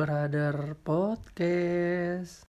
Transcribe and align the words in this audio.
Brother 0.00 0.80
Podcast. 0.80 2.48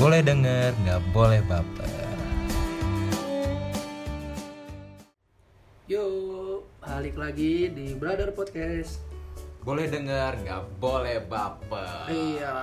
Boleh 0.00 0.24
denger, 0.24 0.72
nggak 0.88 1.00
boleh 1.12 1.44
baper. 1.44 2.16
Yuk, 5.92 6.64
balik 6.80 7.20
lagi 7.20 7.68
di 7.68 7.92
Brother 7.92 8.32
Podcast. 8.32 9.04
Boleh 9.60 9.84
denger, 9.84 10.48
nggak 10.48 10.64
boleh 10.80 11.20
baper. 11.28 12.08
Iya, 12.08 12.56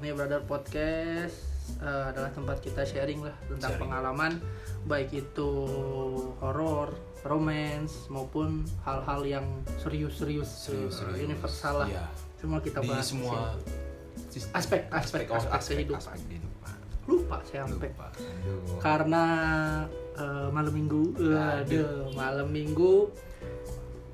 ini 0.00 0.16
Brother 0.16 0.40
Podcast 0.48 1.51
eh, 1.78 2.04
adalah 2.10 2.30
tempat 2.30 2.58
kita 2.58 2.82
sharing 2.82 3.22
lah 3.22 3.34
tentang 3.46 3.72
Sharing. 3.74 3.82
pengalaman 3.82 4.32
baik 4.82 5.10
itu 5.14 5.50
horor, 6.38 6.90
romance 7.22 8.06
maupun 8.06 8.66
hal-hal 8.82 9.22
yang 9.22 9.46
serius-serius, 9.78 10.50
eh, 10.68 11.22
universal 11.22 11.86
lah. 11.86 11.88
Iya. 11.88 12.06
Semua 12.38 12.58
kita 12.58 12.82
Di 12.82 12.88
bahas 12.88 13.06
semua 13.06 13.54
aspek 14.52 14.88
aspek 14.90 15.28
aspek, 15.30 15.86
kehidupan. 15.86 16.00
aspek 16.02 16.18
kehidupan. 16.26 16.76
Lupa 17.06 17.36
saya 17.46 17.66
sampai. 17.66 17.90
Karena 18.78 19.24
eh, 20.14 20.48
malam 20.50 20.72
minggu 20.72 21.02
aduh 21.32 22.10
malam 22.12 22.48
minggu 22.50 23.10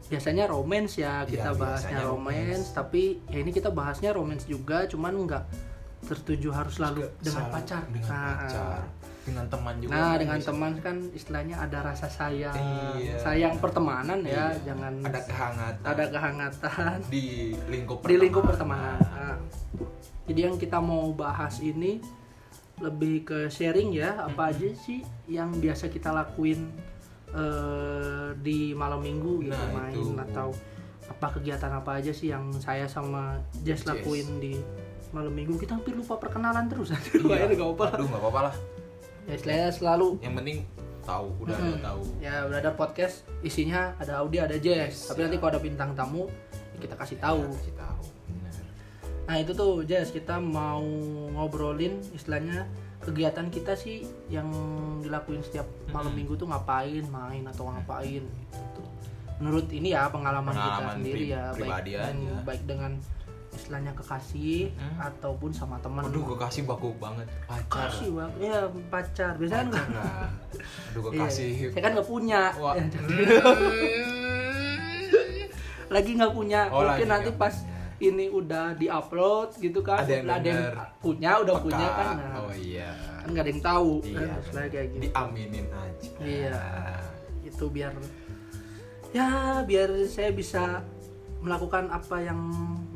biasanya 0.08 0.48
romance 0.48 0.96
ya 0.96 1.20
kita 1.28 1.52
Iya, 1.52 1.60
bahasnya 1.60 2.00
romance 2.00 2.72
tapi 2.72 3.20
ya 3.28 3.44
ini 3.44 3.52
kita 3.52 3.68
bahasnya 3.68 4.16
romance 4.16 4.48
juga 4.48 4.88
cuman 4.88 5.12
nggak 5.28 5.44
tertuju 6.00 6.48
harus 6.50 6.74
selalu 6.74 7.10
dengan 7.18 7.42
selalu 7.42 7.54
pacar 7.54 7.82
Dengan 7.86 8.08
nah, 8.08 8.34
pacar. 8.38 8.80
Dengan 9.20 9.44
teman 9.46 9.74
juga. 9.76 9.90
nah 9.90 10.00
kan 10.06 10.16
dengan 10.16 10.38
bisa. 10.38 10.48
teman 10.48 10.72
kan 10.78 10.96
istilahnya 11.12 11.56
ada 11.58 11.78
rasa 11.84 12.06
sayang 12.06 12.56
Iya. 12.96 13.16
sayang 13.18 13.54
pertemanan 13.56 14.20
ya 14.22 14.48
Iya. 14.50 14.64
jangan 14.64 14.92
Ada 15.02 15.20
kehangatan. 15.22 15.84
ada 15.84 16.04
kehangatan 16.08 16.96
di 17.06 17.24
lingkup 17.66 17.98
di 18.02 18.16
lingkup 18.16 18.44
pertemanan 18.46 18.96
Nah, 18.98 19.36
jadi 20.24 20.40
yang 20.46 20.56
kita 20.56 20.78
mau 20.78 21.12
bahas 21.12 21.58
ini 21.58 22.00
lebih 22.78 23.24
ke 23.24 23.38
sharing 23.48 23.90
ya 23.92 24.22
apa 24.22 24.48
aja 24.48 24.70
sih 24.72 25.00
yang 25.26 25.50
biasa 25.52 25.88
kita 25.88 26.08
lakuin 26.08 26.70
eh, 27.28 28.28
di 28.38 28.72
malam 28.72 29.02
minggu 29.02 29.44
gitu 29.44 29.52
Nah, 29.52 29.72
main 29.74 29.92
itu. 29.92 30.16
atau 30.16 30.48
apa 31.04 31.26
kegiatan 31.30 31.72
apa 31.74 31.90
aja 31.96 32.08
sih 32.10 32.28
yang 32.28 32.48
saya 32.54 32.84
sama 32.84 33.36
Jess 33.58 33.82
Jess. 33.82 33.88
lakuin 33.90 34.28
di 34.38 34.54
malam 35.10 35.30
minggu 35.30 35.56
kita 35.56 35.72
hampir 35.72 35.92
lupa 35.92 36.16
perkenalan 36.16 36.66
terus 36.66 36.90
Iya. 36.92 36.98
Akhirnya 37.24 37.56
nggak 37.56 37.70
apa 37.70 37.84
Aduh, 37.92 38.06
nggak 38.06 38.20
apa-apa 38.20 38.40
lah. 38.42 38.54
ya 39.24 39.32
istilahnya 39.34 39.68
selalu 39.70 40.08
Yang 40.18 40.34
penting 40.36 40.58
tahu, 41.02 41.28
udah 41.38 41.54
ada 41.54 41.64
Mm-mm. 41.66 41.80
tahu. 41.82 42.02
ya 42.18 42.34
berada 42.44 42.70
podcast 42.72 43.14
isinya 43.40 43.96
ada 43.96 44.12
Audi 44.18 44.36
ada 44.38 44.56
Jess 44.56 44.92
Yes, 44.94 45.06
tapi 45.06 45.18
ya. 45.18 45.24
nanti 45.24 45.36
kalau 45.36 45.50
ada 45.50 45.60
bintang 45.60 45.90
tamu 45.92 46.28
ya 46.70 46.78
kita 46.78 46.94
kasih 46.94 47.16
tahu 47.18 47.40
Ya, 47.42 47.52
kasih 47.54 47.74
tahu. 47.74 48.04
Nah 49.24 49.36
itu 49.36 49.52
tuh 49.52 49.72
Jess 49.82 50.08
kita 50.08 50.36
mau 50.38 50.80
ngobrolin 51.30 52.00
istilahnya 52.10 52.64
kegiatan 52.98 53.46
kita 53.46 53.72
sih 53.74 54.00
yang 54.28 54.48
dilakuin 54.98 55.40
setiap 55.40 55.64
malam 55.88 56.08
Mm-mm. 56.08 56.16
minggu 56.18 56.34
tuh 56.34 56.46
ngapain 56.46 57.04
main 57.06 57.44
atau 57.46 57.68
ngapain 57.68 58.24
gitu. 58.24 58.82
Menurut 59.38 59.68
ini 59.70 59.92
ya 59.92 60.08
pengalaman, 60.08 60.50
kita 60.50 60.60
Pengalaman 60.74 60.94
sendiri 60.98 61.20
pri- 61.20 61.30
ya 61.30 61.42
pribadi 61.52 61.90
baik, 61.94 62.04
aja. 62.10 62.34
baik 62.42 62.62
dengan 62.64 62.92
istilahnya 63.68 63.92
kekasih 63.92 64.72
Hmm. 64.72 64.96
ataupun 65.04 65.52
sama 65.52 65.76
teman. 65.78 66.00
Aduh, 66.02 66.24
kekasih 66.26 66.64
baku 66.64 66.96
banget. 66.96 67.28
Pacar. 67.44 67.84
Kasih 67.86 68.08
bang, 68.10 68.32
ya 68.40 68.56
pacar 68.88 69.36
biasanya 69.36 69.60
kan 69.60 69.68
Pacar 69.68 69.92
lah. 69.92 70.24
Aduh, 70.88 71.00
Iya, 71.04 71.10
kekasih. 71.20 71.52
saya 71.68 71.82
kan 71.84 71.90
nggak 71.92 72.08
punya. 72.08 72.40
Wah. 72.54 72.74
Ya, 72.74 72.84
lagi 75.88 76.10
nggak 76.14 76.32
punya. 76.32 76.60
Oh, 76.68 76.80
Mungkin 76.82 76.88
lagi 77.04 77.04
nanti 77.06 77.30
pas 77.34 77.54
punya. 77.54 77.76
ini 78.00 78.24
udah 78.30 78.66
diupload 78.72 79.48
gitu 79.58 79.80
kan, 79.80 80.00
Ada 80.00 80.12
yang 80.14 80.28
denger. 80.38 80.72
punya, 80.98 81.30
udah 81.38 81.54
Peka. 81.54 81.64
punya 81.64 81.88
kan. 81.90 82.14
Nah, 82.16 82.40
Oh 82.40 82.52
iya. 82.54 82.90
kan 83.18 83.28
nggak 83.28 83.42
ada 83.42 83.50
yang 83.50 83.60
tahu 83.62 83.92
Iya. 84.02 84.16
kan, 84.18 84.38
istilahnya 84.38 84.70
kayak 84.70 84.86
gitu 84.88 85.02
Diaminin 85.04 85.66
aja. 85.68 86.10
Iya. 86.18 86.58
itu 87.40 87.64
biar 87.66 87.92
ya 89.08 89.28
biar 89.62 89.88
saya 90.04 90.30
bisa 90.30 90.84
melakukan 91.40 91.88
apa 91.88 92.20
yang 92.20 92.36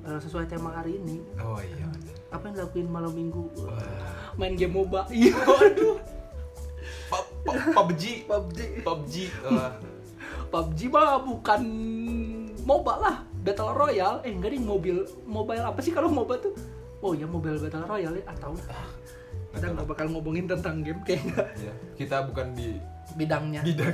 eh, 0.04 0.18
sesuai 0.18 0.46
tema 0.46 0.72
hari 0.72 0.96
ini. 0.96 1.22
Oh 1.38 1.58
iya. 1.58 1.86
apa 2.28 2.48
yang 2.48 2.54
dilakuin 2.56 2.88
malam 2.88 3.12
minggu? 3.12 3.44
Wah. 3.58 3.76
main 4.34 4.54
game 4.54 4.72
moba. 4.72 5.04
Iya 5.12 5.36
aduh 5.36 6.00
Pub- 7.06 7.30
pub- 7.44 7.68
PUBG. 7.70 8.24
PUBG. 8.24 8.58
PUBG. 8.80 9.14
Wah. 9.46 9.72
PUBG 10.48 10.80
mah 10.88 11.20
bukan 11.20 11.60
moba 12.62 12.94
lah. 12.98 13.16
Battle 13.38 13.70
royale. 13.70 14.18
Eh 14.22 14.32
enggak 14.32 14.50
deh 14.50 14.62
mobil 14.62 14.96
mobile 15.22 15.60
apa 15.60 15.78
sih 15.78 15.90
kalau 15.90 16.08
moba 16.08 16.38
tuh? 16.38 16.56
Oh 16.98 17.12
ya 17.12 17.26
mobile 17.26 17.58
battle 17.58 17.84
royale 17.84 18.16
ya 18.16 18.24
atau. 18.26 18.56
Kita 19.52 19.66
nggak 19.68 19.84
bakal 19.86 20.06
ngomongin 20.08 20.48
tentang 20.48 20.80
game 20.80 21.04
kayaknya. 21.04 21.44
Ya, 21.60 21.72
kita 21.94 22.24
bukan 22.24 22.56
di 22.56 22.80
bidangnya. 23.12 23.60
Bidang. 23.60 23.92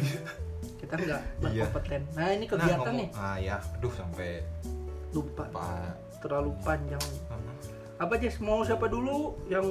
Kita 0.78 0.94
nggak 0.94 1.20
Iya. 1.42 1.66
berkompeten. 1.66 2.02
Nah 2.14 2.30
ini 2.30 2.44
kegiatan 2.46 2.78
ngomong- 2.78 2.94
nih. 2.94 3.08
Ah 3.12 3.36
ya, 3.36 3.58
aduh 3.58 3.90
sampai 3.90 4.46
lupa 5.10 5.44
Pak. 5.48 5.94
terlalu 6.18 6.50
panjang 6.60 7.00
apa 7.96 8.14
Jess 8.14 8.38
mau 8.38 8.60
siapa 8.60 8.86
dulu 8.86 9.34
yang 9.46 9.66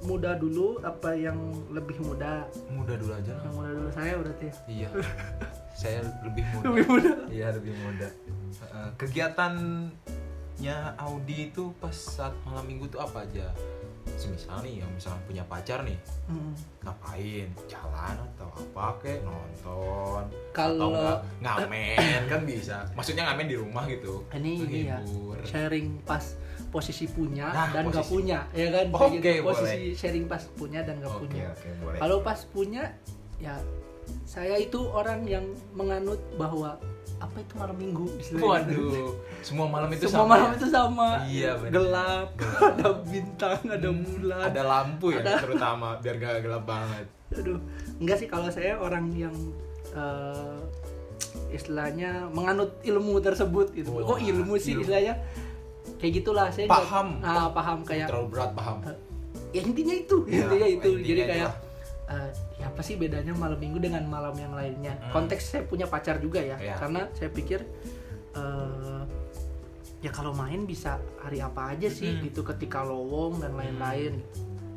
muda 0.00 0.34
dulu 0.34 0.78
apa 0.80 1.10
yang 1.12 1.34
lebih 1.68 1.98
muda 2.00 2.46
Muda 2.68 2.94
dulu 2.94 3.12
aja 3.12 3.30
lah. 3.32 3.42
yang 3.44 3.54
muda 3.54 3.70
dulu 3.72 3.88
saya 3.90 4.12
berarti 4.16 4.44
ya 4.46 4.54
Iya. 4.66 4.88
Saya 5.78 5.98
lebih 6.20 6.42
muda. 6.48 6.64
lebih 6.66 6.84
muda 6.88 7.10
Iya, 7.28 7.46
lebih 7.52 7.70
muda. 7.76 8.08
Heeh, 8.50 8.88
kegiatannya 8.98 10.76
Audi 10.98 11.36
itu 11.46 11.70
pas 11.76 11.94
saat 11.94 12.34
malam 12.42 12.66
minggu 12.66 12.86
tuh 12.88 12.98
apa 12.98 13.22
aja? 13.22 13.46
Semisal 14.18 14.58
nih 14.60 14.82
yang 14.82 14.90
misalnya 14.90 15.22
punya 15.24 15.44
pacar 15.46 15.80
nih, 15.80 15.94
Hmm. 16.26 16.50
ngapain? 16.82 17.46
Jalan 17.64 18.14
atau 18.18 18.50
apa 18.50 18.98
kek? 18.98 19.22
Nonton. 19.22 20.26
Kalau- 20.50 20.90
atau 20.90 20.90
enggak 20.90 21.18
ngamen 21.62 22.22
kan 22.26 22.40
bisa. 22.42 22.76
Maksudnya 22.92 23.22
ngamen 23.24 23.46
di 23.46 23.54
rumah 23.54 23.86
gitu. 23.86 24.26
ini 24.34 24.58
ya 24.84 24.98
Menghibur. 24.98 25.38
sharing 25.44 26.02
pas 26.02 26.34
posisi 26.68 27.06
punya 27.06 27.48
Nah, 27.48 27.70
dan 27.70 27.86
posisi. 27.86 28.10
punya 28.10 28.38
ya 28.52 28.66
kan 28.68 28.86
gitu. 29.14 29.40
posisi 29.40 29.70
boleh. 29.80 29.94
sharing 29.94 30.26
pas 30.26 30.42
punya 30.52 30.80
dan 30.82 30.94
nggak 30.98 31.08
Oke, 31.10 31.20
punya 31.24 31.48
boleh. 31.80 31.98
kalau 31.98 32.18
pas 32.20 32.40
punya 32.44 32.82
ya 33.38 33.54
saya 34.24 34.56
itu 34.56 34.80
orang 34.86 35.24
yang 35.24 35.44
menganut 35.72 36.20
bahwa 36.34 36.76
apa 37.18 37.36
itu 37.36 37.54
malam 37.54 37.74
minggu 37.74 38.06
istilahnya. 38.16 38.70
Waduh, 38.70 39.10
semua 39.40 39.66
malam 39.66 39.90
itu 39.90 40.06
semua 40.06 40.22
sama. 40.22 40.32
malam 40.32 40.48
ya? 40.48 40.54
itu 40.54 40.66
sama 40.68 41.08
Iya, 41.26 41.50
bener. 41.56 41.72
gelap 41.72 42.28
Gelap. 42.36 42.62
ada 42.70 42.88
bintang 43.02 43.58
ada 43.66 43.90
bulan 43.90 44.44
Ada 44.46 44.62
lampu 44.62 45.06
ya 45.10 45.20
Ada. 45.20 45.34
terutama 45.40 45.88
biar 45.98 46.14
gak 46.16 46.40
gelap 46.40 46.64
banget. 46.64 47.06
Aduh, 47.34 47.58
enggak 47.98 48.16
sih 48.16 48.28
kalau 48.28 48.46
saya 48.48 48.78
orang 48.78 49.10
yang 49.12 49.34
eh, 49.90 50.58
istilahnya 51.50 52.30
menganut 52.30 52.78
ilmu 52.82 53.18
tersebut 53.18 53.72
gitu. 53.72 53.90
Wah, 53.92 54.04
Kok 54.06 54.20
ilmu 54.20 54.54
sih 54.56 54.72
ilmu. 54.72 54.82
istilahnya? 54.82 55.14
Kayak 55.96 56.12
gitulah 56.14 56.46
saya 56.48 56.66
Paham. 56.66 57.18
Nah, 57.18 57.50
paham 57.50 57.82
kayak 57.82 58.06
Terlalu 58.06 58.28
berat 58.30 58.50
paham. 58.54 58.78
ya 59.50 59.60
intinya 59.60 59.94
itu, 59.96 60.16
Ya, 60.24 60.44
intinya 60.44 60.68
itu. 60.68 60.88
intinya 60.92 61.02
Jadi 61.02 61.18
itu 61.18 61.30
kayak. 61.34 61.52
Apa 62.66 62.80
sih 62.82 62.98
bedanya 62.98 63.30
malam 63.34 63.54
minggu 63.54 63.78
dengan 63.78 64.02
malam 64.06 64.34
yang 64.34 64.50
lainnya? 64.50 64.98
Hmm. 64.98 65.10
Konteks 65.14 65.54
saya 65.54 65.62
punya 65.62 65.86
pacar 65.86 66.18
juga 66.18 66.42
ya, 66.42 66.58
Ya. 66.58 66.74
karena 66.74 67.06
saya 67.14 67.30
pikir 67.30 67.62
eh, 68.34 69.02
ya 69.98 70.10
kalau 70.10 70.30
main 70.30 70.62
bisa 70.62 70.98
hari 71.18 71.38
apa 71.38 71.74
aja 71.74 71.90
sih 71.90 72.18
Hmm. 72.18 72.22
gitu 72.26 72.42
ketika 72.42 72.82
lowong 72.82 73.42
dan 73.42 73.54
lain-lain. 73.54 74.22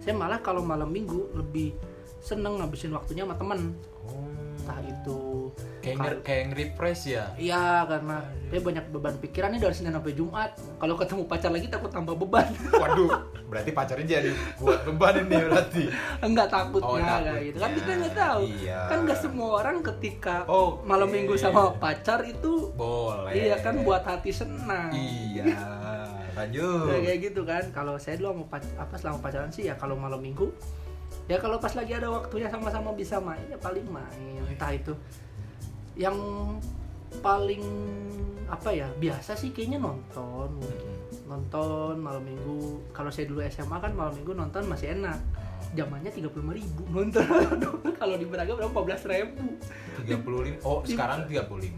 Saya 0.01 0.17
malah 0.17 0.41
kalau 0.41 0.65
malam 0.65 0.89
minggu 0.89 1.29
lebih 1.37 1.77
seneng 2.21 2.57
ngabisin 2.57 2.93
waktunya 2.93 3.21
sama 3.25 3.37
temen 3.37 3.77
Oh. 4.01 4.40
Entah 4.61 4.77
itu 4.79 5.49
kayak 5.81 5.95
nge- 5.97 6.21
kayak 6.21 6.43
nge-refresh 6.47 7.03
ya. 7.09 7.25
iya 7.35 7.81
karena 7.83 8.21
dia 8.47 8.59
banyak 8.59 8.85
beban 8.87 9.15
pikirannya 9.17 9.57
dari 9.57 9.73
Senin 9.73 9.91
sampai 9.91 10.13
Jumat 10.13 10.49
kalau 10.77 10.93
ketemu 10.93 11.25
pacar 11.25 11.49
lagi 11.49 11.65
takut 11.65 11.89
tambah 11.89 12.13
beban 12.15 12.45
Waduh, 12.77 13.09
berarti 13.47 13.71
pacarnya 13.71 14.05
jadi 14.13 14.29
buat 14.55 14.85
beban 14.85 15.13
ini 15.19 15.35
berarti. 15.41 15.83
enggak 16.21 16.47
takutnya 16.47 16.85
Oh, 16.87 17.01
takutnya. 17.01 17.41
gitu 17.41 17.57
kan 17.57 17.69
kita 17.73 17.91
nggak 17.97 18.15
tahu 18.15 18.41
Iya. 18.47 18.79
kan 18.85 18.97
nggak 19.01 19.19
semua 19.19 19.49
orang 19.57 19.77
ketika 19.83 20.35
Oh, 20.45 20.69
malam 20.83 21.09
minggu 21.09 21.33
sama 21.35 21.73
pacar 21.73 22.21
itu 22.23 22.69
boleh. 22.71 23.33
iya 23.33 23.57
kan 23.57 23.81
buat 23.81 24.03
hati 24.03 24.29
senang 24.31 24.93
Iya. 24.93 25.49
Lanjut. 26.31 26.87
Ya, 26.87 26.99
kayak 27.03 27.19
gitu 27.23 27.41
kan 27.43 27.63
kalau 27.71 27.97
saya 27.97 28.15
dulu 28.15 28.39
mau 28.39 28.47
apa 28.53 28.95
selama 28.95 29.19
pacaran 29.19 29.49
sih 29.49 29.65
ya 29.65 29.75
kalau 29.75 29.93
malam 29.93 30.17
minggu 30.17 30.47
ya 31.31 31.39
kalau 31.39 31.55
pas 31.63 31.71
lagi 31.71 31.95
ada 31.95 32.11
waktunya 32.11 32.51
sama-sama 32.51 32.91
bisa 32.91 33.15
main 33.23 33.39
ya 33.47 33.55
paling 33.55 33.87
main 33.87 34.43
entah 34.51 34.75
itu 34.75 34.91
yang 35.95 36.19
paling 37.23 37.63
apa 38.51 38.67
ya 38.75 38.91
biasa 38.99 39.31
sih 39.39 39.55
kayaknya 39.55 39.79
nonton 39.79 40.59
mungkin. 40.59 40.91
Mm-mm. 40.91 41.23
nonton 41.31 41.95
malam 42.03 42.19
minggu 42.19 42.83
kalau 42.91 43.07
saya 43.07 43.31
dulu 43.31 43.39
SMA 43.47 43.79
kan 43.79 43.95
malam 43.95 44.11
minggu 44.11 44.35
nonton 44.35 44.67
masih 44.67 44.91
enak 44.99 45.15
zamannya 45.71 46.11
tiga 46.11 46.27
puluh 46.27 46.51
ribu. 46.51 46.81
Nonton 46.87 47.23
kalau 48.01 48.15
di 48.15 48.25
Braga 48.25 48.51
berapa? 48.51 48.69
empat 48.69 48.83
belas 48.83 49.01
ribu. 49.03 49.45
35 50.01 50.65
oh 50.65 50.81
sekarang 50.81 51.29
35 51.29 51.77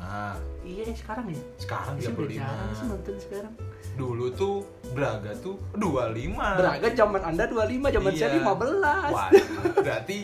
iya 0.63 0.84
sekarang 0.95 1.25
ya? 1.28 1.42
Sekarang 1.57 1.94
Saya 1.98 2.13
udah 2.13 2.24
35 2.24 2.40
jarang 2.40 2.72
sih 2.72 2.86
nonton 2.88 3.16
sekarang. 3.19 3.54
Dulu 3.94 4.25
tuh 4.31 4.56
Braga 4.90 5.31
tuh 5.36 5.56
25 5.75 6.31
Braga 6.34 6.88
zaman 6.94 7.22
anda 7.22 7.44
25 7.45 7.84
zaman 7.92 8.12
saya 8.13 8.30
Iya. 8.31 8.40
15 8.40 9.12
Wah, 9.12 9.30
berarti 9.75 10.19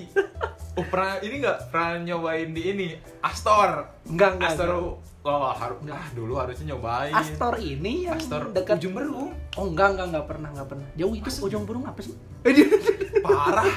oh 0.71 0.85
pernah 0.87 1.13
ini 1.19 1.35
nggak? 1.37 1.57
Pernah 1.67 1.91
nyobain 1.99 2.49
di 2.49 2.61
ini 2.63 2.87
Astor. 3.19 3.69
Enggak 4.07 4.39
enggak 4.39 4.49
Astor 4.55 4.67
enggak. 4.71 5.27
oh 5.27 5.51
harus 5.51 5.77
ah 5.91 6.07
dulu 6.15 6.33
harusnya 6.39 6.65
nyobain. 6.71 7.11
Astor 7.11 7.53
ini 7.59 8.07
yang 8.07 8.15
Astor 8.15 8.47
dekat 8.49 8.79
ujung 8.79 8.95
berung. 8.95 9.35
Oh 9.59 9.67
enggak 9.67 9.91
enggak 9.91 10.07
enggak 10.07 10.25
pernah 10.25 10.49
enggak 10.55 10.67
pernah. 10.71 10.87
Jauh 10.95 11.11
itu 11.11 11.27
Masa? 11.27 11.43
ujung 11.43 11.63
burung 11.67 11.83
apa 11.83 11.99
sih 11.99 12.15
parah. 13.31 13.67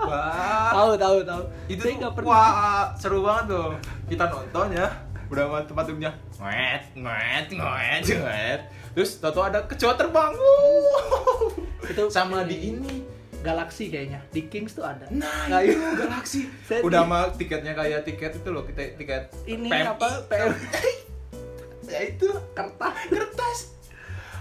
Wah. 0.00 0.70
Tahu 0.72 0.90
tahu 0.96 1.16
tahu. 1.22 1.42
Itu 1.66 1.80
saya 1.80 1.94
enggak 1.96 2.12
pernah. 2.14 2.28
wah 2.28 2.82
seru 2.94 3.18
banget 3.20 3.44
tuh. 3.48 3.68
Kita 4.06 4.24
nonton 4.26 4.66
ya. 4.72 4.88
Udah 5.26 5.42
sama 5.44 5.58
tempat 5.62 5.84
duduknya 5.84 6.12
ngwet 6.36 6.82
ngwet 6.94 7.46
ngwet 7.50 8.02
ngwet 8.06 8.60
terus 8.92 9.10
tau 9.18 9.40
ada 9.40 9.58
kecoa 9.62 9.94
terbang. 9.94 10.32
Itu 11.84 12.02
sama 12.08 12.42
di 12.42 12.70
ini. 12.70 12.94
Galaxy 13.36 13.86
kayaknya. 13.86 14.18
Di 14.28 14.46
Kings 14.46 14.72
tuh 14.72 14.82
ada. 14.82 15.06
Nah 15.08 15.46
Nah, 15.46 15.60
itu 15.60 15.74
itu. 15.74 15.94
galaksi 15.96 16.40
udah 16.80 17.02
sama 17.04 17.18
tiketnya 17.32 17.72
kayak 17.72 18.02
tiket 18.02 18.32
itu 18.34 18.48
loh 18.50 18.62
kita 18.62 18.94
tiket 18.94 19.30
ini 19.46 19.66
PMI. 19.66 19.86
apa? 19.88 20.08
PM 20.26 20.50
ya 21.86 22.00
itu. 22.04 22.26
Kertas. 22.54 22.96
Kertas. 23.06 23.58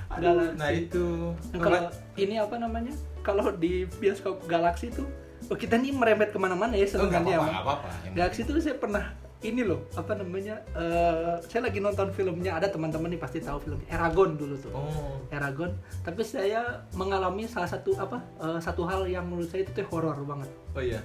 Aduh, 0.08 0.22
Galaksi. 0.24 0.58
nah 0.58 0.70
itu. 0.72 1.06
Kalau 1.52 1.82
ini 2.16 2.36
apa 2.38 2.56
namanya 2.58 2.94
kalau 3.26 3.50
di 3.58 3.90
bioskop 3.98 4.46
Galaxy 4.46 4.94
tuh 4.94 5.10
oh 5.50 5.58
kita 5.58 5.76
nih 5.76 5.90
merembet 5.90 6.30
ke 6.30 6.38
mana-mana 6.38 6.78
ya 6.78 6.86
Oh, 6.86 7.10
sebenarnya 7.10 7.38
apa-apa. 7.42 7.90
Yang 8.06 8.14
Galaxy 8.14 8.42
tuh 8.46 8.62
saya 8.62 8.78
pernah 8.78 9.06
ini 9.42 9.62
loh 9.62 9.86
apa 9.94 10.18
namanya 10.18 10.58
eh, 10.74 11.38
saya 11.46 11.70
lagi 11.70 11.78
nonton 11.78 12.10
filmnya 12.10 12.58
ada 12.58 12.66
teman-teman 12.66 13.14
nih 13.14 13.22
pasti 13.22 13.38
tahu 13.42 13.62
filmnya 13.62 13.86
Eragon 13.90 14.38
dulu 14.38 14.56
tuh 14.58 14.74
Oh, 14.74 15.22
Eragon 15.30 15.74
tapi 16.02 16.26
saya 16.26 16.82
mengalami 16.94 17.46
salah 17.46 17.70
satu 17.70 17.94
apa 17.98 18.22
eh, 18.42 18.58
satu 18.58 18.86
hal 18.90 19.06
yang 19.06 19.26
menurut 19.26 19.46
saya 19.46 19.62
itu 19.62 19.74
tuh 19.74 19.86
horor 19.90 20.18
banget 20.26 20.50
oh 20.74 20.82
iya. 20.82 20.98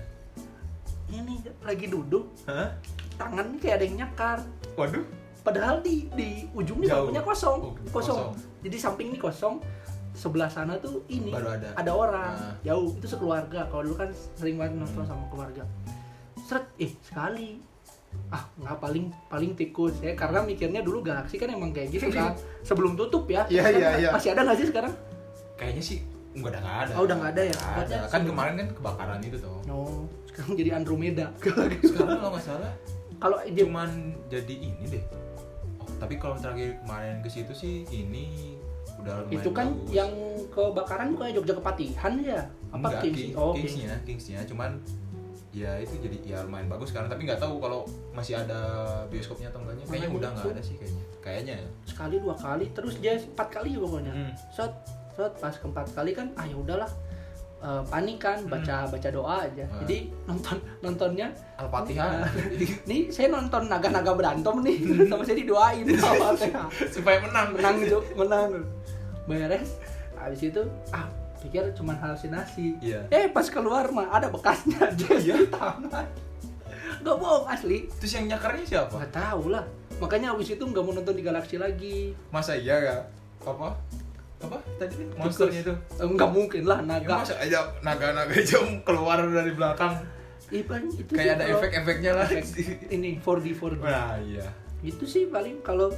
ini 1.10 1.42
lagi 1.60 1.90
duduk 1.90 2.32
Hah? 2.46 2.70
tangan 3.18 3.60
kayak 3.60 3.76
ada 3.76 3.84
yang 3.84 3.96
nyakar 4.06 4.38
Waduh. 4.78 5.04
padahal 5.44 5.84
di 5.84 6.08
di 6.16 6.48
ujungnya 6.56 6.96
bangkunya 6.96 7.20
kosong. 7.20 7.58
Oh, 7.60 7.72
kosong 7.92 8.16
kosong. 8.16 8.30
jadi 8.64 8.76
samping 8.78 9.06
ini 9.12 9.18
kosong 9.20 9.60
sebelah 10.12 10.46
sana 10.46 10.74
tuh 10.76 11.06
ini 11.06 11.30
Baru 11.30 11.48
ada. 11.50 11.70
orang 11.88 12.34
Ah. 12.34 12.54
jauh 12.62 12.92
itu 12.92 13.06
sekeluarga 13.06 13.66
kalau 13.66 13.82
dulu 13.84 13.96
kan 13.96 14.10
sering 14.34 14.56
banget 14.56 14.74
nonton 14.76 15.00
Hmm. 15.00 15.08
sama 15.08 15.24
keluarga 15.28 15.62
seret 16.40 16.66
eh 16.76 16.92
sekali 17.00 17.62
ah 18.26 18.42
nggak 18.56 18.78
paling 18.80 19.04
paling 19.24 19.54
tikus 19.54 19.94
ya 19.98 20.12
karena 20.12 20.42
mikirnya 20.42 20.82
dulu 20.82 20.98
galaksi 21.00 21.38
kan 21.38 21.46
emang 21.46 21.70
kayak 21.70 21.94
gitu 21.94 22.10
kan 22.10 22.34
sebelum 22.66 22.94
tutup 22.94 23.22
ya 23.24 23.46
Iya, 23.46 23.62
Sekarang 23.62 23.80
iya, 23.80 23.90
iya. 23.96 24.10
masih 24.10 24.28
ada 24.30 24.40
nggak 24.42 24.58
sih 24.58 24.66
sekarang 24.66 24.92
Kayaknya 25.54 25.82
sih 25.84 25.98
nggak 26.30 26.46
ada 26.48 26.58
nggak 26.58 26.78
ada. 26.80 26.92
Oh, 26.94 27.02
udah 27.04 27.16
nggak 27.16 27.32
ada 27.32 27.42
ya? 27.44 27.56
Nggak 27.56 27.84
ada. 27.84 27.98
Kan 28.08 28.22
kemarin 28.24 28.54
kan 28.56 28.68
kebakaran 28.72 29.18
itu 29.20 29.36
tuh. 29.36 29.58
oh 29.68 30.06
sekarang 30.24 30.52
jadi 30.56 30.70
Andromeda 30.72 31.26
Sekarang 31.38 31.70
kalau 32.16 32.30
nggak 32.32 32.44
salah 32.44 32.72
kalau 33.18 33.36
cuman 33.44 33.90
jadi 34.26 34.54
ini 34.56 34.84
deh. 34.88 35.04
Oh, 35.78 35.90
tapi 35.98 36.14
kalau 36.16 36.34
terakhir 36.34 36.80
kemarin 36.80 37.20
ke 37.20 37.28
situ 37.28 37.52
sih 37.52 37.74
ini 37.86 38.56
udah 39.00 39.14
lumayan 39.24 39.36
itu 39.40 39.50
kan 39.50 39.66
bagus. 39.72 39.90
yang 39.90 40.12
kebakaran 40.50 41.06
bukannya 41.14 41.34
Jogja 41.36 41.54
Kepatihan 41.56 42.12
ya? 42.20 42.40
Apa 42.70 42.86
Enggak, 42.86 43.02
Kings? 43.02 43.16
King- 43.18 43.34
oh 43.34 43.52
Kingsnya, 43.54 43.94
Kingsnya, 44.06 44.40
cuman 44.46 44.70
ya 45.50 45.82
itu 45.82 45.98
jadi 45.98 46.16
ya 46.22 46.38
lumayan 46.46 46.70
bagus 46.70 46.94
sekarang. 46.94 47.10
Tapi 47.10 47.26
nggak 47.26 47.40
tahu 47.42 47.58
kalau 47.58 47.82
masih 48.14 48.38
ada 48.38 48.60
bioskopnya 49.10 49.50
atau 49.50 49.58
enggaknya. 49.66 49.84
Kayaknya 49.86 50.08
Makanya 50.08 50.18
udah 50.18 50.30
nggak 50.36 50.52
ada 50.54 50.62
sih 50.62 50.74
kayaknya. 50.78 51.04
Kayaknya 51.20 51.54
ya. 51.58 51.68
Sekali 51.86 52.14
dua 52.22 52.36
kali 52.38 52.66
terus 52.70 52.94
dia 53.02 53.12
empat 53.18 53.48
kali 53.50 53.68
ya 53.74 53.80
pokoknya. 53.82 54.12
Hmm. 54.14 54.32
shot 54.54 54.72
shot 55.18 55.32
pas 55.42 55.54
keempat 55.54 55.86
kali 55.90 56.10
kan 56.14 56.30
ah 56.38 56.46
ya 56.46 56.56
udahlah 56.56 56.90
eh, 57.60 57.82
panik 57.88 58.18
kan 58.20 58.38
baca 58.48 58.88
baca 58.88 59.08
doa 59.08 59.46
aja. 59.46 59.64
Ah. 59.68 59.84
jadi 59.84 60.08
nonton 60.26 60.56
nontonnya 60.80 61.28
al-fatihah. 61.60 62.24
Nih 62.88 63.12
saya 63.12 63.28
nonton 63.30 63.68
naga-naga 63.68 64.12
berantem 64.16 64.56
nih 64.64 64.78
sama 65.10 65.22
saya 65.24 65.36
didoain. 65.38 65.84
Sama 66.00 66.32
supaya 66.88 67.20
menang. 67.20 67.54
Menang 67.54 67.76
Jo, 67.86 67.98
menang. 68.16 68.50
Beres. 69.28 69.76
Habis 70.16 70.52
itu 70.52 70.62
ah 70.92 71.08
pikir 71.40 71.64
cuma 71.72 71.96
halusinasi. 71.96 72.76
Iya. 72.84 73.00
eh 73.08 73.32
pas 73.32 73.48
keluar 73.48 73.88
mah 73.88 74.12
ada 74.12 74.28
bekasnya 74.28 74.92
dia 74.92 75.16
di 75.16 75.48
tangan 75.48 76.04
nggak 77.00 77.16
bohong 77.16 77.46
asli. 77.48 77.88
Terus 77.96 78.12
yang 78.20 78.26
nyakarnya 78.28 78.64
siapa? 78.68 78.92
Nggak 78.92 79.12
tahu 79.16 79.42
lah. 79.48 79.64
Makanya 80.00 80.36
abis 80.36 80.52
itu 80.52 80.64
nggak 80.64 80.84
mau 80.84 80.92
nonton 80.92 81.16
di 81.16 81.24
galaksi 81.24 81.56
lagi. 81.56 82.12
Masa 82.28 82.52
iya 82.56 82.76
ya? 82.76 82.96
Apa 83.40 83.72
apa? 84.40 84.58
Tadi 84.76 84.94
monsternya 85.14 85.60
itu. 85.60 85.74
Nggak 86.00 86.30
mungkin 86.32 86.62
lah 86.64 86.78
ya, 86.80 86.88
naga 86.88 87.14
masa 87.20 87.34
aja 87.36 87.58
naga-naga 87.80 88.36
jam 88.40 88.64
keluar 88.82 89.20
dari 89.20 89.52
belakang. 89.52 89.94
Ih, 90.50 90.66
paling 90.66 90.90
itu 90.90 91.12
kayak 91.14 91.38
ada 91.38 91.44
efek-efeknya 91.46 92.12
lah. 92.16 92.26
efek 92.26 92.42
ini 92.90 93.20
4D 93.20 93.46
4D 93.54 93.74
nah 93.78 94.18
iya. 94.18 94.48
Itu 94.80 95.04
sih 95.06 95.28
paling 95.28 95.62
kalau 95.62 95.92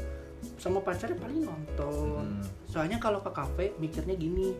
sama 0.58 0.82
pacarnya 0.82 1.16
paling 1.16 1.40
nonton. 1.40 2.26
Hmm. 2.26 2.44
soalnya 2.66 2.96
kalau 2.96 3.20
ke 3.20 3.30
kafe 3.30 3.76
mikirnya 3.78 4.12
gini 4.12 4.56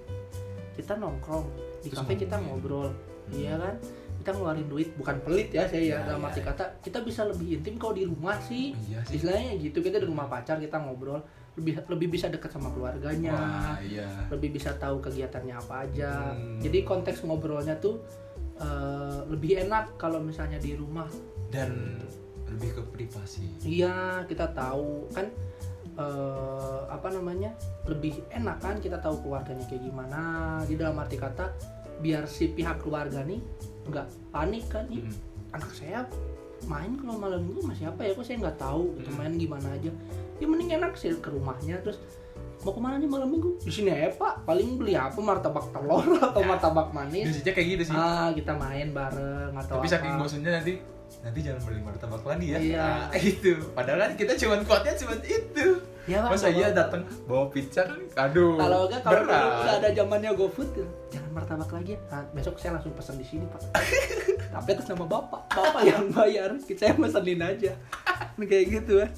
kita 0.73 0.96
nongkrong. 0.96 1.44
Di 1.82 1.90
Terus 1.90 1.99
kafe 1.99 2.12
kita 2.17 2.37
ngomongin. 2.38 2.49
ngobrol 2.49 2.88
Hmm. 3.23 3.35
iya 3.35 3.55
kan? 3.55 3.76
Kita 4.19 4.31
ngeluarin 4.32 4.67
duit 4.67 4.88
bukan 4.94 5.17
pelit 5.20 5.50
ya 5.50 5.67
saya 5.67 5.82
ya 5.82 5.88
Ya, 5.93 5.99
dalam 6.06 6.23
ya, 6.23 6.28
arti 6.31 6.40
ya. 6.40 6.46
kata 6.50 6.64
kita 6.78 6.99
bisa 7.02 7.20
lebih 7.26 7.49
intim 7.58 7.75
kalau 7.76 7.94
di 7.94 8.05
rumah 8.06 8.38
sih. 8.38 8.73
Iya 8.87 9.02
sih. 9.05 9.19
Istilahnya 9.19 9.58
gitu 9.58 9.78
kita 9.78 9.99
di 9.99 10.06
rumah 10.06 10.26
pacar 10.26 10.56
kita 10.56 10.78
ngobrol 10.78 11.20
lebih 11.52 11.84
lebih 11.84 12.08
bisa 12.10 12.32
dekat 12.32 12.49
sama 12.49 12.72
keluarganya 12.72 13.37
wah 13.37 13.76
iya 13.78 14.08
lebih 14.32 14.56
bisa 14.56 14.72
tahu 14.75 15.00
kegiatannya 15.00 15.52
apa 15.52 15.84
aja. 15.84 16.32
Hmm. 16.32 16.56
Jadi 16.58 16.81
konteks 16.81 17.20
ngobrolnya 17.22 17.76
tuh 17.76 18.00
eh, 18.56 19.20
lebih 19.28 19.60
enak 19.60 19.96
kalau 19.96 20.19
misalnya 20.19 20.56
di 20.56 20.72
rumah. 20.72 21.08
dan 21.52 22.00
lebih 22.49 22.72
ke 22.72 22.82
privasi 22.88 23.44
Iya, 23.60 24.25
kita 24.25 24.56
tahu 24.56 25.04
kan 25.12 25.28
eh, 25.93 26.81
apa 26.88 27.08
namanya 27.12 27.52
lebih 27.84 28.25
enak 28.31 28.56
kan 28.58 28.81
kita 28.81 28.96
tahu 28.96 29.20
keluarganya 29.20 29.69
kayak 29.69 29.84
gimana. 29.84 30.20
Di 30.64 30.75
dalam 30.76 30.96
arti 30.96 31.20
kata 31.20 31.52
biar 32.00 32.25
si 32.25 32.49
pihak 32.49 32.81
keluarga 32.81 33.20
nih 33.22 33.38
nggak 33.84 34.06
panik 34.32 34.64
kan 34.66 34.88
nih 34.88 35.04
Hmm. 35.04 35.14
anak 35.52 35.70
saya 35.70 36.00
main 36.64 36.94
kalau 36.94 37.19
malam 37.19 37.43
minggu 37.43 37.62
masih 37.62 37.87
apa 37.87 38.00
ya 38.02 38.14
kok 38.14 38.22
saya 38.22 38.38
nggak 38.40 38.58
tahu 38.58 38.94
gitu 38.96 39.10
Hmm. 39.10 39.19
main 39.19 39.34
gimana 39.34 39.69
aja 39.70 39.90
ya 40.42 40.46
mending 40.50 40.70
enak 40.75 40.92
sih 40.99 41.14
ke 41.14 41.30
rumahnya 41.30 41.78
terus 41.80 42.02
mau 42.62 42.70
ke 42.70 42.78
mana 42.78 42.94
nih 42.94 43.11
malam 43.11 43.26
minggu? 43.26 43.58
Di 43.58 43.70
sini 43.70 43.90
ya 43.90 44.11
pak. 44.11 44.46
Paling 44.46 44.78
beli 44.78 44.94
apa? 44.94 45.18
Martabak 45.18 45.75
telur 45.75 46.06
atau 46.22 46.42
Ya. 46.42 46.46
martabak 46.46 46.88
manis? 46.94 47.26
Biasanya 47.26 47.52
kayak 47.54 47.68
gitu 47.75 47.82
sih. 47.90 47.94
Ah 47.94 48.30
kita 48.30 48.54
main 48.54 48.94
bareng 48.94 49.50
atau 49.58 49.78
tapi 49.78 49.87
apa. 49.87 49.94
saking 49.99 50.14
bosannya 50.14 50.50
nanti 50.50 50.72
nanti 51.26 51.38
jangan 51.42 51.61
beli 51.66 51.80
martabak 51.82 52.22
lagi 52.22 52.46
ya. 52.54 52.58
Iya. 52.58 52.87
Nah, 53.11 53.18
itu. 53.18 53.52
Padahal 53.75 53.99
kan 54.06 54.12
kita 54.14 54.32
cuma 54.38 54.54
kuatnya 54.62 54.94
cuma 54.94 55.14
itu. 55.22 55.66
Ya 56.02 56.18
Pak, 56.26 56.34
masa 56.34 56.50
iya 56.50 56.75
datang 56.75 57.06
bawa 57.30 57.46
pizza 57.46 57.87
kan? 57.87 57.94
Aduh 58.26 58.58
kalau 58.58 58.90
enggak 58.90 59.06
kalau 59.06 59.22
udah 59.22 59.75
ada 59.78 59.88
zamannya 59.94 60.34
GoFood 60.34 60.75
gitu, 60.75 60.82
jangan 61.14 61.30
martabak 61.30 61.70
lagi 61.70 61.94
ya. 61.94 61.99
Nah, 62.11 62.26
besok 62.34 62.58
saya 62.58 62.75
langsung 62.75 62.90
pesan 62.99 63.22
di 63.22 63.26
sini 63.26 63.46
pak. 63.46 63.62
Tapi 64.54 64.68
atas 64.75 64.87
nama 64.90 65.06
bapak. 65.06 65.46
Bapak 65.46 65.82
yang 65.87 66.11
bayar. 66.11 66.50
Saya 66.58 66.99
pesenin 66.99 67.38
aja. 67.38 67.75
Kayak 68.34 68.64
gitu 68.82 68.99
kan 68.99 69.11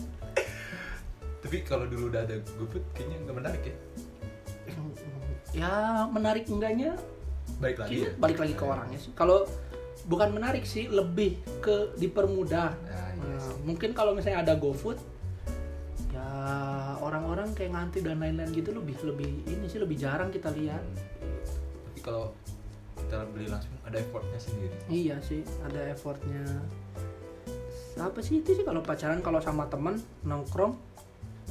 tapi 1.54 1.70
kalau 1.70 1.86
dulu 1.86 2.10
udah 2.10 2.26
ada 2.26 2.42
GoFood 2.58 2.82
kayaknya 2.98 3.16
nggak 3.22 3.36
menarik 3.38 3.62
ya 3.62 3.76
ya 5.54 5.72
menarik 6.10 6.50
enggaknya 6.50 6.98
baik 7.62 7.78
lagi 7.78 7.94
ya 7.94 8.10
balik 8.18 8.38
lagi 8.42 8.54
ke 8.58 8.64
orangnya 8.66 8.98
sih. 8.98 9.14
Kalau 9.14 9.46
bukan 10.10 10.34
menarik 10.34 10.66
sih, 10.66 10.90
lebih 10.90 11.38
ke 11.62 11.94
dipermudah. 11.94 12.74
Nah, 12.74 13.06
iya 13.14 13.22
Nah, 13.22 13.38
sih. 13.38 13.62
mungkin 13.62 13.94
kalau 13.94 14.18
misalnya 14.18 14.42
ada 14.42 14.58
GoFood, 14.58 14.98
ya 16.10 16.26
orang-orang 16.98 17.54
kayak 17.54 17.70
ngantri 17.70 18.02
dan 18.02 18.18
lain-lain 18.18 18.50
gitu 18.50 18.74
lebih 18.74 18.98
lebih 19.06 19.46
ini 19.46 19.70
sih 19.70 19.78
lebih 19.78 19.94
jarang 19.94 20.34
kita 20.34 20.50
lihat. 20.50 20.82
tapi 21.86 22.00
kalau 22.02 22.34
kita 22.98 23.30
beli 23.30 23.46
langsung 23.46 23.70
ada 23.86 24.02
effortnya 24.02 24.42
sendiri 24.42 24.74
Iya 24.90 25.22
sih, 25.22 25.46
ada 25.62 25.86
effortnya. 25.86 26.42
Apa 27.94 28.18
sih 28.26 28.42
itu 28.42 28.58
sih 28.58 28.66
kalau 28.66 28.82
pacaran 28.82 29.22
kalau 29.22 29.38
sama 29.38 29.70
temen 29.70 30.02
nongkrong 30.26 30.93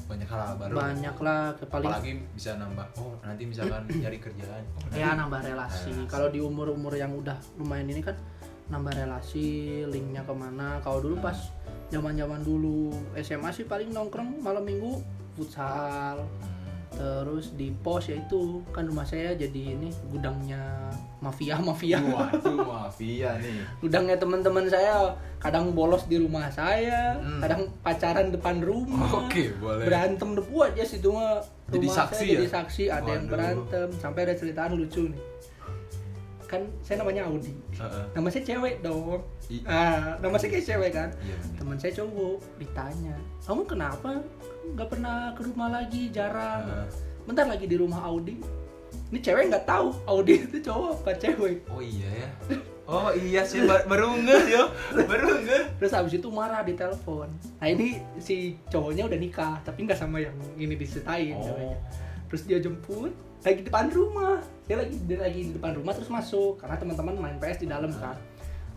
banyak 0.03 0.27
hal 0.27 0.59
baru 0.59 0.73
banyak 0.75 1.15
lah 1.23 1.55
paling 1.71 1.87
apalagi 1.89 2.11
bisa 2.35 2.59
nambah 2.59 2.87
oh 2.99 3.15
nanti 3.23 3.43
misalkan 3.47 3.81
nyari 4.03 4.19
kerjaan 4.19 4.63
oh, 4.75 4.79
nanti 4.87 4.99
ya 4.99 5.09
nambah 5.15 5.39
relasi. 5.41 5.89
Relasi. 5.89 6.11
Kalau 6.11 6.27
di 6.29 6.39
umur-umur 6.43 6.93
yang 6.93 7.11
udah 7.15 7.37
lumayan 7.55 7.87
ini 7.87 8.03
kan 8.03 8.15
nambah 8.63 8.95
relasi, 8.95 9.83
linknya 9.91 10.23
ke 10.23 10.31
mana. 10.31 10.79
Kalau 10.79 11.03
dulu 11.03 11.19
Hmm. 11.19 11.27
pas 11.27 11.37
zaman-zaman 11.91 12.41
dulu 12.41 12.95
SMA 13.19 13.51
sih 13.51 13.67
paling 13.67 13.91
nongkrong 13.91 14.39
malam 14.39 14.63
minggu 14.63 15.03
futsal. 15.35 16.23
Terus 16.93 17.51
di 17.53 17.73
pos 17.75 18.05
ya 18.05 18.15
itu 18.15 18.41
kan 18.69 18.83
rumah 18.83 19.01
saya 19.01 19.33
jadi 19.33 19.73
ini 19.73 19.89
gudangnya 20.07 20.61
mafia 21.19 21.57
mafia 21.65 21.97
Waduh, 21.99 22.53
mafia 22.59 23.33
nih. 23.37 23.65
gudangnya 23.79 24.15
teman-teman 24.15 24.65
saya 24.65 25.09
kadang 25.37 25.71
bolos 25.71 26.05
di 26.05 26.15
rumah 26.15 26.47
saya 26.47 27.15
Hmm. 27.15 27.39
kadang 27.39 27.61
pacaran 27.79 28.29
depan 28.29 28.59
rumah 28.59 29.09
Oke, 29.17 29.51
boleh. 29.57 29.83
berantem 29.83 30.33
debu 30.33 30.55
aja 30.61 30.83
situ 30.83 31.09
mah 31.09 31.41
Jadi 31.65 31.87
saksi 31.87 32.13
saya 32.15 32.27
ya? 32.27 32.33
jadi 32.35 32.47
saksi 32.51 32.83
ada 32.87 33.09
yang 33.09 33.25
Waduh. 33.25 33.31
berantem 33.31 33.87
sampai 33.97 34.19
ada 34.21 34.33
ceritaan 34.35 34.71
lucu 34.73 35.03
nih 35.05 35.21
kan 36.45 36.61
saya 36.79 37.01
namanya 37.01 37.25
Audi 37.25 37.49
Heeh. 37.71 38.05
nama 38.13 38.29
saya 38.29 38.43
cewek 38.45 38.75
dong 38.79 39.25
I- 39.49 39.65
ah 39.65 40.13
nama 40.19 40.37
saya 40.37 40.53
kayak 40.53 40.67
cewek 40.67 40.91
kan 40.93 41.09
Iya 41.17 41.37
teman 41.55 41.75
saya 41.75 41.91
cowok 41.95 42.37
ditanya 42.55 43.15
kamu 43.41 43.61
kenapa 43.65 44.21
nggak 44.65 44.87
pernah 44.87 45.15
ke 45.31 45.41
rumah 45.43 45.69
lagi 45.69 46.07
jarang 46.09 46.63
Heeh. 46.63 46.87
bentar 47.23 47.45
lagi 47.45 47.65
di 47.65 47.75
rumah 47.75 48.03
Audi 48.03 48.39
ini 49.09 49.19
cewek 49.19 49.47
nggak 49.47 49.65
tahu 49.65 49.91
Audi 50.05 50.39
itu 50.45 50.57
cowok 50.61 50.89
apa 50.97 51.11
cewek 51.13 51.55
Oh 51.67 51.79
iya 51.79 52.09
ya. 52.09 52.29
Oh 52.83 53.09
iya 53.11 53.41
sih 53.41 53.63
ba- 53.63 53.85
baru 53.85 54.11
ngeh 54.13 54.43
yo. 54.49 54.63
Baru 55.07 55.39
ngeh. 55.39 55.71
terus 55.77 55.91
habis 55.91 56.13
itu 56.13 56.27
marah 56.27 56.61
di 56.61 56.73
telepon 56.73 57.27
nah 57.57 57.67
ini 57.67 57.99
si 58.17 58.35
cowoknya 58.67 59.05
udah 59.05 59.15
nikah 59.17 59.55
tapi 59.61 59.83
nggak 59.83 59.95
sama 59.95 60.19
yang 60.19 60.35
ini 60.55 60.73
diceritain 60.73 61.31
Oh. 61.33 61.43
ceweknya 61.43 61.77
terus 62.25 62.43
dia 62.43 62.57
jemput 62.57 63.13
lagi 63.39 63.59
di 63.59 63.65
depan 63.65 63.87
rumah 63.87 64.39
dia 64.63 64.75
lagi 64.77 64.95
dia 65.01 65.17
lagi 65.17 65.39
di 65.43 65.53
depan 65.53 65.75
rumah 65.75 65.91
terus 65.91 66.07
masuk 66.07 66.57
karena 66.57 66.75
teman-teman 66.75 67.13
main 67.15 67.37
PS 67.37 67.59
di 67.59 67.67
dalam 67.67 67.91
kan 67.93 68.15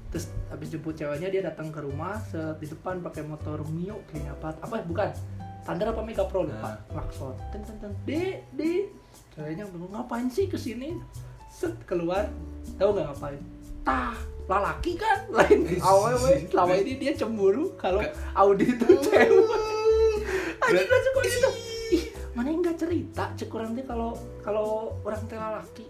terus 0.07 0.29
habis 0.47 0.69
jemput 0.69 0.93
ceweknya 0.93 1.29
dia 1.29 1.43
datang 1.43 1.69
ke 1.69 1.79
rumah 1.79 2.19
set 2.21 2.59
di 2.59 2.67
depan 2.67 3.01
pakai 3.01 3.23
motor 3.23 3.63
Mio 3.67 4.03
kayaknya 4.07 4.35
apa 4.35 4.55
apa 4.61 4.83
bukan 4.83 5.11
Thunder 5.67 5.91
apa 5.91 6.03
Mega 6.07 6.25
Pro? 6.31 6.47
Lupa. 6.47 6.79
Lakson 6.95 7.35
ten 7.51 7.61
ten 7.67 7.77
ten. 7.83 7.93
De 8.07 8.47
de 8.55 8.71
ceweknya 9.35 9.67
bilang 9.69 9.91
ngapain 9.91 10.31
sih 10.31 10.47
ke 10.47 10.55
sini 10.55 10.95
set 11.51 11.75
keluar. 11.91 12.31
Tahu 12.79 12.95
nggak 12.95 13.07
ngapain? 13.11 13.43
Tah 13.83 14.15
lalaki 14.47 14.95
kan? 14.95 15.27
Lain. 15.37 15.67
Awalnya 15.83 16.47
selama 16.47 16.75
ini 16.79 16.93
dia 17.03 17.13
cemburu 17.19 17.75
kalau 17.75 17.99
Audi 18.39 18.71
itu 18.71 18.87
cewek. 19.11 19.47
Anjing 20.63 20.89
langsung 20.89 21.13
kok 21.19 21.25
ih 21.27 22.05
mana 22.37 22.53
yang 22.53 22.61
nggak 22.61 22.79
cerita? 22.79 23.25
Cek 23.33 23.51
orang 23.51 23.73
teh 23.73 23.83
kalau 23.83 24.13
kalau 24.45 24.93
orang 25.03 25.23
teh 25.25 25.41
laki 25.41 25.89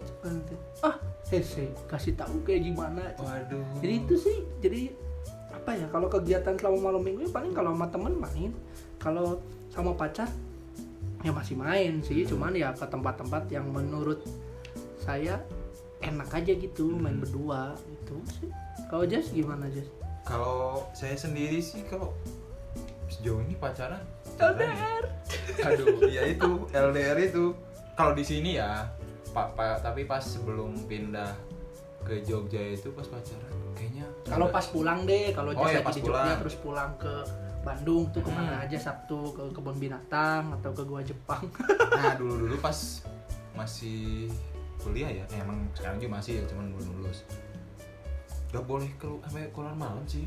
ah 0.79 0.95
hese 1.27 1.67
kasih 1.91 2.15
tahu 2.15 2.39
kayak 2.47 2.71
gimana. 2.71 3.03
Waduh. 3.19 3.83
jadi 3.83 3.93
itu 3.99 4.15
sih 4.15 4.37
jadi 4.63 4.95
apa 5.51 5.75
ya 5.75 5.85
kalau 5.91 6.07
kegiatan 6.07 6.55
selama 6.55 6.91
malam 6.91 7.03
minggu 7.03 7.27
ya 7.27 7.31
paling 7.35 7.51
kalau 7.51 7.75
sama 7.75 7.87
temen 7.91 8.15
main. 8.15 8.51
Kalau 8.97 9.43
sama 9.77 9.93
pacar 9.93 10.29
ya 11.21 11.29
masih 11.29 11.53
main 11.53 12.01
sih. 12.01 12.23
Cuman 12.23 12.51
ya 12.51 12.73
ke 12.73 12.83
tempat-tempat 12.83 13.47
yang 13.47 13.65
menurut 13.67 14.25
saya 14.97 15.39
enak 15.99 16.29
aja 16.31 16.51
gitu 16.51 16.93
main 16.93 17.15
Hmm. 17.15 17.23
berdua 17.23 17.61
gitu 17.87 18.17
sih. 18.35 18.49
Kalau 18.85 19.03
Jess 19.03 19.29
gimana 19.29 19.65
Jess? 19.67 19.89
Kalau 20.21 20.85
saya 20.91 21.15
sendiri 21.15 21.57
sih 21.57 21.81
kalau 21.83 22.11
sejauh 23.07 23.39
ini 23.39 23.55
pacaran 23.55 24.03
LDR 24.35 25.03
Aduh, 25.67 26.03
ya 26.17 26.27
itu 26.27 26.51
LDR 26.69 27.17
itu. 27.19 27.55
Kalau 27.93 28.13
di 28.13 28.21
sini 28.21 28.57
ya, 28.57 28.85
pak 29.31 29.55
pa, 29.55 29.79
tapi 29.79 30.03
pas 30.03 30.21
sebelum 30.21 30.75
pindah 30.85 31.33
ke 31.99 32.21
Jogja 32.21 32.61
itu 32.61 32.87
pas 32.91 33.03
pacaran 33.03 33.51
kayaknya 33.73 34.05
kalau 34.23 34.47
pas 34.47 34.63
pulang 34.63 35.03
deh 35.03 35.33
kalau 35.33 35.51
Oh, 35.51 35.65
ya, 35.65 35.81
pas 35.81 35.91
di 35.91 35.99
Jogja 35.99 36.13
pulang. 36.23 36.39
terus 36.39 36.55
pulang 36.55 36.91
ke 36.95 37.13
Bandung 37.67 38.03
tuh 38.09 38.21
ke 38.21 38.29
mana 38.29 38.53
Hmm. 38.53 38.63
aja 38.63 38.77
Sabtu 38.81 39.19
ke 39.29 39.43
kebun 39.51 39.75
binatang 39.75 40.49
atau 40.53 40.71
ke 40.71 40.81
gua 40.81 41.01
Jepang 41.01 41.43
Nah, 41.93 42.15
dulu-dulu 42.19 42.55
pas 42.57 43.03
masih 43.53 44.31
kuliah 44.77 45.09
ya, 45.11 45.25
eh, 45.27 45.39
emang 45.39 45.67
sekarang 45.73 45.97
juga 45.97 46.15
masih 46.15 46.39
ya, 46.39 46.43
cuman 46.45 46.69
belum 46.69 46.87
lulus. 46.95 47.25
Gak 48.47 48.63
boleh 48.63 48.87
keluar 48.95 49.19
sampai 49.23 49.49
keluar 49.49 49.73
malam 49.73 50.05
sih. 50.05 50.23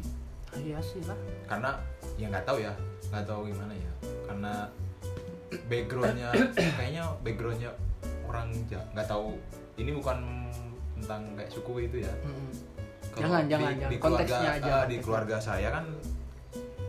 iya 0.53 0.77
sih 0.79 0.99
lah 1.07 1.15
karena 1.47 1.79
ya 2.17 2.27
nggak 2.27 2.43
tahu 2.43 2.59
ya 2.59 2.75
nggak 3.07 3.23
tahu 3.23 3.47
gimana 3.47 3.71
ya 3.71 3.93
karena 4.27 4.53
backgroundnya 5.65 6.29
kayaknya 6.77 7.03
backgroundnya 7.23 7.71
orang 8.25 8.51
ja- 8.67 8.83
nggak 8.91 9.07
tahu 9.07 9.39
ini 9.77 9.91
bukan 9.93 10.19
tentang 10.99 11.23
kayak 11.35 11.49
suku 11.49 11.87
itu 11.87 12.03
ya 12.03 12.11
Mm-mm. 12.21 12.51
Kalau 13.11 13.27
Jangan, 13.27 13.43
di- 13.43 13.49
jangan, 13.49 13.71
di 13.71 13.75
jangan. 13.77 13.91
keluarga 13.97 14.03
Konteksnya 14.27 14.51
aja, 14.53 14.71
eh, 14.73 14.85
di 14.85 14.97
keluarga 14.99 15.37
saya 15.41 15.69
kan 15.73 15.85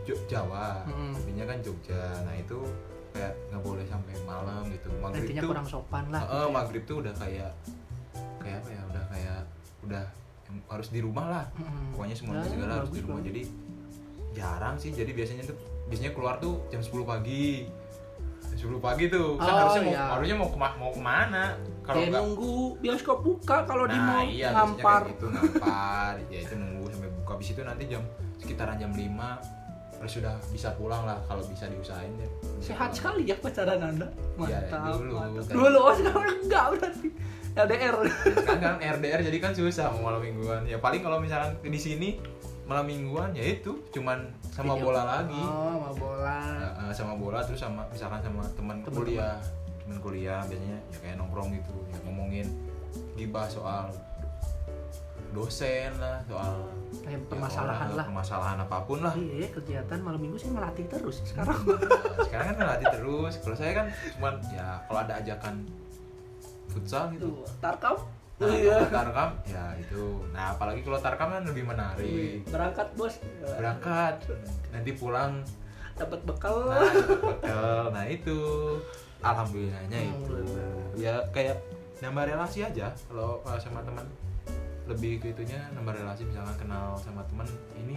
Jawa. 0.04 0.82
Tapinya 0.84 1.44
kan 1.44 1.58
Jogja. 1.58 2.02
Nah 2.22 2.34
itu 2.34 2.58
kayak 3.10 3.32
nggak 3.48 3.62
boleh 3.62 3.84
sampai 3.84 4.14
malam 4.22 4.62
gitu. 4.68 4.88
Maghrib 4.96 5.22
intinya 5.22 5.40
tuh 5.40 5.50
kurang 5.50 5.66
sopan 5.66 6.04
lah 6.08 6.20
eh, 6.20 6.26
gitu 6.26 6.36
ya. 6.38 6.48
maghrib 6.50 6.82
tuh 6.82 6.96
udah 6.98 7.14
kayak 7.14 7.50
kayak 8.38 8.56
apa 8.58 8.68
ya 8.68 8.80
udah 8.84 9.04
kayak 9.08 9.38
udah 9.82 10.04
harus 10.68 10.88
di 10.88 11.00
rumah 11.00 11.26
lah. 11.26 11.44
Mm-mm. 11.54 11.92
pokoknya 11.92 12.12
semua 12.14 12.32
Ya, 12.34 12.44
segala 12.46 12.72
harus 12.78 12.90
di 12.90 13.00
rumah. 13.00 13.16
Lah. 13.16 13.24
jadi 13.24 13.42
jarang 14.32 14.74
sih. 14.76 14.90
Jadi 14.90 15.10
biasanya 15.10 15.42
tuh 15.44 15.56
biasanya 15.86 16.10
keluar 16.10 16.34
tuh 16.38 16.64
jam 16.68 16.80
10 16.80 17.04
pagi. 17.04 17.68
Jam 18.50 18.68
10 18.68 18.80
pagi 18.80 19.04
tuh. 19.06 19.36
Kan 19.36 19.44
Oh, 19.46 19.56
harusnya 19.58 19.82
mau 19.82 19.92
iya. 19.92 20.04
harusnya 20.10 20.36
mau 20.36 20.48
kema- 20.50 20.76
mau 20.76 20.90
ke 20.90 21.00
mana? 21.00 21.44
Kalau 21.82 21.98
nggak 22.00 22.14
nunggu 22.16 22.54
bioskop 22.78 23.18
buka 23.20 23.56
kalau 23.64 23.84
di 23.84 23.92
nah 23.92 24.06
mall 24.14 24.24
iya 24.24 24.48
ngampar 24.52 25.02
kayak 25.02 25.12
gitu 25.12 25.26
ngampar. 25.28 26.12
Ya 26.28 26.38
itu 26.40 26.54
nunggu 26.54 26.84
sampai 26.88 27.10
buka. 27.12 27.30
Habis 27.32 27.48
itu 27.50 27.60
nanti 27.60 27.84
jam 27.86 28.02
sekitaran 28.38 28.76
jam 28.76 28.90
5 28.90 28.98
terus 28.98 29.61
sudah 30.04 30.34
bisa 30.48 30.72
pulang 30.72 31.02
lah 31.02 31.18
kalau 31.24 31.42
bisa 31.42 31.66
diusahain 31.66 32.10
ya 32.14 32.28
Bisa 32.56 32.70
sehat 32.70 32.90
sekali 32.90 33.22
ya 33.24 33.36
pacaran 33.36 33.80
anda 33.80 34.06
Iya, 34.40 34.58
mantap 34.64 34.96
dulu. 34.96 35.12
mantap. 35.14 35.44
Kan. 35.44 35.54
dulu 35.54 35.78
oh 35.80 35.94
sekarang 35.94 36.36
enggak 36.40 36.64
berarti 36.72 37.08
LDR 37.52 37.94
kan 38.42 38.76
RDR 38.80 39.20
jadi 39.22 39.38
kan 39.38 39.52
susah 39.52 39.92
mau 39.92 40.08
malam 40.08 40.20
mingguan 40.20 40.64
ya 40.64 40.78
paling 40.78 41.00
kalau 41.00 41.18
misalkan 41.18 41.52
di 41.62 41.76
sini 41.76 42.16
malam 42.62 42.86
mingguan 42.86 43.30
ya 43.30 43.44
itu 43.44 43.76
cuman 43.90 44.24
sama 44.48 44.72
Video. 44.72 44.84
bola 44.86 45.02
lagi 45.04 45.36
oh 45.36 45.76
sama 45.76 45.90
bola 45.92 46.36
Nah, 46.72 46.88
eh, 46.88 46.94
sama 46.94 47.14
bola 47.14 47.38
terus 47.40 47.60
sama 47.60 47.82
misalkan 47.86 48.20
sama 48.20 48.40
teman 48.50 48.80
kuliah 48.82 49.36
teman 49.78 49.98
kuliah 49.98 50.40
biasanya 50.42 50.78
ya 50.88 50.98
kayak 50.98 51.16
nongkrong 51.16 51.52
gitu 51.52 51.74
ya 51.86 51.98
ngomongin 52.02 52.46
gibah 53.14 53.44
soal 53.46 53.92
dosen 55.32 55.90
lah 55.96 56.20
soal 56.28 56.68
kayak 57.00 57.24
ya, 57.24 57.28
permasalahan 57.28 57.88
orang, 57.88 57.98
lah. 57.98 58.04
permasalahan 58.04 58.58
apa 58.60 58.76
pun 58.84 58.98
lah. 59.00 59.14
Iya 59.16 59.48
kegiatan 59.48 59.98
malam 60.04 60.20
minggu 60.20 60.36
sih 60.36 60.52
ngelatih 60.52 60.86
terus 60.92 61.24
sih 61.24 61.28
sekarang. 61.32 61.56
Nah, 61.64 62.24
sekarang 62.28 62.46
kan 62.52 62.56
ngelatih 62.60 62.88
terus. 62.92 63.32
Kalau 63.40 63.56
saya 63.56 63.72
kan 63.72 63.86
cuman 64.18 64.34
ya 64.52 64.66
kalau 64.86 65.00
ada 65.00 65.14
ajakan 65.24 65.54
futsal 66.68 67.08
gitu. 67.16 67.42
Tarkam. 67.64 67.96
Nah 68.42 68.52
iya. 68.52 68.76
kalau 68.84 68.92
tarkam 68.92 69.30
ya 69.48 69.64
itu. 69.80 70.04
Nah 70.36 70.44
apalagi 70.52 70.80
kalau 70.84 70.98
tarkam 71.00 71.28
kan 71.32 71.42
lebih 71.48 71.64
menarik. 71.64 72.44
Berangkat 72.52 72.88
bos. 72.92 73.14
Berangkat. 73.40 74.14
Nanti 74.70 74.90
pulang. 74.92 75.40
Dapat 75.96 76.20
bekal. 76.28 76.56
Nah 76.68 76.84
bekal. 77.24 77.82
Nah 77.88 78.04
itu. 78.04 78.38
Alhamdulillahnya 79.24 79.98
itu. 80.12 80.36
Ya 81.00 81.24
kayak 81.32 81.56
nambah 82.02 82.26
relasi 82.26 82.66
aja 82.66 82.90
kalau 83.06 83.38
sama 83.62 83.78
teman 83.86 84.02
lebih 84.84 85.18
ke 85.18 85.30
itunya 85.30 85.58
nambah 85.72 85.94
relasi 85.94 86.22
misalkan 86.24 86.56
kenal 86.58 86.94
sama 86.96 87.22
teman 87.26 87.46
ini 87.76 87.96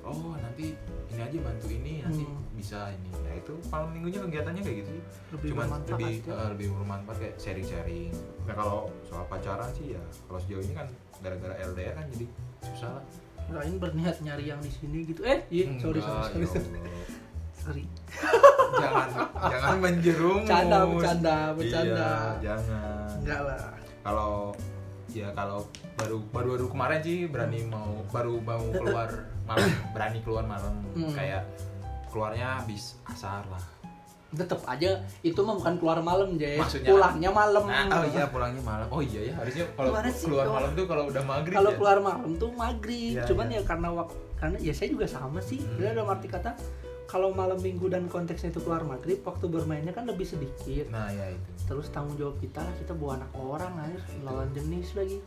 oh 0.00 0.32
nanti 0.34 0.72
ini 1.10 1.20
aja 1.20 1.38
bantu 1.42 1.66
ini 1.68 2.00
nanti 2.00 2.24
Hmm. 2.24 2.40
bisa 2.56 2.90
ini 2.90 3.10
ya 3.22 3.32
itu 3.36 3.54
malam 3.68 3.92
minggunya 3.92 4.18
kegiatannya 4.18 4.62
kayak 4.62 4.76
gitu 4.80 4.90
sih 4.96 5.02
lebih 5.30 5.48
cuman 5.52 5.66
lebih 5.84 6.14
ya. 6.24 6.32
uh, 6.32 6.48
lebih 6.50 6.66
bermanfaat 6.72 7.16
kayak 7.20 7.34
sharing 7.36 7.62
sharing 7.62 8.10
nah 8.42 8.54
kalau 8.54 8.78
soal 9.04 9.22
pacaran 9.26 9.68
sih 9.74 9.94
ya 9.94 10.02
kalau 10.26 10.38
sejauh 10.40 10.64
ini 10.64 10.74
kan 10.74 10.86
gara-gara 11.18 11.54
LDR 11.60 11.94
kan 11.94 12.06
jadi 12.10 12.26
susah 12.64 12.90
lah 12.94 13.04
Kirain 13.48 13.76
berniat 13.76 14.16
nyari 14.20 14.44
yang 14.46 14.60
di 14.60 14.68
sini 14.68 14.98
gitu 15.04 15.22
eh 15.24 15.40
iya 15.48 15.64
sorry 15.78 16.00
sorry 16.00 16.20
sorry, 16.24 16.40
ya 16.40 16.48
sorry. 16.48 16.68
Allah. 16.68 17.06
sorry 17.54 17.84
jangan 18.78 19.08
jangan 19.50 19.76
menjerumus 19.84 20.44
Bercanda, 20.44 20.78
bercanda, 20.84 21.36
bercanda. 21.52 22.08
iya, 22.08 22.40
jangan 22.42 23.06
enggak 23.18 23.40
lah 23.44 23.60
kalau 24.02 24.32
ya 25.18 25.28
kalau 25.34 25.66
baru 25.98 26.22
baru 26.30 26.48
baru 26.54 26.66
kemarin 26.70 27.00
sih 27.02 27.26
berani 27.26 27.66
mau 27.66 28.06
baru 28.08 28.38
mau 28.38 28.62
keluar 28.70 29.10
malam 29.44 29.68
berani 29.94 30.18
keluar 30.22 30.44
malam. 30.46 30.74
Hmm. 30.94 31.12
kayak 31.12 31.42
keluarnya 32.08 32.62
habis 32.62 32.96
asar 33.10 33.42
lah. 33.50 33.60
Tetep 34.28 34.60
aja 34.68 35.00
itu 35.24 35.40
mah 35.40 35.56
bukan 35.56 35.74
keluar 35.80 35.98
malam 36.04 36.36
Jay. 36.36 36.60
Maksudnya- 36.60 36.92
pulangnya 36.92 37.30
malam. 37.32 37.64
Nah, 37.64 37.88
oh 37.88 38.04
iya 38.12 38.24
pulangnya 38.28 38.62
malam. 38.62 38.86
Oh 38.92 39.00
iya 39.00 39.32
ya 39.32 39.34
harusnya 39.40 39.64
kalau 39.72 39.88
sih, 40.12 40.28
keluar 40.28 40.44
kalau- 40.44 40.56
malam 40.60 40.70
tuh 40.76 40.84
kalau 40.84 41.04
udah 41.08 41.22
maghrib 41.24 41.56
kalau 41.56 41.70
ya? 41.72 41.76
keluar 41.80 41.98
malam 42.04 42.30
tuh 42.36 42.50
maghrib. 42.52 43.12
Iya, 43.16 43.24
cuman 43.24 43.46
iya. 43.48 43.60
ya 43.60 43.62
karena 43.64 43.88
waktu 43.92 44.16
karena 44.38 44.56
ya 44.60 44.72
saya 44.76 44.88
juga 44.92 45.06
sama 45.08 45.40
sih. 45.40 45.58
Hmm. 45.64 45.80
Dalam 45.80 46.06
arti 46.06 46.28
kata 46.28 46.50
kalau 47.08 47.32
malam 47.32 47.56
minggu 47.56 47.88
dan 47.88 48.04
konteksnya 48.04 48.52
itu 48.52 48.60
keluar 48.60 48.84
maghrib 48.84 49.24
waktu 49.24 49.48
bermainnya 49.48 49.96
kan 49.96 50.04
lebih 50.04 50.28
sedikit. 50.28 50.92
Nah 50.92 51.08
ya 51.08 51.32
itu. 51.32 51.50
Terus 51.64 51.88
tanggung 51.88 52.20
jawab 52.20 52.36
kita 52.36 52.60
kita 52.84 52.92
bawa 52.92 53.24
anak 53.24 53.32
orang 53.32 53.74
aja 53.80 53.98
lawan 54.28 54.52
jenis 54.52 54.92
lagi. 54.92 55.18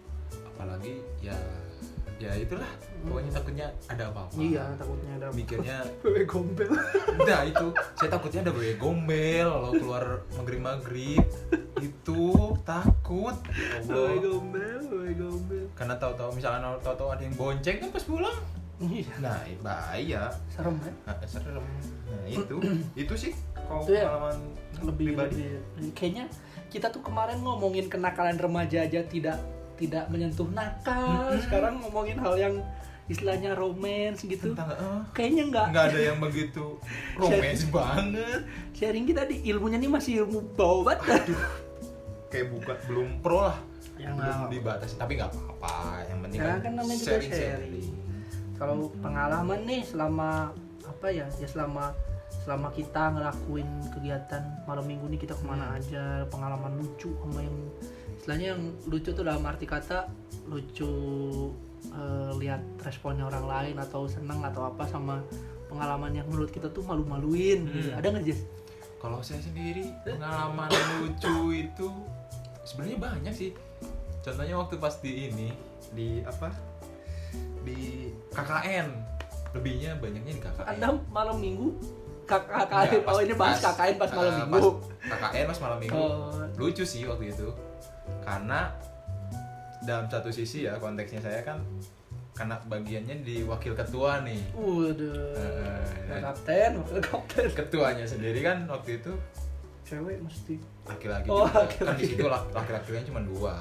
Apalagi 0.53 1.01
ya 1.25 1.33
ya 2.21 2.37
itulah. 2.37 2.69
Pokoknya 3.01 3.33
takutnya 3.33 3.67
ada 3.89 4.13
apa-apa. 4.13 4.37
Iya 4.37 4.77
takutnya 4.77 5.11
ada 5.17 5.27
mikirnya 5.33 5.81
wewe 6.05 6.21
gombel. 6.29 6.69
Nah 7.17 7.41
itu, 7.49 7.67
saya 7.97 8.09
takutnya 8.13 8.45
ada 8.45 8.53
wewe 8.53 8.77
gombel 8.77 9.47
kalau 9.49 9.71
keluar 9.73 10.05
maghrib 10.37 10.61
maghrib 10.61 11.25
itu 11.81 12.21
takut. 12.61 13.33
Ya 13.49 13.89
Allah. 13.89 14.21
gombel 14.21 14.79
wewe 14.85 15.11
gombel. 15.17 15.65
Karena 15.73 15.97
tahu-tahu 15.97 16.29
misalnya 16.37 16.77
tahu-tahu 16.85 17.09
ada 17.09 17.25
yang 17.25 17.33
bonceng 17.33 17.81
kan 17.81 17.89
pas 17.89 18.05
pulang. 18.05 18.60
Iya. 18.89 19.13
Nah 19.21 19.39
bahaya, 19.61 20.21
serem 20.49 20.75
kan 20.81 20.93
nah, 21.05 21.15
serem. 21.27 21.65
Nah 22.09 22.25
itu, 22.37 22.55
itu 22.97 23.13
sih 23.13 23.33
kalau 23.55 23.83
Itu 23.85 23.91
ya, 23.95 24.03
pengalaman 24.09 24.37
lebih, 24.81 25.05
pribadi. 25.13 25.35
lebih 25.45 25.91
kayaknya 25.93 26.25
kita 26.71 26.87
tuh 26.89 27.03
kemarin 27.03 27.39
ngomongin 27.43 27.91
kenakalan 27.91 28.39
remaja 28.39 28.87
aja 28.87 29.03
tidak 29.05 29.37
tidak 29.75 30.05
menyentuh 30.13 30.47
nakal. 30.53 31.33
Sekarang 31.41 31.81
ngomongin 31.81 32.17
hal 32.21 32.35
yang 32.37 32.55
istilahnya 33.09 33.57
romance 33.57 34.23
gitu. 34.23 34.53
Tentang, 34.53 34.71
eh, 34.71 35.01
kayaknya 35.11 35.43
nggak. 35.51 35.67
nggak 35.73 35.85
ada 35.91 35.99
yang 35.99 36.17
begitu 36.21 36.79
romance 37.19 37.65
banget. 37.67 38.41
sharing 38.77 39.05
kita 39.09 39.27
di 39.27 39.43
ilmunya 39.51 39.77
nih 39.81 39.91
masih 39.91 40.25
ilmu 40.25 40.55
bawah 40.55 40.95
banget. 40.95 41.33
Kayak 42.31 42.47
bukan 42.55 42.77
belum 42.87 43.07
pro 43.19 43.51
lah, 43.51 43.59
yang 43.99 44.15
belum 44.15 44.47
dibatasi. 44.47 44.95
Tapi 44.95 45.19
nggak 45.19 45.29
apa-apa. 45.35 45.75
Yang 46.07 46.19
penting 46.23 46.39
Sekarang 46.39 46.61
kan 46.63 46.73
namanya 46.79 46.97
juga 46.97 47.09
sharing-sharing. 47.11 47.91
Kalau 48.61 48.93
pengalaman 49.01 49.65
nih 49.65 49.81
selama 49.81 50.53
apa 50.85 51.07
ya 51.09 51.25
ya 51.41 51.49
selama 51.49 51.97
selama 52.45 52.69
kita 52.69 53.09
ngelakuin 53.09 53.65
kegiatan 53.89 54.45
malam 54.69 54.85
minggu 54.85 55.09
nih 55.09 55.17
kita 55.25 55.33
ke 55.33 55.41
mana 55.49 55.73
aja 55.73 56.29
pengalaman 56.29 56.77
lucu 56.77 57.09
sama 57.09 57.41
yang 57.41 57.57
istilahnya 58.21 58.47
yang 58.53 58.61
lucu 58.85 59.09
tuh 59.17 59.25
dalam 59.25 59.41
arti 59.49 59.65
kata 59.65 60.05
lucu 60.45 60.93
eh, 61.89 62.31
lihat 62.37 62.61
responnya 62.85 63.25
orang 63.25 63.49
lain 63.49 63.75
atau 63.81 64.05
seneng 64.05 64.45
atau 64.45 64.69
apa 64.69 64.85
sama 64.85 65.25
pengalaman 65.65 66.13
yang 66.13 66.29
menurut 66.29 66.53
kita 66.53 66.69
tuh 66.69 66.85
malu-maluin 66.85 67.65
gitu. 67.65 67.89
Hmm. 67.89 67.97
ada 67.97 68.13
nggak 68.13 68.29
Jess? 68.29 68.45
Kalau 69.01 69.25
saya 69.25 69.41
sendiri 69.41 69.89
pengalaman 70.05 70.69
lucu 71.01 71.65
itu 71.65 71.89
sebenarnya 72.61 72.97
banyak 73.01 73.33
sih. 73.33 73.51
Contohnya 74.21 74.53
waktu 74.61 74.77
pas 74.77 74.93
di 75.01 75.33
ini 75.33 75.49
di 75.97 76.21
apa 76.21 76.70
di 77.61 78.09
KKN 78.29 78.87
lebihnya 79.51 79.91
banyaknya 79.97 80.33
di 80.33 80.41
KKN. 80.41 80.67
Anda 80.67 80.87
malam 81.09 81.37
minggu 81.37 81.69
Enggak, 82.23 83.03
oh 83.05 83.19
ini 83.19 83.35
bahas 83.35 83.59
KKN 83.59 83.95
pas 83.99 84.07
malam 84.13 84.31
eh, 84.31 84.37
minggu 84.39 84.69
pas 85.03 85.19
KKN 85.19 85.45
pas 85.47 85.59
malam 85.59 85.77
minggu. 85.77 85.99
Oh. 85.99 86.31
Lucu 86.55 86.83
sih 86.83 87.03
waktu 87.03 87.27
itu. 87.27 87.47
Karena 88.23 88.71
dalam 89.81 90.07
satu 90.07 90.31
sisi 90.31 90.63
ya 90.63 90.77
konteksnya 90.77 91.19
saya 91.19 91.41
kan 91.41 91.59
karena 92.31 92.55
bagiannya 92.63 93.27
di 93.27 93.43
wakil 93.43 93.75
ketua 93.75 94.23
nih. 94.23 94.39
Waduh. 94.55 95.35
Eh, 95.35 96.07
dan 96.07 96.19
kapten, 96.23 96.71
wakil 96.79 96.99
kapten. 97.03 97.47
ketuanya 97.51 98.05
sendiri 98.07 98.39
kan 98.39 98.63
waktu 98.65 98.97
itu 98.97 99.11
Cewek 99.83 100.23
mesti. 100.23 100.55
laki-laki 100.81 101.27
Oh, 101.27 101.43
juga. 101.43 101.51
kan 101.51 101.61
laki-laki. 101.67 101.99
di 101.99 102.05
situ 102.07 102.25
lak- 102.25 102.47
laki-lakinya 102.49 103.03
cuma 103.05 103.19
dua 103.21 103.53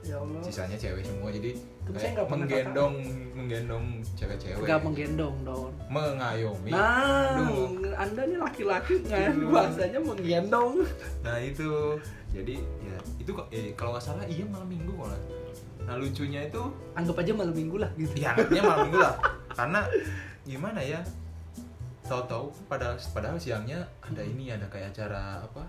Ya 0.00 0.16
Allah. 0.16 0.40
sisanya 0.40 0.74
cewek 0.74 1.04
semua 1.04 1.28
jadi 1.28 1.52
Saya 1.96 2.10
nggak 2.12 2.26
pernah 2.26 2.46
menggendong 2.46 2.94
menggendong 3.34 3.86
cewek-cewek 4.14 4.60
Enggak 4.60 4.80
menggendong 4.80 5.36
dong. 5.42 5.70
mengayomi 5.88 6.70
Nah, 6.70 7.34
Aduh. 7.34 7.90
Anda 7.96 8.22
nih 8.24 8.38
laki-laki 8.38 8.94
kan 9.04 9.32
bahasanya 9.48 9.98
menggendong. 9.98 10.74
nah 11.20 11.36
itu 11.36 11.98
jadi 12.30 12.54
ya 12.60 12.96
itu 13.18 13.30
kok 13.30 13.46
eh, 13.50 13.74
kalau 13.74 13.90
nggak 13.92 14.04
salah 14.04 14.22
iya 14.24 14.46
malam 14.46 14.66
minggu 14.66 14.92
malah 14.94 15.18
nah 15.82 15.98
lucunya 15.98 16.46
itu 16.46 16.62
Anggap 16.94 17.16
aja 17.18 17.32
malam 17.34 17.50
minggu 17.50 17.76
lah 17.76 17.90
gitu. 17.96 18.14
ya 18.14 18.30
anggapnya 18.32 18.62
malam 18.62 18.80
minggu 18.86 18.98
lah 19.00 19.14
karena 19.50 19.80
gimana 20.44 20.80
ya 20.80 21.00
tahu-tahu 22.06 22.54
pada 22.66 22.94
padahal 23.10 23.34
siangnya 23.34 23.82
ada 24.00 24.22
ini 24.22 24.50
ada 24.50 24.66
kayak 24.66 24.94
acara 24.94 25.42
apa 25.42 25.62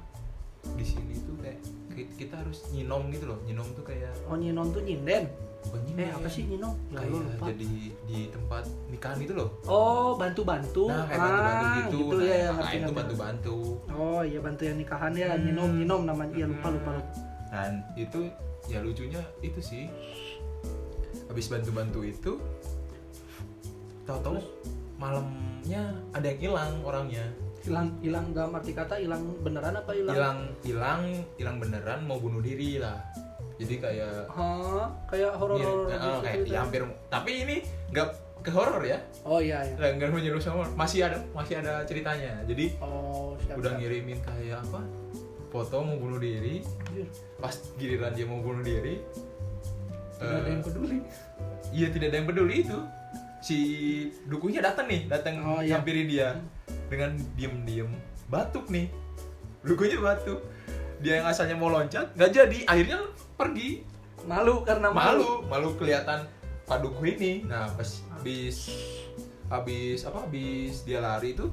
di 0.74 0.86
sini 0.86 1.18
tuh 1.22 1.34
kayak 1.38 1.58
kita 1.91 2.36
harus 2.36 2.67
nyinom 2.69 3.10
gitu 3.10 3.25
loh 3.25 3.38
nyinom 3.41 3.67
tuh 3.71 3.83
kayak 3.83 4.12
Oh 4.25 4.36
nyinom 4.36 4.69
tuh 4.69 4.79
nyinden. 4.79 5.25
bukan 5.62 5.79
nyinom 5.83 6.00
Eh 6.00 6.10
apa 6.12 6.27
sih 6.27 6.43
nyinom? 6.43 6.74
Ya 6.89 6.98
kayak 6.98 7.12
lupa. 7.12 7.45
jadi 7.48 7.69
di 8.03 8.19
tempat 8.27 8.63
nikahan 8.88 9.17
gitu 9.19 9.33
loh 9.36 9.50
Oh 9.63 10.10
bantu-bantu. 10.15 10.83
Nah, 10.88 11.05
kayak 11.05 11.19
bantu-bantu 11.19 11.62
Ah, 11.62 11.74
gitu. 11.77 11.98
gitu 12.00 12.15
nah, 12.17 12.25
ya, 12.25 12.48
ngerti, 12.50 12.65
itu 12.71 12.81
ngerti. 12.81 12.98
bantu-bantu. 12.98 13.55
Oh 13.91 14.21
iya 14.21 14.39
bantu 14.39 14.62
yang 14.63 14.77
nikahan 14.77 15.13
ya, 15.13 15.29
Hmm. 15.29 15.41
nyinom 15.43 15.70
nyinom 15.75 16.01
namanya. 16.03 16.33
Iya 16.33 16.46
lupa 16.48 16.68
lupa 16.70 16.89
lupa. 16.94 17.11
Dan 17.48 17.72
itu 17.96 18.20
ya 18.66 18.79
lucunya 18.79 19.22
itu 19.39 19.59
sih. 19.59 19.83
Habis 21.27 21.46
bantu-bantu 21.48 22.00
itu 22.01 22.31
tahu-tahu 24.03 24.42
malamnya 24.98 25.81
ada 26.11 26.25
yang 26.27 26.39
hilang 26.42 26.74
orangnya. 26.81 27.25
Hilang 27.61 27.87
hilang 28.00 28.25
dalam 28.31 28.51
arti 28.51 28.71
kata 28.71 28.97
hilang 28.97 29.21
beneran 29.39 29.74
apa 29.75 29.91
hilang? 29.91 30.15
Hilang 30.15 30.39
hilang 30.61 31.01
hilang 31.35 31.57
beneran 31.57 32.00
mau 32.03 32.17
bunuh 32.17 32.39
diri 32.39 32.77
lah. 32.77 32.97
Jadi 33.55 33.77
kayak 33.77 34.25
Hah, 34.27 34.89
kayak 35.05 35.37
horor-horor 35.37 35.85
Iya, 35.85 35.93
gitu 35.93 36.07
eh, 36.07 36.19
kayak 36.19 36.35
ceritanya. 36.35 36.50
ya 36.50 36.59
hampir 36.59 36.81
tapi 37.07 37.31
ini 37.39 37.55
nggak 37.89 38.07
ke 38.41 38.50
horor 38.50 38.81
ya. 38.81 38.97
Oh 39.21 39.37
iya 39.37 39.61
iya. 39.61 39.93
Nggak 39.93 40.09
menyeru 40.09 40.37
sama 40.37 40.65
masih 40.74 41.05
ada 41.05 41.21
masih 41.31 41.61
ada 41.61 41.85
ceritanya. 41.85 42.41
Jadi 42.43 42.74
Oh, 42.79 43.37
siap. 43.39 43.61
udah 43.61 43.69
siap. 43.69 43.79
ngirimin 43.79 44.17
kayak 44.19 44.57
apa? 44.59 44.81
Foto 45.47 45.83
mau 45.83 46.00
bunuh 46.00 46.15
diri, 46.17 46.63
pas 47.35 47.51
giliran 47.75 48.15
dia 48.15 48.24
mau 48.24 48.39
bunuh 48.39 48.63
diri 48.63 49.03
Tidak 50.15 50.31
ada 50.31 50.41
eh, 50.41 50.50
yang 50.50 50.63
peduli. 50.63 50.97
iya 51.69 51.87
tidak 51.89 52.07
ada 52.07 52.17
yang 52.17 52.27
peduli 52.29 52.55
itu 52.61 52.77
si 53.41 53.57
dukunya 54.25 54.61
datang 54.61 54.87
nih 54.87 55.05
datang 55.05 55.35
Oh, 55.41 55.59
iya. 55.59 55.75
hampiri 55.75 56.07
dia 56.07 56.39
dengan 56.92 57.16
diem-diem 57.40 57.88
batuk 58.27 58.68
nih. 58.68 58.92
Dukunya 59.64 59.96
batuk. 60.04 60.44
Dia 61.00 61.24
yang 61.24 61.32
asalnya 61.32 61.56
mau 61.56 61.72
loncat 61.72 62.12
nggak 62.20 62.32
jadi. 62.36 62.60
Akhirnya 62.68 63.00
pergi. 63.40 63.88
Malu 64.27 64.68
karena 64.68 64.92
malu. 64.92 65.48
Malu 65.48 65.80
kelihatan 65.80 66.27
pak 66.68 66.84
duku 66.84 67.16
ini. 67.16 67.48
Nah 67.48 67.72
pas 67.72 68.04
habis 68.20 68.68
habis 69.48 70.04
apa 70.04 70.27
habis 70.27 70.84
dia 70.84 71.04
lari 71.04 71.36
itu 71.36 71.48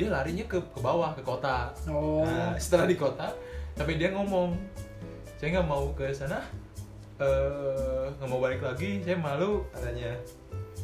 dia 0.00 0.08
larinya 0.08 0.48
ke 0.48 0.56
ke 0.56 0.80
bawah 0.80 1.12
ke 1.12 1.20
kota. 1.20 1.76
Oh. 1.84 2.24
Nah, 2.24 2.56
setelah 2.56 2.88
di 2.88 2.96
kota, 2.96 3.36
tapi 3.76 4.00
dia 4.00 4.08
ngomong, 4.16 4.56
saya 5.36 5.60
nggak 5.60 5.68
mau 5.68 5.92
ke 5.92 6.08
sana, 6.08 6.40
eh, 7.20 8.08
nggak 8.16 8.28
mau 8.32 8.40
balik 8.40 8.64
lagi, 8.64 9.04
saya 9.04 9.20
malu. 9.20 9.68
Katanya, 9.68 10.16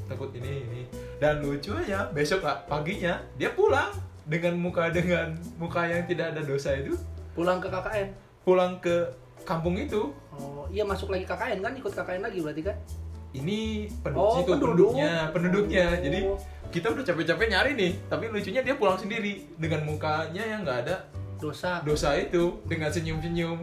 takut 0.05 0.29
ini 0.37 0.69
ini. 0.69 0.83
Dan 1.17 1.41
lucunya 1.41 2.05
besok 2.13 2.45
lah, 2.45 2.61
paginya 2.65 3.21
dia 3.35 3.49
pulang 3.51 3.89
dengan 4.27 4.53
muka 4.59 4.93
dengan 4.93 5.33
muka 5.57 5.87
yang 5.87 6.05
tidak 6.05 6.37
ada 6.37 6.43
dosa 6.43 6.77
itu, 6.77 6.93
pulang 7.33 7.57
ke 7.57 7.69
KKN. 7.69 8.09
pulang 8.45 8.73
ke 8.79 9.09
kampung 9.43 9.75
itu. 9.75 10.13
Oh, 10.31 10.67
iya 10.69 10.85
masuk 10.85 11.09
lagi 11.09 11.25
KKN 11.25 11.63
kan, 11.63 11.73
ikut 11.73 11.93
KKN 11.95 12.23
lagi 12.23 12.39
berarti 12.43 12.63
kan? 12.63 12.77
Ini 13.33 13.89
penduduk 14.03 14.23
Oh, 14.23 14.35
situ 14.37 14.51
penduduk. 14.53 14.91
penduduknya, 14.93 15.13
penduduknya. 15.31 15.85
Oh. 15.89 16.03
Jadi 16.03 16.19
kita 16.69 16.87
udah 16.91 17.05
capek-capek 17.05 17.47
nyari 17.49 17.71
nih, 17.73 17.93
tapi 18.07 18.25
lucunya 18.29 18.61
dia 18.61 18.75
pulang 18.75 18.99
sendiri 18.99 19.47
dengan 19.57 19.87
mukanya 19.87 20.43
yang 20.43 20.61
nggak 20.63 20.79
ada 20.85 20.97
Dosa. 21.37 21.85
dosa 21.85 22.17
itu 22.17 22.61
dengan 22.65 22.89
senyum-senyum 22.89 23.61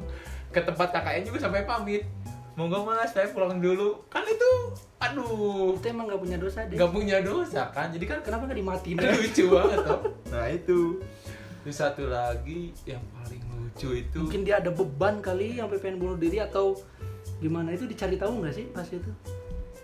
ke 0.50 0.62
tempat 0.62 0.94
KKN 0.94 1.26
juga 1.26 1.42
sampai 1.42 1.66
pamit 1.66 2.06
monggo 2.54 2.84
mas 2.84 3.10
saya 3.10 3.28
pulang 3.28 3.58
dulu 3.58 3.98
kan 4.08 4.22
itu 4.24 4.52
aduh 5.00 5.74
Itu 5.74 5.86
emang 5.86 6.06
gak 6.06 6.20
punya 6.20 6.38
dosa 6.38 6.60
deh. 6.64 6.76
nggak 6.76 6.92
punya 6.92 7.18
dosa 7.20 7.62
kan 7.70 7.90
jadi 7.90 8.06
kan 8.06 8.18
Kenapa 8.22 8.46
gak 8.46 8.56
dimatiin? 8.56 8.98
lucu 8.98 9.44
banget 9.50 9.80
toh 9.82 10.00
nah 10.30 10.46
itu 10.48 10.80
terus 11.60 11.76
satu 11.76 12.04
lagi 12.06 12.72
yang 12.84 13.02
paling 13.12 13.42
lucu 13.52 13.90
itu 13.98 14.20
Mungkin 14.20 14.42
dia 14.44 14.58
ada 14.58 14.70
beban 14.70 15.18
kali 15.20 15.56
sampai 15.56 15.78
pengen 15.78 15.98
bunuh 15.98 16.16
diri 16.16 16.38
atau 16.38 16.78
gimana 17.40 17.72
itu 17.72 17.84
dicari 17.84 18.16
tahu 18.16 18.40
nggak 18.40 18.54
sih 18.54 18.66
pas 18.70 18.86
itu? 18.86 19.12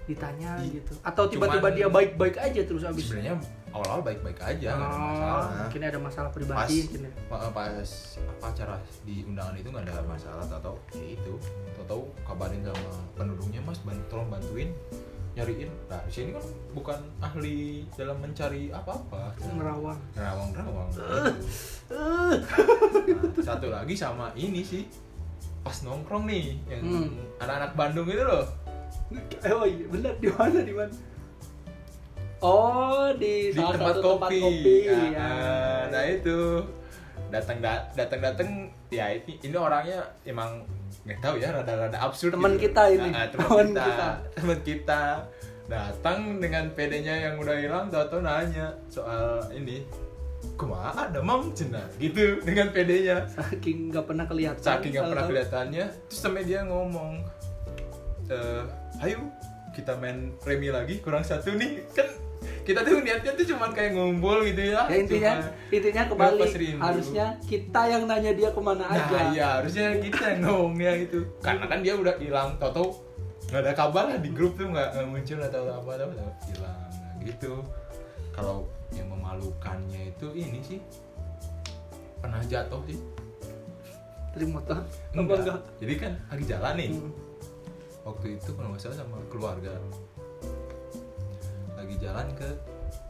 Ditanya 0.06 0.58
gitu. 0.64 0.94
Atau 1.02 1.28
tiba-tiba 1.28 1.60
cuman- 1.66 1.76
dia 1.76 1.88
baik-baik 1.88 2.36
aja 2.36 2.62
terus 2.62 2.82
abis. 2.82 3.08
sebenarnya 3.08 3.36
awal-awal 3.70 4.02
baik-baik 4.02 4.40
aja 4.40 4.70
nggak 4.72 4.88
ada 4.88 4.96
Oh, 4.96 5.06
masalah 5.06 5.46
mungkin 5.60 5.82
ada 5.84 6.00
masalah 6.00 6.28
pas 6.28 6.36
pribadi 6.36 6.76
mungkin 6.84 7.02
ya. 7.02 7.12
pa- 7.28 7.52
pas 7.52 7.90
apa 8.18 8.46
acara 8.48 8.76
di 9.04 9.16
undangan 9.24 9.56
itu 9.56 9.68
nggak 9.68 9.84
ada 9.86 10.04
masalah 10.04 10.46
atau 10.48 10.74
ya 10.92 11.06
itu 11.12 11.34
tahu 11.84 12.06
kabarin 12.22 12.62
sama 12.62 12.90
penduduknya 13.14 13.58
mas 13.60 13.80
ban- 13.80 14.06
tolong 14.08 14.28
bantuin 14.28 14.70
nyariin 15.32 15.70
nah 15.86 16.02
di 16.04 16.12
sini 16.12 16.30
kan 16.32 16.46
bukan 16.72 17.00
ahli 17.20 17.86
dalam 17.94 18.18
mencari 18.18 18.70
apa-apa 18.70 19.34
Nerawang. 19.48 19.98
nerawang-nerawang 20.14 20.90
Eh, 20.94 21.34
Nah, 21.90 22.38
satu 23.40 23.68
lagi 23.68 23.94
sama 23.94 24.30
ini 24.36 24.62
sih 24.62 24.86
pas 25.60 25.82
nongkrong 25.82 26.26
nih 26.26 26.58
yang 26.68 26.82
Hmm. 26.82 27.10
anak-anak 27.38 27.74
Bandung 27.74 28.06
itu 28.06 28.22
loh 28.22 28.46
Oh 29.50 29.66
iya, 29.66 29.86
benar 29.88 30.14
di 30.16 30.30
mana 30.30 30.60
di 30.62 30.70
mana? 30.72 30.94
Oh, 32.39 33.12
di, 33.19 33.52
di 33.52 33.60
salah 33.60 33.75
tempat 33.75 33.95
satu 33.99 34.04
kopi, 34.15 34.15
tempat 34.15 34.32
kopi. 34.39 34.75
Nah, 34.88 35.08
ya. 35.12 35.32
nah 35.91 36.04
itu. 36.08 36.39
Datang 37.30 37.58
datang 37.93 38.19
datang. 38.23 38.49
Ya 38.89 39.12
ini 39.12 39.38
ini 39.43 39.58
orangnya 39.60 39.99
emang 40.23 40.63
nggak 41.06 41.19
tahu 41.19 41.36
ya 41.38 41.54
rada-rada 41.54 41.99
absurd 41.99 42.34
Teman 42.34 42.56
gitu. 42.56 42.71
kita 42.71 42.84
ini. 42.95 43.10
Ah, 43.12 43.19
ah, 43.19 43.28
teman 43.28 43.67
kita. 43.67 43.84
kita. 43.84 44.10
teman 44.39 44.60
kita. 44.63 45.04
Datang 45.69 46.19
dengan 46.41 46.65
pedenya 46.73 47.15
yang 47.30 47.36
udah 47.38 47.56
hilang 47.60 47.86
tahu 47.91 48.23
nanya 48.23 48.73
soal 48.88 49.43
ini. 49.52 49.84
Kumaha 50.56 51.12
ada 51.12 51.19
mam? 51.19 51.52
Cina. 51.52 51.84
Gitu 51.99 52.39
dengan 52.47 52.71
pedenya. 52.71 53.28
Saking 53.28 53.91
nggak 53.91 54.08
pernah 54.08 54.25
kelihatan. 54.25 54.63
Saking 54.63 54.95
nggak 54.95 55.08
pernah 55.12 55.25
kelihatannya 55.28 55.86
terus 56.08 56.19
sama 56.23 56.39
dia 56.39 56.63
ngomong 56.63 57.19
eh 58.32 58.63
ayo 59.04 59.28
kita 59.75 59.99
main 59.99 60.32
remi 60.47 60.71
lagi 60.71 61.04
kurang 61.04 61.28
satu 61.28 61.52
nih. 61.54 61.84
Kan 61.91 62.29
kita 62.70 62.86
tuh 62.86 63.02
niatnya 63.02 63.32
tuh 63.34 63.46
cuman 63.50 63.70
kayak 63.74 63.92
ngumpul 63.98 64.46
gitu 64.46 64.62
ya. 64.70 64.86
Ya 64.86 64.98
intinya 65.02 65.34
Cuma- 65.42 65.74
intinya 65.74 66.04
kembali 66.06 66.42
harusnya 66.78 67.26
kita 67.50 67.82
yang 67.90 68.04
nanya 68.06 68.32
dia 68.38 68.50
ke 68.54 68.62
mana 68.62 68.86
aja. 68.86 69.10
Nah 69.10 69.26
iya 69.34 69.48
harusnya 69.58 69.98
kita 69.98 70.38
yang 70.38 70.42
ngomongnya 70.46 70.92
gitu. 71.02 71.26
Karena 71.42 71.66
kan 71.66 71.82
dia 71.82 71.98
udah 71.98 72.14
hilang 72.22 72.62
Toto 72.62 73.10
nggak 73.50 73.66
ada 73.66 73.74
kabar 73.74 74.14
lah 74.14 74.22
di 74.22 74.30
grup 74.30 74.54
tuh 74.54 74.70
nggak 74.70 75.02
muncul 75.10 75.42
atau 75.42 75.66
apa 75.66 75.90
apa 75.98 76.14
hilang. 76.46 76.78
Nah, 76.94 77.18
gitu. 77.26 77.66
Kalau 78.38 78.70
yang 78.94 79.10
memalukannya 79.10 80.14
itu 80.14 80.28
ini 80.38 80.62
sih 80.62 80.80
Pernah 82.20 82.44
jatuh 82.46 82.84
sih. 82.86 83.00
Dari 84.36 84.46
motor 84.46 84.84
Enggak. 85.16 85.42
enggak? 85.42 85.60
Jadi 85.82 85.94
kan 85.98 86.12
lagi 86.30 86.46
jalan 86.46 86.74
nih. 86.78 86.90
Hmm. 86.94 87.12
Waktu 88.06 88.28
itu 88.38 88.50
kalau 88.54 88.70
nggak 88.76 88.82
salah 88.84 88.98
sama 89.02 89.18
keluarga 89.32 89.74
Lagi 91.80 91.96
jalan 91.98 92.28
ke 92.36 92.50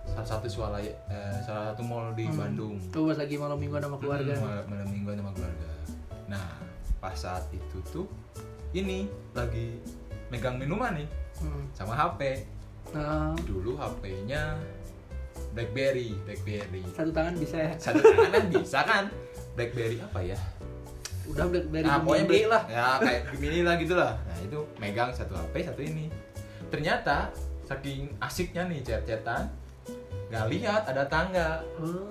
salah 0.06 0.28
satu 0.28 0.46
swalaya 0.46 0.94
eh, 1.08 1.38
salah 1.42 1.74
satu 1.74 1.82
mall 1.82 2.14
di 2.14 2.26
Hmm. 2.26 2.38
Bandung 2.38 2.76
tuh 2.90 3.10
pas 3.10 3.18
lagi 3.18 3.36
malam 3.36 3.58
minggu 3.58 3.78
sama 3.78 3.98
keluarga 3.98 4.30
Hmm, 4.32 4.44
malam, 4.44 4.64
malam 4.68 4.88
mingguan 4.88 5.16
sama 5.18 5.32
keluarga. 5.32 5.70
Nah, 6.28 6.48
pas 7.00 7.16
saat 7.16 7.46
itu 7.50 7.78
tuh 7.88 8.06
ini 8.72 9.06
lagi 9.32 9.78
megang 10.30 10.56
minuman 10.56 10.94
nih 10.96 11.10
Hmm. 11.40 11.66
sama 11.72 11.94
HP. 11.94 12.46
nah 12.90 13.34
Dulu 13.40 13.74
HP-nya 13.76 14.58
BlackBerry, 15.54 16.14
BlackBerry. 16.24 16.82
satu 16.92 17.10
tangan 17.10 17.34
bisa 17.34 17.58
ya 17.60 17.74
Satu 17.76 18.02
tangan 18.02 18.30
kan 18.30 18.44
bisa 18.56 18.80
kan? 18.82 19.04
BlackBerry 19.56 19.98
apa 20.00 20.20
ya? 20.22 20.38
udah 21.26 21.46
dari 21.48 21.86
Nah, 21.86 22.02
pokoknya 22.02 22.26
beli 22.26 22.44
lah 22.44 22.64
Ya, 22.66 22.98
kayak 22.98 23.22
Gemini 23.30 23.62
lah 23.62 23.76
gitu 23.78 23.94
lah. 23.94 24.18
Nah, 24.20 24.38
itu 24.42 24.60
megang 24.76 25.10
satu 25.12 25.34
HP, 25.34 25.62
satu 25.64 25.80
ini. 25.80 26.10
Ternyata 26.68 27.30
saking 27.70 28.10
asiknya 28.18 28.66
nih 28.66 28.82
chat-chatan, 28.82 29.46
nggak 30.28 30.46
lihat 30.50 30.82
ada 30.90 31.06
tangga. 31.06 31.62
oh, 31.78 32.10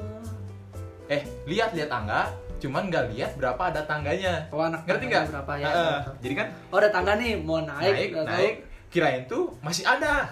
Eh, 1.08 1.24
lihat 1.48 1.72
lihat 1.72 1.88
tangga, 1.88 2.28
cuman 2.60 2.86
nggak 2.86 3.10
lihat 3.10 3.30
berapa 3.34 3.58
ada 3.64 3.80
tangganya. 3.82 4.44
oh 4.52 4.60
anak 4.60 4.84
ngerti 4.84 5.04
nggak? 5.08 5.24
berapa 5.32 5.52
ya 5.56 5.68
Heeh. 5.68 5.98
jadi 6.20 6.34
kan 6.36 6.46
oh 6.68 6.76
ada 6.76 6.90
tangga 6.92 7.12
nih 7.16 7.32
mau 7.40 7.64
naik 7.64 8.12
naik 8.12 8.28
naik, 8.28 8.54
kirain 8.88 9.24
tuh 9.24 9.56
masih 9.58 9.82
ada. 9.82 10.28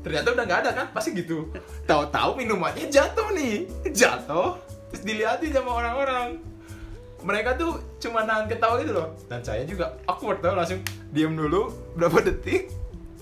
Ternyata 0.00 0.32
udah 0.32 0.44
nggak 0.44 0.60
ada 0.64 0.70
kan? 0.74 0.86
Pasti 0.92 1.16
gitu. 1.16 1.48
Tahu-tahu 1.84 2.36
minumannya 2.36 2.88
jatuh 2.88 3.32
nih, 3.32 3.64
jatuh, 3.88 4.52
terus 4.92 5.00
dilihatin 5.00 5.48
sama 5.48 5.80
orang-orang. 5.80 6.36
Mereka 7.24 7.56
tuh 7.56 7.80
cuma 7.96 8.28
nahan 8.28 8.44
ketawa 8.44 8.76
gitu 8.80 8.92
loh. 8.92 9.16
Dan 9.28 9.40
saya 9.40 9.64
juga 9.64 9.96
awkward 10.04 10.44
tau 10.44 10.52
langsung 10.52 10.84
diam 11.08 11.32
dulu 11.32 11.72
berapa 11.96 12.20
detik. 12.20 12.68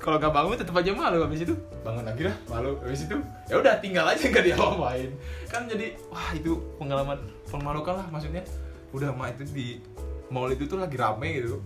Kalau 0.02 0.18
nggak 0.18 0.34
bangun 0.34 0.58
tetap 0.58 0.74
aja 0.74 0.90
malu 0.90 1.22
habis 1.22 1.46
itu. 1.46 1.54
Bangun 1.86 2.02
lagi 2.02 2.26
dah 2.26 2.36
malu. 2.50 2.74
Habis 2.82 3.06
itu 3.06 3.16
ya 3.46 3.54
udah 3.62 3.78
tinggal 3.78 4.02
aja 4.10 4.24
nggak 4.26 4.44
diapa-apain. 4.50 5.10
Kan 5.46 5.70
jadi 5.70 5.94
wah 6.10 6.34
itu 6.34 6.58
pengalaman 6.74 7.22
memalukan 7.54 8.02
lah 8.02 8.06
maksudnya. 8.10 8.42
Udah 8.90 9.14
mah 9.14 9.30
itu 9.30 9.46
di 9.54 9.78
mall 10.26 10.50
itu 10.50 10.66
tuh 10.66 10.82
lagi 10.82 10.98
rame 10.98 11.38
gitu. 11.38 11.62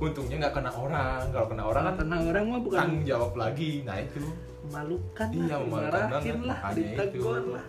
Untungnya 0.00 0.48
nggak 0.48 0.54
kena 0.56 0.72
orang. 0.72 1.28
Kalau 1.28 1.46
kena 1.52 1.64
orang 1.68 1.82
kan 1.84 1.94
karena 2.00 2.16
orang 2.24 2.44
mah 2.48 2.60
bukan 2.64 2.78
tanggung 2.80 3.04
jawab 3.04 3.32
lagi. 3.36 3.84
Nah 3.84 4.00
itu. 4.00 4.24
Memalukan 4.66 5.28
Iya, 5.30 5.56
lah, 5.62 6.10
banget, 6.10 6.36
lah 6.42 6.58
ditegur 6.74 7.44
lah. 7.54 7.66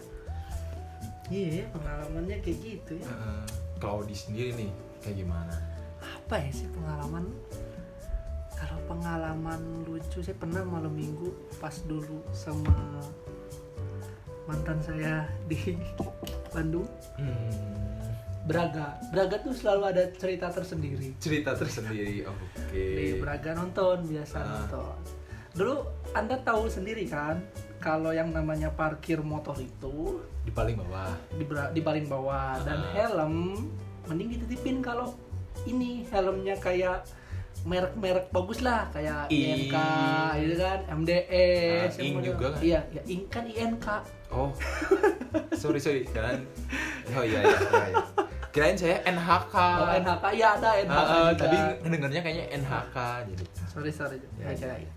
Iya 1.28 1.67
pengalamannya 1.76 2.39
kayak 2.39 2.58
gitu 2.63 2.91
ya. 3.04 3.06
Eh, 3.12 3.46
kalau 3.78 4.08
di 4.08 4.15
sendiri 4.15 4.56
nih 4.56 4.72
kayak 5.04 5.15
gimana? 5.20 5.56
Apa 6.00 6.39
ya 6.39 6.50
sih 6.56 6.72
pengalaman 6.72 7.28
pengalaman 8.88 9.60
lucu. 9.84 10.19
Saya 10.19 10.34
pernah 10.34 10.63
malam 10.63 10.89
minggu 10.89 11.30
pas 11.58 11.76
dulu 11.84 12.23
sama 12.32 12.73
mantan 14.47 14.80
saya 14.80 15.28
di 15.45 15.76
Bandung. 16.56 16.88
Hmm, 17.19 17.76
Braga. 18.43 18.95
Braga 19.12 19.36
tuh 19.38 19.52
selalu 19.52 19.84
ada 19.86 20.04
cerita 20.13 20.47
tersendiri. 20.47 21.19
Cerita 21.19 21.52
tersendiri 21.54 22.23
oke. 22.32 22.71
Di 22.71 23.19
Braga 23.19 23.52
nonton 23.54 24.08
biasa 24.08 24.36
Ah. 24.38 24.45
nonton. 24.58 24.95
Dulu 25.54 25.76
anda 26.13 26.39
tahu 26.39 26.65
sendiri 26.67 27.04
kan 27.06 27.43
kalau 27.78 28.10
yang 28.10 28.32
namanya 28.32 28.69
parkir 28.69 29.19
motor 29.19 29.58
itu 29.58 30.23
di 30.41 30.50
paling 30.50 30.80
bawah. 30.80 31.12
di, 31.30 31.43
bra- 31.43 31.69
di 31.69 31.82
paling 31.84 32.06
bawah. 32.08 32.63
Dan 32.63 32.80
Ah. 32.80 32.91
helm 32.95 33.67
mending 34.08 34.39
dititipin 34.39 34.80
kalau 34.80 35.12
ini 35.67 36.08
helmnya 36.08 36.56
kayak 36.56 37.04
merek-merek 37.67 38.32
bagus 38.32 38.60
lah 38.62 38.88
kayak 38.89 39.27
Ing. 39.27 39.67
INK 39.67 39.75
gitu 40.39 40.56
kan 40.58 40.80
MDS 40.89 41.91
Ah, 41.91 42.01
Ing 42.01 42.15
juga 42.23 42.47
kan? 42.49 42.60
iya 42.63 42.80
ya 42.89 43.01
Ing 43.06 43.21
kan 43.27 43.43
INK 43.43 43.88
oh. 44.30 44.49
Sorry 45.53 45.75
sorry 45.77 46.01
kirain 46.06 46.47
oh 47.10 47.21
iya 47.21 47.39
iya, 47.41 47.58
iya, 47.58 47.84
iya. 47.89 48.03
kirain 48.49 48.73
saya 48.73 49.03
NHK 49.03 49.56
oh 49.75 49.88
NHK 49.91 50.25
ya 50.34 50.47
ada 50.56 50.69
NHK 50.77 50.89
Ah, 50.89 51.03
ah, 51.03 51.30
juga. 51.30 51.39
tadi 51.39 51.58
ngedengarnya 51.84 52.21
kayaknya 52.21 52.45
NHK 52.56 52.97
jadi 53.27 53.43
sorry 53.67 53.91
sorry. 53.91 54.17
Ya, 54.38 54.49
ya, 54.49 54.73
ya. 54.80 54.91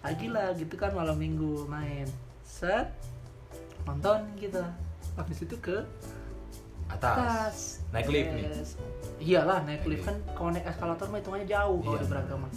lagi 0.00 0.26
lah 0.26 0.48
gitu 0.52 0.74
kan 0.74 0.90
malam 0.92 1.16
minggu 1.16 1.64
main. 1.64 2.04
Set. 2.40 2.90
Nonton 3.84 4.20
kita 4.34 4.60
habis 5.14 5.40
itu 5.40 5.56
ke 5.56 5.80
atas, 6.88 7.16
atas. 7.16 7.56
Naik 7.92 8.08
lift 8.10 8.30
nih. 8.34 8.44
Iyalah 9.18 9.58
naik 9.66 9.84
lift 9.84 10.04
kan 10.08 10.16
kalau 10.32 10.50
naik 10.50 10.66
eskalator 10.66 11.06
mah 11.12 11.18
hitungannya 11.20 11.48
jauh 11.48 11.78
kalau 11.84 11.96
Iya. 11.96 12.02
di 12.04 12.08
Braga 12.08 12.34
mah. 12.38 12.52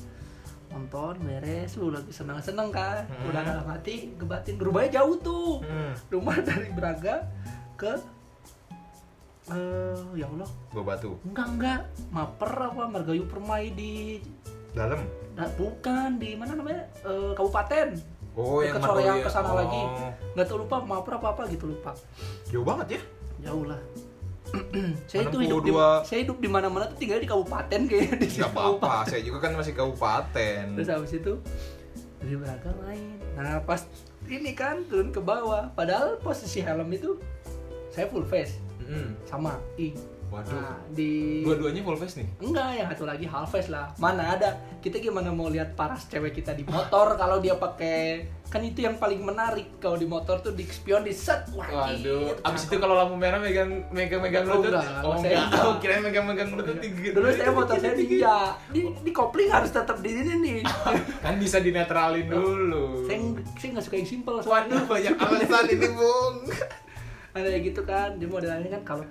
Nonton 0.72 1.16
beres 1.28 1.72
lu 1.76 1.88
lagi 1.92 2.12
seneng 2.16 2.40
seneng 2.40 2.70
kan. 2.72 3.04
Hmm. 3.08 3.28
udah 3.28 3.42
dalam 3.44 3.66
hati 3.68 4.16
gebatin. 4.16 4.56
Rumahnya 4.56 5.02
jauh 5.02 5.16
tuh. 5.20 5.50
Hmm. 5.66 5.94
rumah 6.10 6.36
dari 6.48 6.70
Braga 6.72 7.28
ke 7.76 7.94
eh 9.52 10.00
ya 10.16 10.26
Allah. 10.32 10.50
Bawa 10.72 10.84
batu? 10.96 11.12
Enggak 11.28 11.48
enggak. 11.52 11.82
Maper 12.14 12.52
apa 12.72 12.84
Margayu 12.88 13.24
Permai 13.28 13.74
di 13.76 14.24
dalam 14.72 15.04
nah, 15.36 15.48
bukan 15.60 16.16
di 16.16 16.40
mana 16.40 16.56
namanya? 16.56 16.88
Eh, 17.04 17.32
kabupaten. 17.36 18.00
Oh 18.32 18.64
Dekat 18.64 18.80
yang 18.80 19.20
Margoya. 19.20 19.26
ke 19.28 19.30
sana 19.30 19.52
oh. 19.52 19.58
lagi. 19.60 19.84
nggak 20.32 20.48
tahu 20.48 20.64
lupa 20.64 20.80
maper 20.80 21.20
apa 21.20 21.28
apa 21.36 21.42
gitu 21.52 21.68
lupa. 21.68 21.92
Jauh 22.48 22.64
banget 22.64 22.96
ya? 22.96 23.02
Jauh 23.50 23.68
lah 23.68 23.82
saya 25.10 25.22
itu 25.28 25.38
hidup 25.44 25.62
di 25.64 25.72
62. 25.72 26.08
saya 26.08 26.20
hidup 26.28 26.38
di 26.44 26.50
mana-mana 26.52 26.84
tuh 26.92 26.98
tinggal 27.00 27.20
di 27.20 27.28
kabupaten 27.30 27.80
kayaknya 27.88 28.16
di 28.20 28.28
nggak 28.28 28.52
apa-apa 28.52 28.94
saya 29.08 29.22
juga 29.24 29.38
kan 29.48 29.52
masih 29.56 29.74
kabupaten. 29.74 30.64
Terus 30.78 30.90
habis 30.90 31.12
itu 31.16 31.34
dari 32.22 32.36
Braga 32.38 32.72
main 32.86 33.18
nah 33.34 33.64
pas 33.64 33.88
ini 34.28 34.52
kan 34.54 34.86
turun 34.88 35.10
ke 35.10 35.20
bawah. 35.24 35.72
Padahal 35.74 36.20
posisi 36.22 36.62
helm 36.62 36.92
itu 36.92 37.18
saya 37.92 38.08
full 38.08 38.28
face. 38.28 38.60
Mm-mm. 38.82 39.14
sama 39.30 39.56
ing 39.80 39.96
waduh. 40.32 40.56
Nah 40.56 40.80
di 40.90 41.44
dua-duanya 41.44 41.82
full 41.82 41.96
face 41.96 42.16
nih? 42.16 42.28
Enggak 42.40 42.68
yang 42.74 42.88
satu 42.90 43.04
lagi 43.04 43.26
half 43.26 43.48
face 43.48 43.68
lah. 43.68 43.92
Mana 43.98 44.34
ada. 44.34 44.50
Kita 44.80 44.98
gimana 44.98 45.30
mau 45.30 45.46
lihat 45.46 45.76
paras 45.76 46.08
cewek 46.08 46.32
kita 46.34 46.52
di 46.52 46.64
motor 46.64 47.14
kalau 47.22 47.38
dia 47.38 47.54
pakai 47.54 48.24
kan 48.48 48.60
itu 48.60 48.82
yang 48.82 48.96
paling 48.96 49.20
menarik. 49.20 49.76
Kalau 49.78 49.96
di 49.96 50.04
motor 50.04 50.40
tuh 50.40 50.52
di 50.52 50.64
spion 50.66 51.02
di 51.02 51.12
set. 51.12 51.52
Wah 51.52 51.68
Waduh, 51.68 51.96
gitu. 51.96 52.16
abis 52.42 52.62
itu 52.66 52.76
kalau 52.78 52.96
lampu 52.96 53.16
merah 53.16 53.38
megang 53.38 53.88
megang 53.90 54.20
megang 54.20 54.44
Oh, 54.46 54.58
lutut. 54.58 54.72
enggak, 54.74 55.04
Oh, 55.04 55.16
saya 55.16 55.36
enggak. 55.42 55.62
Oh, 55.62 55.76
kirain 55.82 56.02
megang 56.02 56.26
megang 56.26 56.50
lutut 56.52 56.78
tinggi. 56.78 57.12
dulu 57.12 57.28
saya 57.30 57.52
motor 57.52 57.76
saya 57.76 57.94
dia. 57.94 58.38
Di, 58.68 58.80
di 58.98 59.12
kopling 59.12 59.48
harus 59.48 59.70
tetap 59.70 60.00
di 60.00 60.10
sini 60.10 60.34
nih. 60.38 60.60
Kan 61.24 61.36
bisa 61.38 61.60
dinetralin 61.60 62.26
dulu. 62.26 63.04
saya 63.04 63.20
saya 63.56 63.70
nggak 63.74 63.84
suka 63.84 63.96
yang 63.98 64.10
simple 64.10 64.36
Waduh, 64.42 64.84
banyak 64.86 65.14
alasan 65.14 65.66
ini, 65.70 65.88
Bung. 65.92 66.38
ada 67.32 67.48
gitu 67.56 67.80
kan 67.82 68.20
dia 68.20 68.28
modelnya 68.28 68.68
kan 68.70 68.84
kalau 68.84 69.06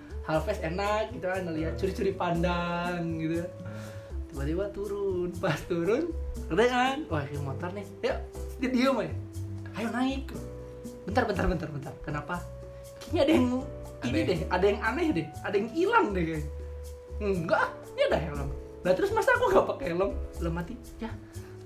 face 0.44 0.62
enak 0.62 1.10
gitu 1.16 1.26
kan 1.26 1.42
ngeliat 1.46 1.74
curi-curi 1.80 2.12
pandang 2.14 3.18
gitu. 3.18 3.44
Tiba-tiba 4.30 4.64
turun 4.70 5.30
pas 5.42 5.58
turun 5.66 6.12
kan. 6.50 6.98
Wah 7.10 7.24
ini 7.26 7.40
motor 7.40 7.70
nih. 7.74 7.86
Yuk 8.04 8.18
dia 8.60 8.68
diem 8.70 8.96
aja. 9.00 9.14
Ayo 9.80 9.88
naik. 9.90 10.24
Bentar 11.08 11.24
bentar 11.26 11.46
bentar 11.48 11.68
bentar. 11.72 11.94
Kenapa? 12.04 12.44
Kayaknya 13.00 13.20
ada 13.24 13.32
yang 13.32 13.46
ini 14.00 14.16
Aneh. 14.16 14.24
deh 14.24 14.40
ada 14.48 14.64
yang 14.64 14.80
aneh 14.80 15.06
deh. 15.12 15.26
Ada 15.44 15.54
yang 15.56 15.68
hilang 15.72 16.06
deh 16.14 16.22
kayak 16.24 16.44
enggak 17.20 17.68
ini 17.96 18.02
ada 18.08 18.18
helm. 18.18 18.48
Nah 18.80 18.92
terus 18.96 19.12
masa 19.12 19.36
aku 19.36 19.52
gak 19.52 19.66
pakai 19.76 19.92
helm? 19.92 20.16
Belum 20.40 20.54
mati? 20.56 20.72
Ya 20.96 21.12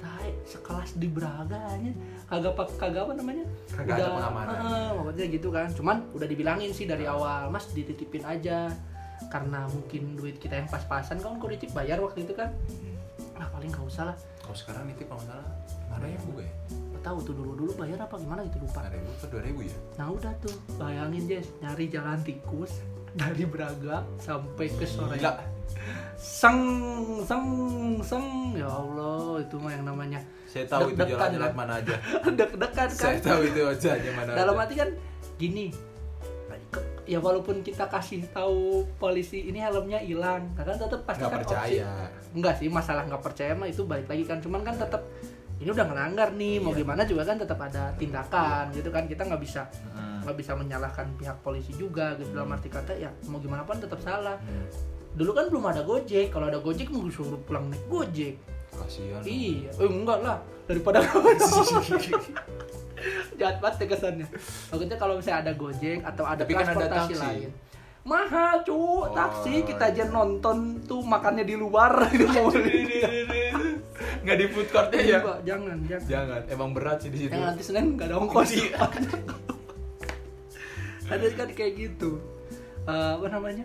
tai 0.05 0.31
sekelas 0.45 1.01
di 1.01 1.09
Braga 1.09 1.57
aja 1.73 1.93
kagak 2.25 2.53
pak 2.57 2.69
kagak 2.81 3.03
apa 3.05 3.13
namanya? 3.17 3.45
Kagak 3.71 3.95
ada 4.01 4.05
pengamanan. 4.17 4.59
Maksudnya 5.03 5.27
gitu 5.29 5.49
kan. 5.53 5.69
Cuman 5.73 5.97
udah 6.17 6.27
dibilangin 6.27 6.71
sih 6.73 6.89
dari 6.89 7.05
awal 7.05 7.53
mas 7.53 7.69
dititipin 7.73 8.25
aja. 8.25 8.73
Karena 9.31 9.65
mungkin 9.71 10.19
duit 10.19 10.37
kita 10.43 10.59
yang 10.61 10.69
pas-pasan 10.69 11.21
kan 11.23 11.39
kok 11.39 11.51
dicip 11.53 11.71
bayar 11.73 12.01
waktu 12.01 12.25
itu 12.27 12.35
kan. 12.37 12.53
Nah 13.39 13.47
paling 13.51 13.71
nggak 13.71 13.87
usah 13.87 14.13
lah. 14.13 14.17
Kalau 14.45 14.57
sekarang 14.57 14.85
nitip 14.89 15.09
kalau 15.09 15.23
salah 15.25 15.47
ribu 16.03 16.43
ya? 16.43 16.51
Nggak 16.93 17.03
tahu 17.03 17.19
tuh 17.25 17.35
dulu 17.37 17.53
dulu 17.57 17.73
bayar 17.79 17.99
apa 18.05 18.15
gimana 18.19 18.41
gitu 18.49 18.59
lupa. 18.61 18.81
Lima 18.85 18.93
ribu 18.99 19.11
dua 19.31 19.43
ribu 19.43 19.61
ya? 19.65 19.77
nah 19.97 20.07
udah 20.11 20.33
tuh. 20.43 20.55
Bayangin 20.77 21.25
Jess 21.31 21.49
nyari 21.63 21.87
jalan 21.89 22.21
tikus 22.25 22.73
dari 23.21 23.45
Braga 23.47 24.03
sampai 24.19 24.67
ke 24.69 24.85
sore 24.85 25.17
Gila. 25.17 25.41
seng 26.19 26.61
seng 27.25 27.47
seng. 28.03 28.27
Ya 28.55 28.69
Allah 28.69 29.43
itu 29.43 29.57
mah 29.59 29.73
yang 29.73 29.87
namanya 29.87 30.21
Saya 30.55 30.65
tahu 30.65 30.87
itu 30.89 31.03
jalan-jalan 31.05 31.43
kan? 31.45 31.53
mana 31.53 31.73
aja. 31.77 31.95
deg-degan 32.39 32.71
kan 32.71 32.89
Saya 32.89 33.19
tahu 33.19 33.43
itu 33.43 33.61
aja 33.61 33.91
mana 34.13 34.31
dalam 34.33 34.55
aja. 34.55 34.63
arti 34.63 34.75
kan 34.77 34.91
gini 35.35 35.67
ke- 36.71 36.87
ya 37.05 37.19
walaupun 37.19 37.61
kita 37.61 37.85
kasih 37.87 38.23
tahu 38.31 38.87
polisi 38.97 39.43
ini 39.43 39.59
helmnya 39.59 39.99
hilang 40.01 40.55
kan 40.55 40.65
tetap 40.65 41.03
pasti 41.03 41.21
Nggak 41.21 41.33
kan 41.33 41.41
percaya. 41.41 41.61
opsi 41.61 41.75
enggak 42.33 42.55
sih 42.57 42.69
masalah 42.69 43.03
nggak 43.05 43.21
percaya 43.21 43.53
mah 43.53 43.67
itu 43.67 43.83
balik 43.83 44.07
lagi 44.07 44.23
kan 44.23 44.39
cuman 44.39 44.63
kan 44.63 44.75
tetap 44.75 45.03
ini 45.57 45.69
udah 45.69 45.85
ngelanggar 45.85 46.29
nih 46.33 46.59
mau 46.59 46.71
Iya. 46.71 46.79
gimana 46.81 47.03
juga 47.03 47.23
kan 47.25 47.37
tetap 47.37 47.59
ada 47.61 47.91
tindakan 47.95 48.65
gitu 48.71 48.89
kan 48.89 49.05
kita 49.05 49.23
nggak 49.25 49.39
bisa 49.39 49.63
Hmm. 49.93 50.23
nggak 50.23 50.37
bisa 50.37 50.53
menyalahkan 50.53 51.07
pihak 51.15 51.37
polisi 51.41 51.75
juga 51.75 52.15
gitu 52.15 52.31
dalam 52.33 52.49
arti 52.49 52.69
kata 52.69 52.93
ya 52.93 53.11
mau 53.25 53.37
gimana 53.37 53.63
pun 53.63 53.77
tetap 53.77 53.99
salah 53.99 54.39
Hmm. 54.41 54.67
dulu 55.13 55.31
kan 55.31 55.47
belum 55.47 55.65
ada 55.69 55.83
gojek 55.83 56.27
kalau 56.29 56.47
ada 56.47 56.59
gojek 56.59 56.89
mau 56.89 57.07
suruh 57.07 57.39
pulang 57.41 57.69
naik 57.69 57.85
gojek 57.87 58.35
Kasihan. 58.79 59.23
iya. 59.25 59.71
Eh, 59.71 59.89
enggak 59.89 60.19
lah. 60.21 60.39
Daripada 60.65 60.99
jahat 63.39 63.57
banget 63.61 63.77
ya 63.85 63.87
kesannya. 63.93 64.27
Maksudnya 64.73 64.97
kalau 64.97 65.15
misalnya 65.21 65.39
ada 65.45 65.53
gojek 65.53 66.01
atau 66.03 66.25
ada 66.25 66.43
Tapi 66.43 66.53
kan 66.55 66.65
ada 66.65 66.69
transportasi 66.73 67.13
taksi. 67.13 67.21
lain. 67.21 67.51
Mahal 68.05 68.61
cu 68.69 68.77
Oh, 68.77 69.09
taksi 69.17 69.65
kita 69.65 69.89
aja 69.89 70.05
iya. 70.05 70.13
nonton 70.13 70.85
tuh 70.85 71.01
makannya 71.01 71.45
di 71.45 71.57
luar. 71.57 71.93
Gitu 72.13 72.29
mau 72.33 72.53
Nggak 74.25 74.37
di 74.41 74.47
food 74.49 74.69
courtnya 74.73 75.01
ya? 75.01 75.19
Jangan 75.45 75.79
jangan. 75.85 76.09
Jangan, 76.09 76.41
emang 76.49 76.71
berat 76.73 76.99
sih 77.01 77.11
di 77.13 77.19
situ. 77.25 77.33
yang 77.33 77.53
nanti 77.53 77.63
senin 77.65 77.97
nggak 77.97 78.09
ada 78.09 78.17
ongkos. 78.21 78.51
Iya. 78.53 78.85
ada 81.13 81.27
kan 81.37 81.49
kayak 81.53 81.73
gitu. 81.77 82.21
Eh, 82.85 83.11
apa 83.17 83.27
namanya 83.33 83.65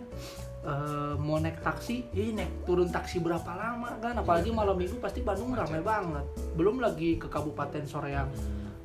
Eh, 0.60 1.14
mau 1.16 1.40
naik 1.40 1.64
taksi, 1.64 2.04
ih 2.12 2.36
naik 2.36 2.68
turun 2.68 2.92
taksi 2.92 3.16
berapa 3.18 3.48
lama 3.48 3.96
kan? 3.96 4.12
Apalagi 4.14 4.52
Iya. 4.52 4.58
malam 4.60 4.76
minggu 4.76 5.00
pasti 5.00 5.24
Bandung 5.24 5.56
ramai 5.56 5.80
banget. 5.80 6.20
Belum 6.52 6.76
lagi 6.76 7.16
ke 7.16 7.26
Kabupaten 7.26 7.80
Soreang. 7.82 8.28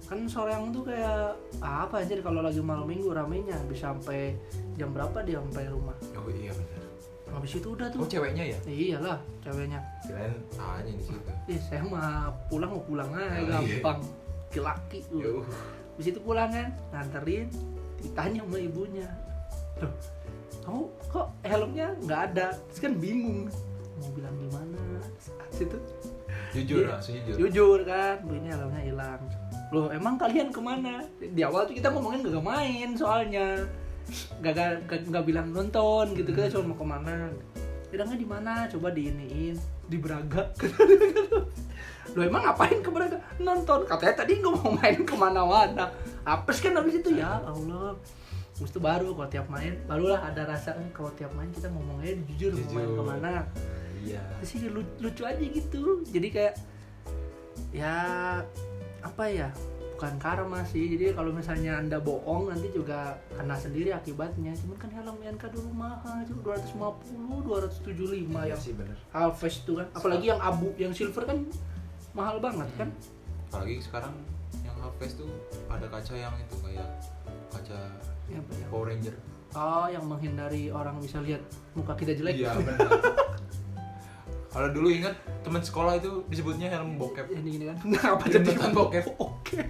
Kan 0.07 0.23
Soreang 0.23 0.71
tuh 0.71 0.87
kayak 0.87 1.35
apa 1.59 1.99
aja 1.99 2.15
kalau 2.21 2.39
lagi 2.39 2.63
malam 2.63 2.87
minggu 2.87 3.11
ramenya 3.11 3.59
bisa 3.67 3.91
sampai 3.91 4.39
jam 4.73 4.95
berapa 4.95 5.19
dia 5.19 5.35
sampai 5.35 5.67
rumah. 5.67 5.91
Oh 6.15 6.31
iya 6.31 6.55
benar. 6.55 6.79
Habis 7.35 7.59
itu 7.59 7.67
udah 7.67 7.91
Oh 7.91 7.99
tuh. 7.99 8.07
ceweknya 8.07 8.43
ya? 8.47 8.57
Iyalah, 8.63 9.19
ceweknya. 9.43 9.79
Kirain 9.99 10.31
A-nya 10.55 10.91
di 10.95 11.03
situ. 11.03 11.31
Ih, 11.51 11.59
saya 11.59 11.83
mah 11.83 12.31
pulang 12.47 12.71
mau 12.71 12.79
pulang 12.79 13.11
aja 13.11 13.35
Oh, 13.35 13.43
iya. 13.59 13.83
gampang. 13.83 13.99
Laki 14.55 14.99
tuh. 15.11 15.43
Habis 15.91 16.07
itu 16.07 16.19
pulang 16.23 16.47
kan, 16.47 16.71
nganterin, 16.95 17.51
ditanya 17.99 18.39
sama 18.39 18.55
ibunya. 18.55 19.09
Loh, 19.83 19.91
kamu 20.65 20.81
kok 21.07 21.27
helmnya 21.45 21.87
nggak 22.01 22.21
ada? 22.33 22.47
Terus 22.69 22.79
kan 22.81 22.93
bingung. 22.97 23.47
Mau 24.01 24.09
bilang 24.11 24.35
gimana? 24.35 24.79
Situ 25.53 25.77
Jujur 26.51 26.87
Iya. 26.87 26.95
langsung 26.95 27.15
jujur. 27.19 27.37
jujur 27.47 27.79
kan, 27.83 28.15
bu 28.23 28.31
ini 28.35 28.47
helmnya 28.47 28.81
hilang. 28.81 29.21
Loh, 29.75 29.91
emang 29.91 30.15
kalian 30.15 30.49
ke 30.49 30.59
mana? 30.59 31.03
Di 31.19 31.41
awal 31.43 31.67
tuh 31.67 31.75
kita 31.75 31.91
ngomongin 31.91 32.23
gak 32.23 32.43
main 32.43 32.89
soalnya. 32.95 33.59
Gak, 34.39 34.53
gak, 34.55 34.71
gak, 34.87 34.99
gak 35.09 35.25
bilang 35.25 35.49
nonton 35.51 36.13
gitu 36.13 36.29
kita 36.29 36.53
cuma 36.53 36.71
mau 36.71 36.77
ke 36.77 36.85
mana 36.85 37.33
bilangnya 37.89 38.17
di 38.21 38.27
mana 38.27 38.53
coba 38.69 38.93
diiniin 38.93 39.55
di 39.87 39.97
Braga 39.97 40.51
lo 42.15 42.21
emang 42.21 42.43
ngapain 42.43 42.83
ke 42.83 42.89
Braga 42.91 43.17
nonton 43.39 43.87
katanya 43.87 44.21
tadi 44.21 44.43
gue 44.43 44.51
mau 44.51 44.77
main 44.77 44.99
ke 45.01 45.15
mana-mana 45.17 45.89
apes 46.21 46.59
kan 46.61 46.77
habis 46.77 46.99
itu 46.99 47.17
ya 47.17 47.41
Allah 47.41 47.95
Terus 48.55 48.71
itu 48.71 48.79
baru 48.79 49.11
kalau 49.11 49.27
tiap 49.27 49.47
main 49.47 49.75
barulah 49.83 50.23
ada 50.23 50.47
rasa 50.47 50.73
eh, 50.75 50.87
kalau 50.89 51.11
tiap 51.11 51.31
main 51.33 51.51
kita 51.51 51.67
ngomongnya 51.67 52.15
jujur, 52.25 52.51
mau 52.51 52.63
main 52.71 52.87
Jujur. 52.87 52.95
ke 52.95 53.03
mana? 53.03 53.33
Iya. 53.99 54.21
Terus 54.39 54.49
sih 54.49 54.59
lu- 54.65 54.95
lucu 54.97 55.21
aja 55.21 55.41
gitu. 55.41 56.01
Jadi 56.07 56.27
kayak 56.29 56.55
ya 57.71 57.95
apa 59.01 59.23
ya 59.27 59.49
bukan 59.95 60.15
karma 60.17 60.63
sih. 60.63 60.87
Jadi 60.87 61.11
kalau 61.11 61.31
misalnya 61.31 61.79
anda 61.79 61.99
bohong 61.99 62.47
nanti 62.47 62.71
juga 62.71 63.19
kena 63.31 63.55
sendiri 63.55 63.91
akibatnya. 63.91 64.55
Cuman 64.55 64.77
kan 64.77 64.91
helm 64.91 65.17
NK 65.19 65.43
dulu 65.51 65.69
mahal 65.71 66.23
cuma 66.23 66.95
250 67.03 67.43
275 67.91 68.31
Iya 68.31 68.55
yang 68.55 68.61
sih 68.61 68.71
benar. 68.71 68.95
Alves 69.11 69.55
tuh 69.63 69.75
kan. 69.79 69.87
Apalagi 69.91 70.25
yang 70.27 70.39
abu 70.39 70.71
yang 70.75 70.91
silver 70.91 71.23
kan 71.23 71.43
mahal 72.11 72.39
banget 72.39 72.71
kan. 72.77 72.87
Apalagi 73.51 73.79
sekarang 73.79 74.15
yang 74.63 74.75
Half-Face 74.79 75.15
tuh 75.15 75.27
ada 75.67 75.87
kaca 75.87 76.13
yang 76.13 76.35
itu 76.35 76.55
kayak 76.59 76.87
kaca 77.49 77.79
ya, 78.27 78.39
apa? 78.39 78.51
Power 78.69 78.85
Ranger. 78.89 79.15
oh 79.55 79.87
yang 79.87 80.03
menghindari 80.03 80.67
orang 80.67 80.99
bisa 80.99 81.23
lihat 81.23 81.39
muka 81.73 81.95
kita 81.95 82.11
jelek 82.11 82.35
Iya 82.35 82.51
benar. 82.59 82.77
Kalau 84.55 84.71
dulu 84.71 84.87
ingat 84.87 85.11
teman 85.43 85.59
sekolah 85.59 85.99
itu 85.99 86.23
disebutnya 86.31 86.71
helm 86.71 86.95
bokep. 86.95 87.27
ini 87.27 87.59
ini 87.59 87.65
kan 87.67 87.75
Dia 88.23 88.39
jadi 88.39 88.55
nonton 88.55 88.71
bokep. 88.71 89.03
oke 89.19 89.59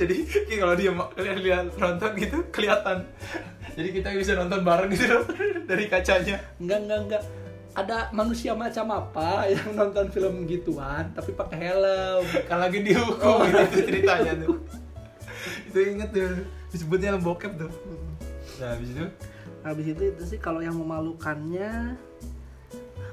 Jadi 0.00 0.16
kayak 0.24 0.58
kalau 0.64 0.74
dia 0.80 0.88
lihat 1.36 1.68
nonton 1.76 2.10
gitu 2.16 2.40
kelihatan. 2.48 3.04
Jadi 3.76 3.88
kita 3.92 4.16
bisa 4.16 4.32
nonton 4.32 4.64
bareng 4.64 4.88
gitu 4.88 5.20
dari 5.68 5.84
kacanya. 5.92 6.40
enggak 6.56 6.78
enggak 6.88 7.00
enggak 7.04 7.22
ada 7.74 8.08
manusia 8.14 8.54
macam 8.56 8.86
apa 8.94 9.44
yang 9.50 9.74
nonton 9.76 10.06
film 10.08 10.46
gituan 10.48 11.10
tapi 11.12 11.36
pakai 11.36 11.58
helm 11.68 12.24
Kan 12.48 12.64
lagi 12.64 12.80
dihukum 12.80 13.44
gitu 13.44 13.60
itu 13.60 13.78
ceritanya 13.92 14.32
tuh. 14.40 14.56
Itu 15.74 15.98
inget 15.98 16.14
tuh 16.14 16.46
disebutnya 16.70 17.18
bokep 17.18 17.58
tuh. 17.58 17.70
Nah 18.62 18.78
habis 18.78 18.94
itu? 18.94 19.06
Habis 19.66 19.86
itu 19.90 20.02
itu 20.14 20.22
sih 20.24 20.38
kalau 20.38 20.62
yang 20.62 20.78
memalukannya 20.78 21.98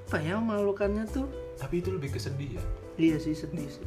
apa 0.05 0.17
ya 0.21 0.37
memalukannya 0.37 1.09
tuh? 1.09 1.25
Tapi 1.57 1.81
itu 1.81 1.89
lebih 1.89 2.13
kesedih 2.13 2.61
ya. 2.61 2.63
iya 2.99 3.17
sih 3.17 3.33
sedih 3.33 3.65
sih. 3.65 3.81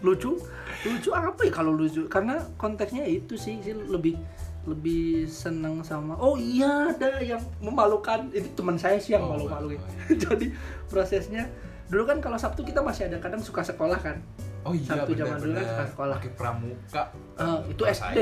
Lucu 0.00 0.40
lucu 0.88 1.10
apa 1.12 1.44
ya 1.44 1.52
kalau 1.52 1.76
lucu? 1.76 2.08
Karena 2.08 2.40
konteksnya 2.56 3.04
itu 3.04 3.36
sih 3.36 3.60
sih 3.60 3.76
lebih 3.76 4.16
lebih 4.62 5.26
senang 5.26 5.82
sama 5.82 6.14
oh 6.16 6.38
iya 6.38 6.94
ada 6.96 7.20
yang 7.20 7.44
memalukan. 7.60 8.32
Itu 8.32 8.48
teman 8.56 8.80
saya 8.80 8.96
sih 8.96 9.12
yang 9.12 9.26
Oh, 9.28 9.36
malu-maluin. 9.36 9.76
oh, 9.76 9.88
iya. 10.08 10.16
jadi 10.24 10.46
prosesnya 10.88 11.50
dulu 11.92 12.08
kan 12.08 12.24
kalau 12.24 12.40
Sabtu 12.40 12.64
kita 12.64 12.80
masih 12.80 13.12
ada 13.12 13.20
kadang 13.20 13.44
suka 13.44 13.60
sekolah 13.60 14.00
kan 14.00 14.24
Oh 14.62 14.70
iya 14.70 14.94
Sabtu 14.94 15.12
zaman 15.12 15.36
dulu 15.36 15.52
kan 15.52 15.64
suka 15.66 15.84
sekolah. 15.90 16.16
Pakai 16.16 16.32
pramuka. 16.32 17.02
Eh, 17.34 17.58
itu 17.68 17.82
SD 17.82 18.18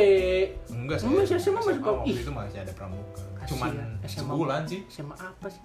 Enggak 0.71 0.97
sih. 0.97 1.07
Enggak 1.07 1.25
sih, 1.27 1.37
SMA 1.37 1.59
masih 1.59 1.77
waktu 1.79 2.09
Ih. 2.09 2.17
itu 2.19 2.33
masih 2.33 2.59
ada 2.61 2.73
pramuka. 2.73 3.21
Kasihan, 3.37 3.49
Cuman 3.51 3.73
SMA. 4.03 4.21
sebulan 4.25 4.61
sih. 4.65 4.81
SMA 4.89 5.15
apa 5.17 5.47
sih 5.49 5.63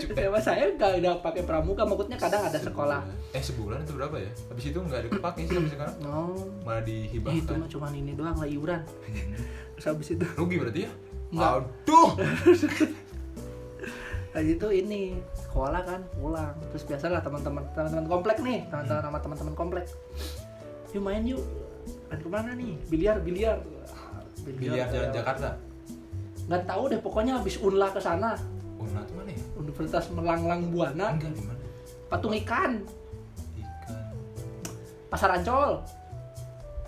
SMA 0.00 0.40
saya 0.40 0.72
nggak 0.72 1.04
ada 1.04 1.12
pakai 1.20 1.44
pramuka 1.44 1.84
maksudnya 1.84 2.16
kadang 2.16 2.40
ada 2.42 2.56
sekolah. 2.56 3.00
Eh 3.30 3.40
sebulan 3.40 3.84
itu 3.84 3.92
berapa 3.92 4.16
ya? 4.16 4.30
Habis 4.48 4.64
itu 4.72 4.78
nggak 4.78 5.00
dipakai 5.08 5.42
sih 5.44 5.54
sampai 5.54 5.72
sekarang. 5.72 5.94
oh 6.02 6.40
Malah 6.64 6.80
eh, 6.80 7.04
itu 7.04 7.20
dihibahkan. 7.20 7.56
mah 7.60 7.68
cuman 7.68 7.92
ini 7.92 8.12
doang 8.14 8.36
lah 8.36 8.48
iuran 8.48 8.80
terus 9.76 9.86
habis 9.86 10.08
itu 10.10 10.24
Rugi 10.34 10.56
berarti 10.56 10.80
ya? 10.88 10.90
Enggak. 11.30 11.50
Aduh. 11.60 12.08
habis 14.30 14.52
itu 14.52 14.68
ini 14.70 15.02
sekolah 15.36 15.82
kan 15.82 16.00
pulang 16.14 16.54
terus 16.70 16.84
biasalah 16.84 17.18
teman-teman 17.18 17.66
teman-teman 17.72 18.06
komplek 18.06 18.38
nih 18.38 18.62
teman-teman 18.66 19.02
sama 19.02 19.18
teman-teman 19.18 19.54
komplek 19.54 19.84
yuk 20.90 21.02
main 21.02 21.22
yuk 21.24 21.42
main 22.06 22.18
ke 22.18 22.28
mana 22.28 22.50
nih 22.52 22.74
biliar 22.86 23.18
biliar 23.18 23.58
Ah, 23.90 24.22
Biliar 24.40 24.86
Jalan 24.88 25.10
Jakarta. 25.12 25.48
nggak 26.46 26.62
tahu 26.64 26.82
deh 26.88 26.98
pokoknya 26.98 27.36
habis 27.36 27.58
unla 27.58 27.88
ke 27.88 27.98
sana 27.98 28.38
Unat 28.76 29.06
mana 29.12 29.28
ya? 29.28 29.42
Universitas 29.54 30.08
Melanglang 30.08 30.70
Buana 30.70 31.12
Enggak 31.12 31.30
di 31.30 31.42
mana? 31.42 31.62
patung 32.06 32.34
ikan 32.34 32.72
Ikan. 33.52 34.14
pasar 35.06 35.30
Ancol 35.32 35.82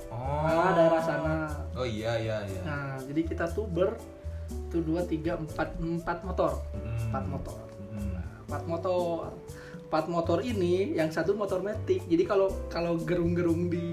Oh. 0.08 0.44
nah 0.44 0.70
daerah 0.72 1.00
sana 1.00 1.34
Oh 1.72 1.82
iya 1.82 2.12
iya 2.16 2.36
iya. 2.44 2.60
nah 2.62 2.94
jadi 3.00 3.20
kita 3.24 3.48
tuh 3.48 3.64
ber 3.64 3.96
tuh 4.70 4.82
dua 4.84 5.00
tiga 5.04 5.38
empat. 5.38 5.78
Empat 5.78 6.18
motor. 6.24 6.52
Hmm. 6.72 7.08
empat 7.10 7.24
motor. 7.28 7.58
Hmm. 7.92 8.18
empat 8.48 8.62
motor. 8.68 9.20
Empat 9.88 10.04
motor 10.08 10.38
ini 10.40 10.96
yang 10.96 11.12
satu 11.12 11.36
motor 11.36 11.60
metik. 11.60 12.04
Jadi 12.08 12.24
kalau 12.24 12.48
kalau 12.72 12.96
gerung-gerung 12.96 13.68
di 13.68 13.86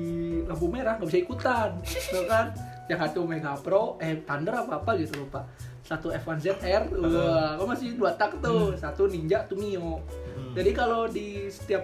lampu 0.48 0.72
merah 0.72 0.96
nggak 0.96 1.10
bisa 1.12 1.20
ikutan. 1.22 1.70
Tuh 2.14 2.26
kan? 2.26 2.56
Yang 2.88 3.00
satu 3.06 3.20
Mega 3.28 3.54
Pro 3.60 4.00
eh 4.02 4.24
Thunder 4.24 4.66
apa 4.66 4.82
apa 4.82 4.92
gitu 4.98 5.28
lupa. 5.28 5.46
Satu 5.84 6.14
F1 6.14 6.38
ZR 6.38 6.84
wah 6.94 7.66
masih 7.66 7.98
dua 7.98 8.14
tak 8.14 8.38
tuh? 8.40 8.78
Satu 8.78 9.10
Ninja 9.10 9.42
tuh 9.50 9.58
Mio 9.58 10.06
Hmm. 10.40 10.56
jadi 10.56 10.72
kalau 10.72 11.06
di 11.06 11.52
setiap 11.52 11.84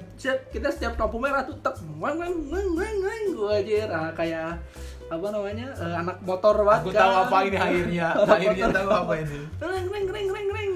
kita 0.49 0.71
setiap 0.71 0.95
lampu 0.95 1.19
merah 1.19 1.43
tuh 1.43 1.59
tek 1.59 1.75
wang 1.99 2.15
wang 2.15 2.33
wang 2.49 2.69
wang 2.73 2.97
wang 3.03 3.23
gua 3.35 3.59
aja. 3.59 3.91
Ah, 3.91 4.11
kayak 4.15 4.57
apa 5.05 5.27
namanya 5.29 5.69
eh, 5.71 5.95
anak 5.95 6.17
motor 6.25 6.55
banget 6.65 6.81
Aku 6.81 6.89
kan. 6.89 6.99
tahu 6.99 7.13
apa 7.21 7.37
ini 7.43 7.57
akhirnya. 7.57 8.07
Anak 8.17 8.29
Akhirnya 8.35 8.65
motor. 8.65 8.75
tahu 8.75 8.89
apa 8.91 9.13
ini. 9.15 9.37
Reng 9.55 9.87
reng 9.87 10.07
reng 10.09 10.27
reng 10.33 10.47
reng. 10.49 10.73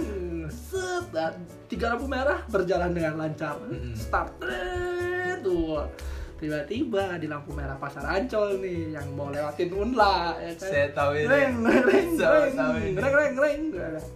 Set, 0.50 1.06
dan 1.10 1.34
tiga 1.66 1.94
lampu 1.94 2.06
merah 2.06 2.40
berjalan 2.46 2.94
dengan 2.94 3.14
lancar. 3.18 3.58
Mm-mm. 3.66 3.94
Start 3.94 4.34
tuh. 5.42 5.82
Tiba-tiba 6.40 7.20
di 7.20 7.28
lampu 7.28 7.52
merah 7.52 7.76
pasar 7.76 8.06
Ancol 8.06 8.64
nih 8.64 8.96
yang 8.96 9.12
mau 9.12 9.28
lewatin 9.28 9.74
Unla 9.74 10.38
ya 10.40 10.54
kan. 10.56 10.70
Saya 10.70 10.88
tahu 10.94 11.12
ini. 11.18 11.26
Reng 11.26 11.54
reng 11.62 11.84
reng 11.84 12.10
reng 12.96 13.14
reng 13.14 13.34
reng. 13.36 13.62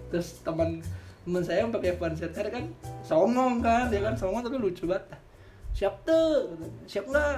Terus 0.07 0.39
teman 0.39 0.79
teman 1.23 1.41
saya 1.41 1.63
yang 1.63 1.71
pakai 1.71 1.97
Van 1.97 2.13
ZR 2.13 2.47
kan 2.47 2.63
songong 3.01 3.59
kan, 3.59 3.89
dia 3.89 3.99
kan 3.99 4.13
songong 4.13 4.39
tapi 4.41 4.55
lucu 4.55 4.85
banget. 4.85 5.09
Siap 5.73 6.05
tuh, 6.05 6.53
siap 6.85 7.09
nggak? 7.09 7.37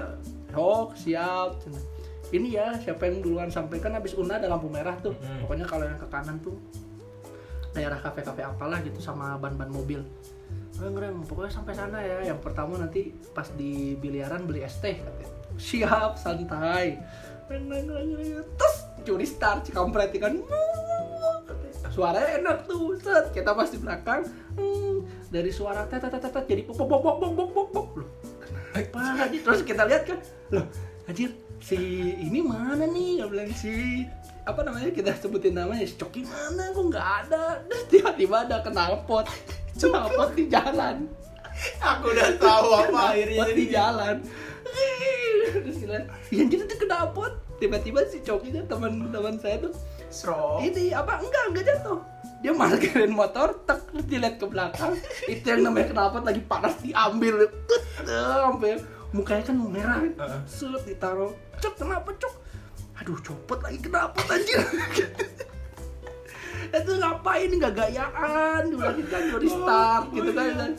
Oh 0.53 0.91
siap. 0.91 1.55
Ini 2.36 2.48
ya 2.52 2.67
siapa 2.76 3.08
yang 3.08 3.24
duluan 3.24 3.48
sampai 3.48 3.80
kan 3.80 3.95
habis 3.95 4.12
Una 4.19 4.36
ada 4.36 4.52
lampu 4.52 4.67
merah 4.67 5.00
tuh. 5.00 5.15
Mm-mm. 5.15 5.48
Pokoknya 5.48 5.63
kalau 5.63 5.88
yang 5.88 5.95
ke 5.95 6.08
kanan 6.12 6.36
tuh 6.43 6.60
daerah 7.71 8.00
kafe-kafe 8.00 8.43
apalah 8.43 8.84
gitu 8.84 9.00
sama 9.00 9.39
ban-ban 9.39 9.71
mobil. 9.71 10.04
Reng, 10.76 11.24
pokoknya 11.24 11.52
sampai 11.56 11.71
sana 11.71 12.04
ya. 12.04 12.36
Yang 12.36 12.39
pertama 12.43 12.76
nanti 12.76 13.15
pas 13.32 13.48
di 13.56 13.95
biliaran 13.95 14.43
beli 14.43 14.67
es 14.67 14.76
teh. 14.84 15.00
Siap, 15.56 16.19
santai. 16.19 17.00
Terus 17.48 18.76
curi 19.08 19.24
start 19.24 19.63
si 19.63 19.71
kampret 19.71 20.12
kan. 20.19 20.43
Suaranya 21.88 22.43
enak 22.43 22.67
tuh, 22.67 23.00
set. 23.00 23.32
Kita 23.32 23.56
pas 23.56 23.71
di 23.71 23.80
belakang. 23.80 24.28
hmm, 24.60 25.32
dari 25.32 25.52
suara 25.52 25.88
tet 25.88 26.04
tet 26.04 26.19
tet 26.19 26.43
jadi 26.43 26.67
pop 26.67 26.76
pop 26.84 27.00
pop 27.00 27.15
pop 27.24 27.32
pop 27.32 27.67
pop. 27.71 27.88
Loh, 27.95 28.10
kenapa? 28.43 29.32
Terus 29.32 29.62
kita 29.63 29.88
lihat 29.88 30.04
kan, 30.04 30.19
loh, 30.52 30.65
anjir 31.08 31.32
si 31.62 31.80
ini 32.20 32.39
mana 32.41 32.88
nih? 32.88 33.24
Gak 33.24 33.30
bilang 33.32 33.52
si 33.56 34.06
apa 34.46 34.62
namanya? 34.62 34.89
Kita 34.94 35.12
sebutin 35.18 35.58
namanya 35.58 35.84
si 35.84 35.96
Coki 35.98 36.26
mana? 36.26 36.72
Kok 36.74 36.86
nggak 36.89 37.08
ada? 37.26 37.62
Tiba-tiba 37.91 38.46
ada 38.46 38.62
knalpot 38.65 39.28
knalpot 39.84 40.32
di 40.36 40.46
jalan. 40.48 41.08
Aku 41.80 42.12
udah 42.12 42.30
tahu 42.36 42.68
apa 42.72 43.00
akhirnya 43.15 43.48
di 43.52 43.65
jalan. 43.72 44.15
Terus 45.56 45.78
kita 45.80 45.98
yang 46.36 46.48
jadi 46.52 46.63
tuh 46.68 46.78
knalpot 46.88 47.34
tiba-tiba 47.60 48.04
si 48.08 48.20
Coki 48.24 48.52
kan 48.52 48.65
teman-teman 48.68 49.39
saya 49.39 49.63
tuh 49.63 49.74
Sro. 50.12 50.60
ini 50.63 50.91
apa? 50.91 51.20
Enggak 51.20 51.44
enggak 51.52 51.65
jatuh. 51.76 52.00
Dia 52.44 52.54
parkirin 52.54 53.15
motor 53.15 53.58
tek 53.63 53.82
dilihat 54.06 54.38
ke 54.38 54.46
belakang. 54.46 54.94
Itu 55.32 55.46
yang 55.48 55.72
namanya 55.72 55.96
knalpot 55.96 56.24
lagi 56.28 56.41
panas 56.44 56.76
diambil. 56.84 57.48
Sampai 58.04 58.80
mukanya 59.15 59.43
kan 59.47 59.56
merah. 59.56 60.04
Set 60.43 60.75
ditaruh. 60.84 61.32
Cok 61.63 61.73
kenapa 61.80 62.12
cok 62.19 62.36
aduh 62.95 63.19
copot 63.19 63.60
lagi 63.60 63.80
knalpot 63.84 64.28
anjir? 64.28 64.60
Itu 66.75 66.91
ngapain? 66.99 67.51
Nggak 67.51 67.73
gayaan 67.75 68.71
diulangi 68.71 69.04
kan 69.08 69.23
dari 69.32 69.47
start 69.47 70.06
gitu 70.12 70.32
kan. 70.36 70.51
Dan, 70.60 70.71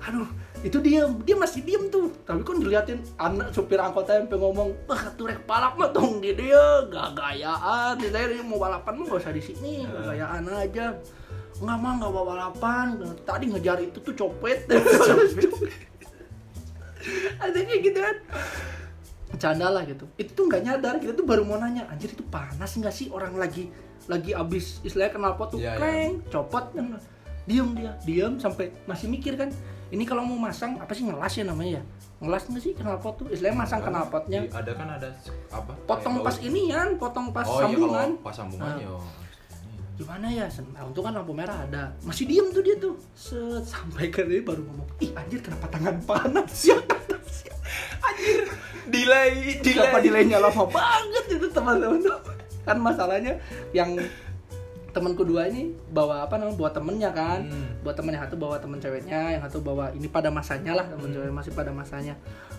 aduh 0.00 0.28
itu 0.62 0.78
dia 0.78 1.10
dia 1.26 1.36
masih 1.36 1.60
diem 1.66 1.90
tuh. 1.90 2.14
Tapi 2.22 2.40
kan 2.46 2.56
diliatin 2.62 3.02
anak 3.18 3.50
supir 3.50 3.82
angkotnya 3.82 4.22
sampai 4.22 4.38
ngomong 4.38 4.70
wah 4.86 5.02
tuh 5.18 5.26
rek 5.28 5.42
balap 5.44 5.74
mah 5.74 5.90
dong 5.90 6.22
di 6.22 6.38
dia 6.38 6.86
gak 6.86 7.18
gayaan 7.18 7.98
saya 7.98 8.46
mau 8.46 8.62
balapan 8.62 9.02
mah 9.02 9.04
gak 9.10 9.20
usah 9.26 9.34
di 9.34 9.42
sini. 9.42 9.82
Gak 9.84 10.14
gayaan 10.14 10.46
aja. 10.48 10.94
Nggak 11.58 11.78
mah 11.78 11.92
nggak 11.98 12.10
bawa 12.14 12.24
balapan. 12.30 12.86
Tadi 13.26 13.44
ngejar 13.50 13.78
itu 13.82 13.98
tuh 14.00 14.14
copet 14.14 14.70
ada 17.38 17.58
kayak 17.58 17.80
gitu 17.82 17.98
kan 17.98 18.16
bercanda 19.28 19.66
lah 19.68 19.82
gitu 19.82 20.04
itu 20.14 20.30
tuh 20.30 20.44
nggak 20.44 20.62
nyadar 20.62 20.94
kita 20.96 21.12
tuh 21.12 21.24
baru 21.24 21.42
mau 21.42 21.56
nanya 21.56 21.88
anjir 21.88 22.12
itu 22.12 22.20
panas 22.22 22.68
nggak 22.70 22.92
sih 22.92 23.08
orang 23.08 23.32
lagi 23.34 23.72
lagi 24.04 24.34
abis 24.34 24.82
istilahnya 24.82 25.14
kenapa 25.14 25.42
tuh 25.46 25.56
Iya, 25.56 25.72
iya. 25.72 25.78
kreng 25.78 26.12
copot 26.28 26.64
kan 26.70 26.86
diem 27.42 27.68
dia 27.74 27.92
diem 28.04 28.32
sampai 28.36 28.70
masih 28.84 29.08
mikir 29.08 29.34
kan 29.34 29.48
ini 29.88 30.04
kalau 30.04 30.22
mau 30.22 30.38
masang 30.38 30.76
apa 30.78 30.92
sih 30.92 31.02
ngelas 31.02 31.32
ya 31.32 31.44
namanya 31.44 31.80
ya 31.80 31.84
ngelas 32.20 32.42
nggak 32.46 32.62
sih 32.62 32.72
knalpot 32.72 33.14
tuh 33.18 33.26
istilahnya 33.28 33.58
masang 33.58 33.80
knalpotnya 33.82 34.40
Ada 34.46 34.72
kan 34.78 34.88
ada 34.94 35.08
apa? 35.50 35.72
potong 35.84 36.22
pas 36.22 36.36
baut. 36.36 36.46
inian 36.46 36.88
potong 36.94 37.26
pas 37.34 37.46
oh, 37.48 37.58
sambungan 37.58 38.08
Iya, 38.08 38.14
kalau 38.14 38.24
pas 38.24 38.34
sambungannya. 38.36 38.86
Nah. 38.86 39.21
Gimana 40.02 40.26
ya 40.26 40.46
nah, 40.68 40.82
untung 40.82 41.02
kan 41.02 41.12
lampu 41.12 41.30
merah 41.30 41.62
ada. 41.62 41.94
Masih 42.02 42.26
diem 42.26 42.50
tuh 42.50 42.60
dia 42.60 42.74
tuh. 42.76 42.98
Set, 43.12 43.62
sampai 43.62 44.08
ke 44.08 44.22
dia 44.22 44.42
baru 44.42 44.62
ngomong 44.62 44.88
ih 44.98 45.10
anjir 45.12 45.38
kenapa 45.38 45.66
tangan 45.68 45.96
panas 46.02 46.50
ya 46.64 46.76
Anjir, 48.02 48.44
delay, 48.86 49.62
Kenapa 49.62 49.98
delaynya 49.98 50.36
lama 50.36 50.66
banget 50.66 51.24
itu 51.32 51.46
teman-teman? 51.48 52.02
Kan 52.62 52.76
masalahnya 52.78 53.38
yang 53.70 53.94
teman 54.92 55.16
kedua 55.16 55.48
ini 55.48 55.72
bawa 55.88 56.26
apa 56.26 56.36
namanya 56.36 56.58
bawa 56.58 56.70
temennya 56.70 57.10
kan. 57.10 57.40
Hmm. 57.42 57.80
bawa 57.80 57.94
temen 57.96 58.12
yang 58.12 58.22
satu 58.22 58.36
bawa 58.36 58.56
temen 58.58 58.76
ceweknya 58.76 59.20
yang 59.32 59.42
satu 59.42 59.58
bawa 59.58 59.88
ini 59.90 60.04
pada 60.06 60.28
masanya 60.28 60.76
lah 60.76 60.84
temen 60.84 61.08
Hmm. 61.08 61.14
cewek 61.16 61.32
masih 61.32 61.52
pada 61.52 61.70
masanya. 61.70 62.14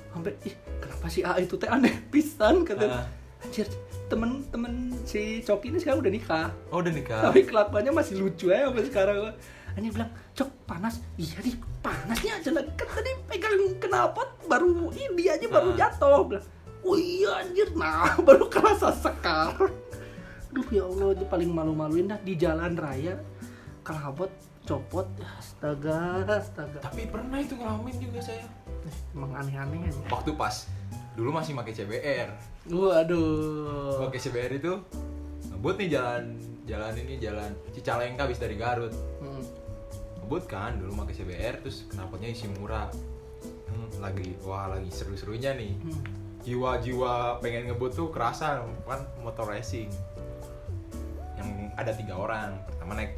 Sampai 0.10 0.34
ih 0.41 0.56
kenapa 0.79 1.06
sih 1.08 1.21
A 1.21 1.38
itu 1.38 1.53
teh 1.56 1.67
aneh 1.67 1.93
pisan? 2.08 2.63
Kata 2.63 2.86
Ah. 2.89 3.06
Anjir 3.43 3.67
temen-temen 4.08 4.73
si 5.03 5.41
Coki 5.41 5.69
ini 5.69 5.77
sekarang 5.77 5.99
udah 5.99 6.13
nikah. 6.13 6.47
Oh, 6.69 6.79
udah 6.79 6.93
nikah. 6.93 7.21
tapi 7.23 7.43
kelakuannya 7.43 7.91
masih 7.91 8.19
lucu 8.19 8.47
ya 8.47 8.69
sampai 8.69 8.86
sekarang. 8.86 9.17
Anjir 9.73 9.89
bilang, 9.91 10.12
Cok 10.32 10.49
panas. 10.65 11.01
Iya 11.17 11.41
nih 11.41 11.56
panasnya 11.82 12.38
aja 12.38 12.49
lagi 12.53 12.69
Kan 12.77 12.88
tadi 12.93 13.10
pegang 13.25 13.58
knalpot 13.82 14.29
baru 14.45 14.93
ini 14.93 15.23
aja 15.25 15.45
baru 15.49 15.73
Ah. 15.73 15.77
jatuh. 15.79 16.21
Bilang, 16.23 16.45
Oh 16.84 16.93
iya 16.93 17.41
anjir. 17.41 17.73
Nah 17.73 18.13
baru 18.27 18.45
kerasa 18.45 18.93
sekarang. 18.93 19.73
Duh 20.53 20.67
ya 20.69 20.86
Allah 20.86 21.17
itu 21.17 21.25
paling 21.25 21.49
malu-maluin 21.49 22.06
dah 22.06 22.19
Di 22.21 22.38
jalan 22.38 22.77
raya. 22.77 23.17
Knalpot 23.82 24.29
copot. 24.63 25.10
Astaga 25.34 26.21
Astaga. 26.29 26.77
Tapi 26.79 27.10
pernah 27.10 27.41
itu 27.41 27.58
ngalamin 27.58 27.97
juga 27.97 28.21
saya. 28.21 28.45
Eh, 28.86 28.95
Emang 29.12 29.34
aneh-aneh 29.34 29.89
aja. 29.89 29.97
Waktu 30.08 30.38
pas 30.38 30.69
dulu 31.17 31.34
masih 31.34 31.58
pakai 31.58 31.73
CBR. 31.73 32.29
Waduh 32.65 34.08
Pakai 34.08 34.19
CBR 34.19 34.54
itu 34.56 34.73
ngebut 35.52 35.76
nih 35.78 35.89
jalan 35.91 36.23
jalan 36.63 36.93
ini 36.95 37.19
jalan 37.19 37.52
Cicalengka 37.71 38.23
habis 38.23 38.39
dari 38.39 38.56
Garut. 38.56 38.91
Hmm. 39.19 39.43
ngebut 40.23 40.47
kan 40.47 40.80
dulu 40.80 40.95
pakai 40.97 41.13
CBR 41.13 41.56
terus 41.60 41.84
knalpotnya 41.88 42.32
isi 42.32 42.47
murah 42.54 42.88
Hmm, 43.67 43.89
lagi 43.99 44.38
wah 44.39 44.69
lagi 44.69 44.88
seru-serunya 44.88 45.52
nih 45.52 45.76
Hmm. 45.76 45.99
jiwa-jiwa 46.39 47.39
pengen 47.39 47.67
ngebut 47.67 47.91
tuh 47.91 48.08
kerasa 48.08 48.63
kan 48.84 49.02
motor 49.19 49.43
racing 49.45 49.91
yang 51.36 51.49
ada 51.73 51.91
tiga 51.91 52.15
orang 52.15 52.56
pertama 52.63 52.95
naik 52.95 53.12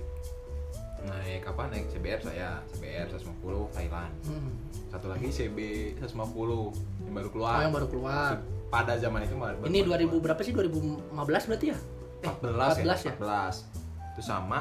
naik 1.03 1.45
apa 1.45 1.69
naik 1.69 1.85
CBR 1.89 2.21
saya 2.23 2.49
CBR 2.67 3.05
150 3.11 3.29
Thailand 3.71 4.13
Hmm. 4.25 4.49
satu 4.89 5.05
lagi 5.05 5.29
CB 5.29 5.57
150 5.99 6.73
yang 7.05 7.13
baru 7.13 7.29
keluar 7.29 7.51
Oh 7.51 7.61
yang 7.61 7.73
baru 7.73 7.87
keluar 7.87 8.31
pada 8.67 8.93
zaman 8.95 9.19
itu 9.21 9.35
baru 9.35 9.55
Ini 9.63 9.79
baru 9.83 10.05
2000 10.11 10.25
berapa 10.25 10.41
sih? 10.41 10.51
2015 10.51 11.13
berarti 11.45 11.65
ya? 11.67 11.77
Eh, 12.19 12.31
14, 12.31 12.81
14 12.81 12.83
ya? 12.83 12.93
ya? 13.05 13.13
14 13.15 14.13
itu 14.13 14.21
sama 14.21 14.59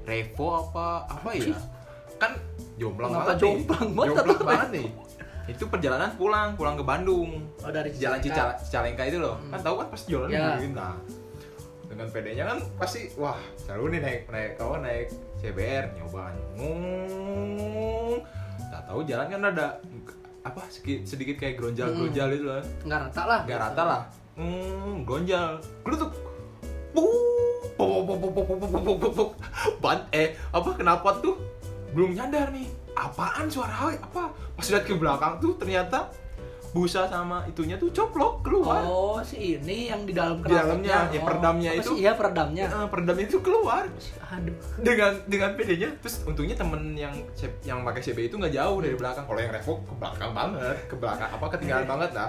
Revo 0.00 0.48
apa 0.60 0.86
apa 1.06 1.28
ya 1.32 1.56
kan 2.16 2.32
jomplang 2.76 3.10
Kenapa 3.10 3.24
banget 3.26 3.40
jomplang 3.40 3.82
nih 3.82 3.94
banget? 3.94 4.14
jomplang 4.14 4.42
banget 4.50 4.68
nih 4.70 4.88
itu 5.48 5.64
perjalanan 5.66 6.10
pulang 6.14 6.54
pulang 6.54 6.74
ke 6.74 6.84
Bandung 6.84 7.42
Oh 7.58 7.68
dari 7.68 7.90
jalan 7.92 8.16
Cicalengka. 8.16 8.54
Cical 8.54 8.62
Cicalengka 8.62 9.02
itu 9.04 9.18
loh 9.18 9.34
Hmm. 9.36 9.50
kan 9.50 9.60
tahu 9.60 9.74
kan 9.78 9.86
pasti 9.88 10.06
jalan 10.08 10.28
Ya. 10.28 10.54
begini 10.54 10.72
nah 10.72 10.94
dengan 11.82 12.06
PD-nya 12.06 12.44
kan 12.46 12.58
pasti 12.76 13.10
wah 13.16 13.34
seru 13.56 13.88
nih 13.88 13.98
naik 13.98 14.20
naik 14.26 14.50
kau 14.54 14.78
naik 14.78 15.10
CBR 15.36 15.90
nyoba 15.92 16.30
ngomong 16.54 18.22
tak 18.70 18.82
tahu 18.86 19.00
jalan 19.02 19.26
kan 19.26 19.40
ada 19.48 19.66
apa 20.40 20.64
sedikit, 20.72 21.04
sedikit 21.04 21.36
kayak 21.36 21.60
gronjal 21.60 21.92
gronjal 21.92 22.28
hmm. 22.32 22.36
itu 22.36 22.46
lah. 22.48 22.64
Nggak 22.86 22.98
rata 23.08 23.22
lah 23.28 23.40
nggak 23.44 23.60
rata 23.60 23.82
lah. 23.84 24.02
Hmm 24.36 25.04
gronjal. 25.04 25.50
Gelutuk 25.84 26.10
ban 29.80 30.04
eh 30.12 30.36
apa 30.52 30.70
kenapa 30.76 31.16
tuh 31.20 31.36
belum 31.96 32.16
nyadar 32.16 32.52
nih. 32.52 32.68
Apaan 32.96 33.48
suara 33.48 33.96
apa? 33.96 34.32
Pas 34.32 34.66
lihat 34.68 34.84
ke 34.84 34.92
belakang 34.92 35.40
tuh 35.40 35.56
ternyata 35.56 36.12
busa 36.70 37.02
sama 37.04 37.42
itunya 37.44 37.74
tuh 37.74 37.90
coplok 37.90 38.46
keluar 38.46 38.78
Oh, 38.80 39.18
si 39.20 39.58
ini 39.58 39.90
yang 39.90 40.06
di 40.06 40.14
dalam 40.14 40.38
Di 40.38 40.54
dalamnya, 40.54 41.10
ya, 41.10 41.18
peredamnya 41.18 41.70
apa 41.72 41.82
itu. 41.82 41.90
sih? 41.90 41.96
Iya, 42.00 42.12
peredamnya. 42.14 42.64
Eh, 42.64 42.86
peredamnya 42.86 43.24
itu 43.26 43.38
keluar 43.40 43.84
Aduh. 44.30 44.54
dengan 44.78 45.12
dengan 45.26 45.50
PD-nya 45.52 45.90
terus 45.98 46.22
untungnya 46.22 46.54
temen 46.54 46.94
yang 46.94 47.10
yang 47.60 47.82
pakai 47.82 47.98
CB 48.00 48.30
itu 48.30 48.38
nggak 48.38 48.54
jauh 48.54 48.78
dari 48.78 48.94
belakang 48.94 49.26
kalau 49.26 49.40
yang 49.40 49.50
Revo 49.50 49.82
ke 49.82 49.94
belakang 49.98 50.30
banget 50.30 50.76
ke 50.86 50.94
belakang 50.94 51.28
apa 51.28 51.46
ketinggalan 51.50 51.86
banget 51.88 52.10
lah 52.14 52.28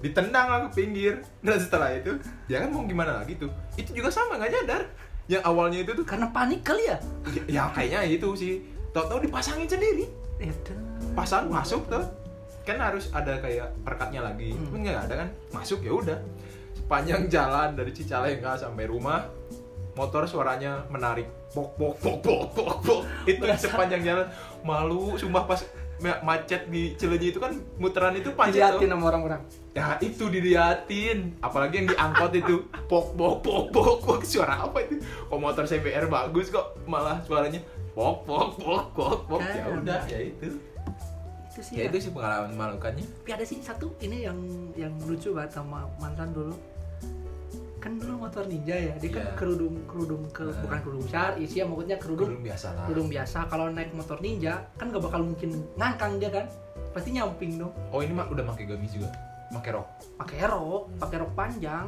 ditendang 0.00 0.46
lah 0.46 0.58
ke 0.64 0.70
pinggir 0.74 1.12
dan 1.40 1.56
setelah 1.56 1.88
itu 1.90 2.12
ya 2.44 2.60
kan 2.60 2.68
mau 2.68 2.84
gimana 2.84 3.20
lagi 3.20 3.36
tuh 3.36 3.48
itu 3.74 3.92
juga 3.94 4.08
sama 4.08 4.36
nggak 4.36 4.50
nyadar 4.50 4.82
yang 5.26 5.40
awalnya 5.40 5.80
itu 5.80 5.92
tuh 5.94 6.04
Karena 6.04 6.28
panik 6.28 6.60
kali 6.60 6.84
ya? 6.84 6.96
ya, 7.30 7.42
ya 7.48 7.62
kayaknya 7.72 8.00
itu 8.10 8.28
sih 8.34 8.60
tau-tau 8.90 9.16
dipasangin 9.16 9.64
sendiri 9.64 10.04
Itu. 10.36 10.72
pasang 11.12 11.48
masuk 11.48 11.88
tuh 11.88 12.04
kan 12.70 12.78
harus 12.80 13.10
ada 13.10 13.36
kayak 13.36 13.74
perkatnya 13.80 14.22
lagi. 14.22 14.50
Hmm. 14.50 14.64
cuman 14.64 14.78
nggak 14.80 15.00
ada 15.04 15.14
kan? 15.16 15.28
Masuk 15.50 15.80
ya 15.80 15.92
udah. 15.92 16.18
Sepanjang 16.72 17.26
jalan 17.26 17.68
dari 17.72 17.90
Cicalengka 17.90 18.54
sampai 18.56 18.84
rumah 18.84 19.26
motor 19.92 20.24
suaranya 20.24 20.86
menarik. 20.86 21.26
Pok 21.50 21.74
pok 21.74 21.94
pok 21.96 22.16
pok 22.20 22.42
pok 22.52 22.76
pok 22.80 23.00
itu 23.24 23.40
Berasa- 23.40 23.66
sepanjang 23.66 24.00
jalan. 24.00 24.26
Malu 24.60 25.14
sumpah 25.14 25.44
pas 25.44 25.60
ma- 25.98 26.22
macet 26.24 26.66
di 26.66 26.94
Cileunyi 26.94 27.28
itu 27.28 27.38
kan 27.38 27.50
muteran 27.76 28.14
itu 28.14 28.30
panjang 28.30 28.78
diliatin 28.78 28.88
sama 28.88 29.04
orang-orang. 29.08 29.40
Ya 29.70 29.98
itu 29.98 30.24
diliatin. 30.26 31.34
Apalagi 31.40 31.74
yang 31.76 31.88
diangkot 31.90 32.32
itu. 32.32 32.54
Pok 32.86 33.14
pok 33.14 33.34
pok 33.40 33.62
pok 33.68 33.94
pok 34.00 34.20
suara 34.22 34.62
apa 34.62 34.78
itu? 34.80 34.98
Kok 35.26 35.38
motor 35.38 35.64
CBR 35.64 36.06
bagus 36.06 36.48
kok 36.48 36.78
malah 36.84 37.18
suaranya? 37.20 37.58
Pok 37.90 38.22
pok 38.22 38.54
pok 38.56 38.84
pok 38.94 39.18
pok 39.26 39.42
ya 39.42 39.66
Kan. 39.66 39.82
udah 39.82 40.00
ya 40.06 40.18
itu 40.20 40.54
itu 41.60 41.68
sih 41.68 41.74
ya 41.76 41.84
ya. 41.84 41.88
itu 41.92 41.98
sih 42.08 42.12
pengalaman 42.16 42.50
memalukannya. 42.56 43.04
Tapi 43.04 43.30
ada 43.36 43.44
sih 43.44 43.60
satu 43.60 43.92
ini 44.00 44.24
yang 44.24 44.38
yang 44.72 44.92
lucu 45.04 45.36
banget 45.36 45.60
sama 45.60 45.84
mantan 46.00 46.32
dulu. 46.32 46.56
Kan 47.80 47.96
dulu 47.96 48.28
motor 48.28 48.44
ninja 48.44 48.76
ya 48.76 48.92
dia 48.96 49.08
kan 49.08 49.24
Iya. 49.24 49.36
kerudung 49.36 49.74
kerudung 49.88 50.22
ke 50.32 50.44
Nah. 50.44 50.60
bukan 50.64 50.78
kerudung 50.84 51.06
syari 51.08 51.44
sih 51.44 51.60
ya 51.60 51.64
maksudnya 51.68 51.96
kerudung. 52.00 52.28
Kerudung 52.32 52.44
biasa 52.44 52.66
lah. 52.72 52.84
Kerudung 52.88 53.08
biasa 53.08 53.38
kalau 53.48 53.66
naik 53.68 53.92
motor 53.92 54.18
ninja 54.20 54.54
kan 54.76 54.88
gak 54.92 55.00
bakal 55.04 55.20
mungkin 55.24 55.50
ngangkang 55.76 56.16
dia 56.16 56.30
kan. 56.32 56.46
Pasti 56.92 57.12
nyamping 57.12 57.60
dong. 57.60 57.72
Oh 57.92 58.00
ini 58.00 58.12
mah 58.12 58.28
udah 58.28 58.44
pakai 58.52 58.64
gamis 58.68 58.96
juga? 58.96 59.08
Pakai 59.52 59.70
rok? 59.76 59.86
Pakai 60.16 60.38
rok 60.48 60.82
pakai 60.96 61.16
rok 61.20 61.32
panjang 61.36 61.86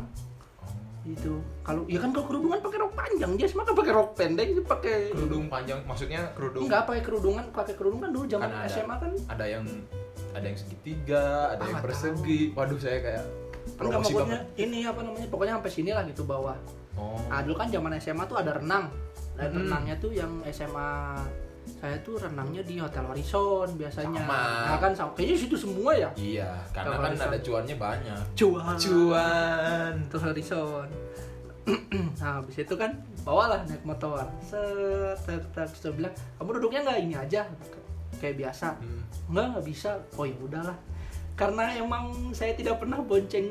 Gitu. 1.02 1.34
Kalau 1.60 1.82
ya 1.84 1.98
kan 1.98 2.10
kalau 2.10 2.26
kerudungan 2.26 2.58
pakai 2.58 2.78
rok 2.78 2.92
panjang 2.92 3.30
dia 3.34 3.46
semua 3.46 3.64
kan 3.64 3.74
pakai 3.74 3.92
rok 3.92 4.10
pendek 4.14 4.48
dia 4.48 4.62
pakai 4.62 4.96
kerudung 5.10 5.44
panjang 5.46 5.78
maksudnya 5.82 6.30
kerudung 6.32 6.62
enggak 6.64 6.82
pakai 6.84 7.02
kerudungan 7.02 7.44
pakai 7.50 7.74
kerudung 7.74 8.00
kan 8.00 8.10
dulu 8.10 8.24
zaman 8.24 8.46
Kan 8.46 8.54
ada. 8.56 8.68
SMA 8.68 8.96
kan. 8.96 9.12
Ada 9.28 9.44
yang 9.48 9.64
ada 10.32 10.44
yang 10.44 10.56
segitiga 10.56 11.24
ada 11.48 11.58
Ah, 11.58 11.66
yang 11.66 11.74
nggak 11.74 11.84
persegi 11.84 12.40
waduh 12.52 12.78
saya 12.78 12.98
kayak 13.00 13.24
enggak 13.74 13.98
maksudnya 13.98 14.22
banget. 14.24 14.42
ini 14.56 14.78
apa 14.82 15.00
namanya 15.00 15.26
pokoknya 15.26 15.52
sampai 15.58 15.72
sini 15.72 15.90
lah 15.90 16.04
gitu 16.04 16.22
bawah. 16.22 16.58
Oh. 16.94 17.18
Nah 17.26 17.40
dulu 17.40 17.56
kan 17.56 17.68
zaman 17.68 17.92
SMA 17.96 18.24
tuh 18.24 18.36
ada 18.36 18.52
renang. 18.54 18.86
Dan 19.32 19.48
Hmm. 19.48 19.58
renangnya 19.64 19.94
tuh 19.96 20.12
yang 20.12 20.30
SMA 20.46 21.18
saya 21.62 21.96
tuh 22.02 22.14
renangnya 22.18 22.62
di 22.62 22.78
Hotel 22.78 23.02
Horizon 23.06 23.68
biasanya 23.74 24.22
Sama. 24.22 24.42
Nah 24.70 24.78
kan 24.78 24.92
sama, 24.94 25.10
kayaknya 25.18 25.36
situ 25.46 25.56
semua 25.58 25.90
ya 25.94 26.10
iya 26.14 26.50
karena 26.70 26.94
Kalau 26.94 27.04
kan 27.06 27.12
bisa. 27.14 27.26
ada 27.26 27.38
cuannya 27.42 27.76
banyak 27.78 28.20
Cuan 28.38 28.76
cuan 28.78 29.94
Hotel 30.06 30.20
Horizon 30.30 30.88
Nah 32.22 32.30
habis 32.42 32.56
itu 32.58 32.74
kan 32.74 32.90
bawalah 33.22 33.62
naik 33.66 33.82
motor 33.86 34.26
Set, 34.42 35.14
set, 35.22 35.42
set, 35.54 35.90
bilang 35.94 36.10
kamu 36.38 36.58
duduknya 36.58 36.80
nggak 36.86 36.98
ini 37.02 37.14
aja 37.14 37.42
Kayak 38.18 38.36
biasa 38.38 38.78
Hmm. 38.78 39.02
Enggak, 39.32 39.46
nggak 39.56 39.66
bisa. 39.66 39.90
Oh 40.20 40.26
ya 40.28 40.36
udahlah. 40.38 40.76
Karena 41.34 41.72
emang 41.74 42.30
saya 42.36 42.52
tidak 42.52 42.78
pernah 42.84 43.00
bonceng 43.00 43.48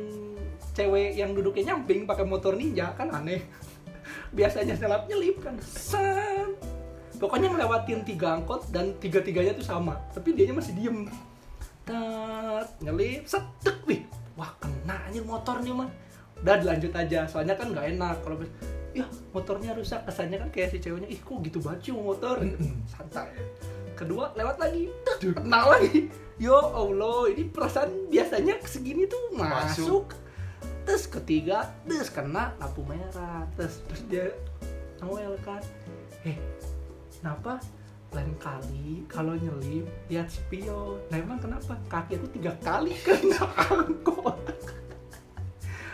cewek 0.77 1.17
yang 1.17 1.33
duduknya 1.33 1.73
nyamping 1.73 2.05
pakai 2.05 2.23
motor 2.23 2.53
ninja 2.55 2.93
kan 2.93 3.09
aneh. 3.09 3.41
Biasanya 4.37 4.77
selap 4.77 5.09
nyelip 5.09 5.41
kan. 5.41 5.57
Set. 5.59 6.40
Pokoknya 7.21 7.53
ngelewatin 7.53 8.01
tiga 8.01 8.41
angkot 8.41 8.73
dan 8.73 8.97
tiga-tiganya 8.97 9.53
tuh 9.53 9.65
sama. 9.65 10.01
Tapi 10.09 10.33
dianya 10.33 10.57
masih 10.57 10.73
diem. 10.73 11.05
Tet, 11.85 12.67
nyelip, 12.81 13.29
setek 13.29 13.77
nih. 13.85 14.09
Wah 14.33 14.49
kena 14.57 15.05
anjir 15.05 15.21
motornya 15.21 15.85
mah. 15.85 15.89
Udah 16.41 16.57
dilanjut 16.57 16.91
aja. 16.97 17.29
Soalnya 17.29 17.53
kan 17.53 17.69
nggak 17.69 17.93
enak 17.93 18.17
kalau 18.25 18.41
ya 18.91 19.07
motornya 19.31 19.71
rusak 19.71 20.03
kesannya 20.03 20.37
kan 20.41 20.49
kayak 20.51 20.75
si 20.75 20.77
ceweknya 20.83 21.07
ih 21.07 21.19
kok 21.23 21.39
gitu 21.47 21.63
banget 21.63 21.79
sih 21.87 21.93
motor 21.95 22.43
santai 22.91 23.31
kedua 23.95 24.35
lewat 24.35 24.59
lagi 24.59 24.91
Tek, 25.07 25.31
kena 25.31 25.63
lagi 25.63 26.11
yo 26.35 26.59
allah 26.59 27.31
ini 27.31 27.47
perasaan 27.47 28.11
biasanya 28.11 28.59
segini 28.67 29.07
tuh 29.07 29.31
masuk, 29.31 30.11
terus 30.83 31.07
ketiga 31.07 31.71
terus 31.87 32.11
kena 32.11 32.51
lampu 32.59 32.83
merah 32.83 33.47
terus 33.55 33.79
terus 33.87 34.03
dia 34.11 34.27
ngomel 34.99 35.39
kan 35.45 35.63
eh 36.27 36.35
kenapa 37.21 37.61
lain 38.11 38.33
kali 38.41 39.05
kalau 39.07 39.37
nyelip 39.37 39.87
lihat 40.11 40.27
spion. 40.27 40.99
Nah 41.13 41.21
emang 41.21 41.39
kenapa? 41.39 41.77
Kaki 41.87 42.19
aku 42.19 42.27
tiga 42.35 42.51
kali 42.59 42.91
kena 43.05 43.45
angkot. 43.71 44.35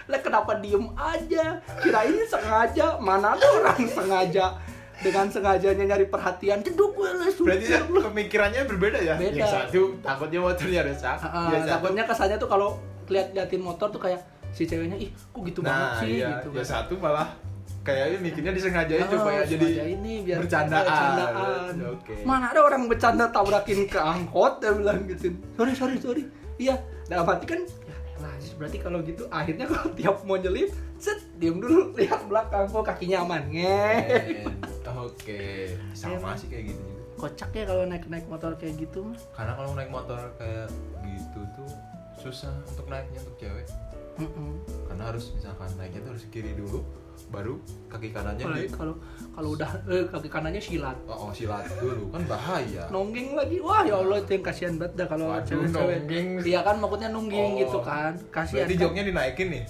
Lah 0.08 0.20
kenapa 0.24 0.58
diem 0.64 0.88
aja? 0.98 1.62
Kirain 1.84 2.16
sengaja 2.26 2.98
mana 2.98 3.36
ada 3.36 3.46
orang 3.60 3.86
sengaja. 3.86 4.56
Dengan 4.98 5.30
sengajanya 5.30 5.94
nyari 5.94 6.10
perhatian 6.10 6.66
jeduk 6.66 6.98
gue 6.98 7.06
lah 7.14 7.30
berarti 7.30 7.70
lu. 7.86 8.02
pemikirannya 8.02 8.66
berbeda 8.66 8.98
ya? 8.98 9.14
Beda. 9.14 9.46
yang 9.46 9.46
satu 9.46 9.94
takutnya 10.02 10.42
motornya 10.42 10.82
rusak. 10.90 11.22
Ah, 11.22 11.54
yang 11.54 11.70
takutnya 11.70 12.02
kesannya 12.02 12.42
tuh 12.42 12.50
kalau 12.50 12.82
lihat 13.06 13.30
liatin 13.38 13.62
motor 13.62 13.94
tuh 13.94 14.02
kayak 14.02 14.26
si 14.50 14.66
ceweknya 14.66 14.98
ih 14.98 15.14
kok 15.14 15.42
gitu 15.46 15.62
banget 15.62 15.78
nah 15.86 16.02
sih? 16.02 16.18
iya 16.18 16.28
gitu 16.42 16.50
yang 16.50 16.66
kan. 16.66 16.74
satu 16.82 16.98
malah 16.98 17.30
kayaknya 17.88 18.18
mikirnya 18.20 18.52
disengajain 18.52 19.00
Ah, 19.00 19.10
supaya 19.10 19.40
jadi 19.42 19.68
ini 19.90 20.14
biar 20.22 20.38
bercandaan. 20.38 20.84
bercandaan. 20.84 21.74
Oke. 21.90 22.14
Mana 22.22 22.52
ada 22.52 22.62
orang 22.62 22.84
bercanda 22.86 23.26
tabrakin 23.28 23.88
ke 23.88 23.96
angkot 23.96 24.60
dia 24.60 24.76
bilang 24.76 25.08
gitu. 25.08 25.32
Sorry 25.56 25.72
sorry 25.72 25.96
sorry. 25.98 26.24
Iya, 26.58 26.76
dalam 27.06 27.24
hati 27.24 27.46
kan 27.46 27.62
ya 27.64 27.96
elah, 28.18 28.34
berarti 28.58 28.78
kalau 28.78 29.00
gitu 29.02 29.24
akhirnya 29.30 29.66
kalau 29.66 29.88
tiap 29.98 30.20
mau 30.22 30.36
nyelip, 30.36 30.70
set 30.98 31.22
diem 31.36 31.56
dulu 31.56 31.96
lihat 31.96 32.26
belakang 32.26 32.68
kok 32.68 32.84
kakinya 32.84 33.24
aman. 33.24 33.48
Nge. 33.48 33.88
Men, 34.44 34.56
oke 35.00 35.42
sama 35.94 36.18
Emang. 36.18 36.36
sih 36.36 36.48
kayak 36.48 36.66
gitu 36.68 36.82
juga 36.82 36.96
Kocak 37.18 37.50
ya 37.52 37.66
kalau 37.66 37.84
naik 37.84 38.06
naik 38.06 38.26
motor 38.26 38.54
kayak 38.54 38.78
gitu 38.78 39.02
mah. 39.04 39.18
karena 39.32 39.54
kalau 39.54 39.72
naik 39.74 39.90
motor 39.90 40.22
kayak 40.36 40.70
gitu 41.04 41.40
tuh 41.54 41.70
susah 42.16 42.54
untuk 42.64 42.86
naiknya 42.88 43.20
untuk 43.20 43.38
cewek 43.38 43.66
Mm-mm. 44.18 44.58
karena 44.86 45.04
harus 45.08 45.30
misalkan 45.32 45.70
naiknya 45.76 46.02
tuh 46.02 46.12
harus 46.14 46.26
kiri 46.28 46.54
dulu 46.54 46.82
baru 47.28 47.54
kaki 47.88 48.10
kanannya 48.10 48.46
di 48.46 48.62
kalau 48.70 48.96
kalau 49.32 49.50
udah 49.54 49.70
eh, 49.86 50.06
kaki 50.06 50.28
kanannya 50.28 50.60
silat. 50.60 50.98
oh, 51.06 51.28
oh, 51.28 51.32
silat 51.32 51.66
dulu 51.78 52.10
kan 52.10 52.22
bahaya 52.26 52.84
Nongging 52.88 53.34
lagi. 53.34 53.58
Wah, 53.60 53.82
ya 53.82 53.96
Allah 53.96 54.18
itu 54.18 54.32
yang 54.32 54.44
kasihan 54.44 54.74
banget 54.76 54.94
dah 54.96 55.08
kalau 55.08 55.28
cewek-cewek. 55.42 55.98
nongging. 56.00 56.28
Iya 56.42 56.60
kan 56.62 56.76
maksudnya 56.78 57.10
nungging 57.10 57.50
Oh. 57.50 57.60
gitu 57.60 57.80
kan. 57.82 58.12
Kasihan. 58.30 58.64
berarti 58.64 58.76
kan. 58.76 58.84
joknya 58.84 59.04
dinaikin 59.06 59.50
nih 59.50 59.66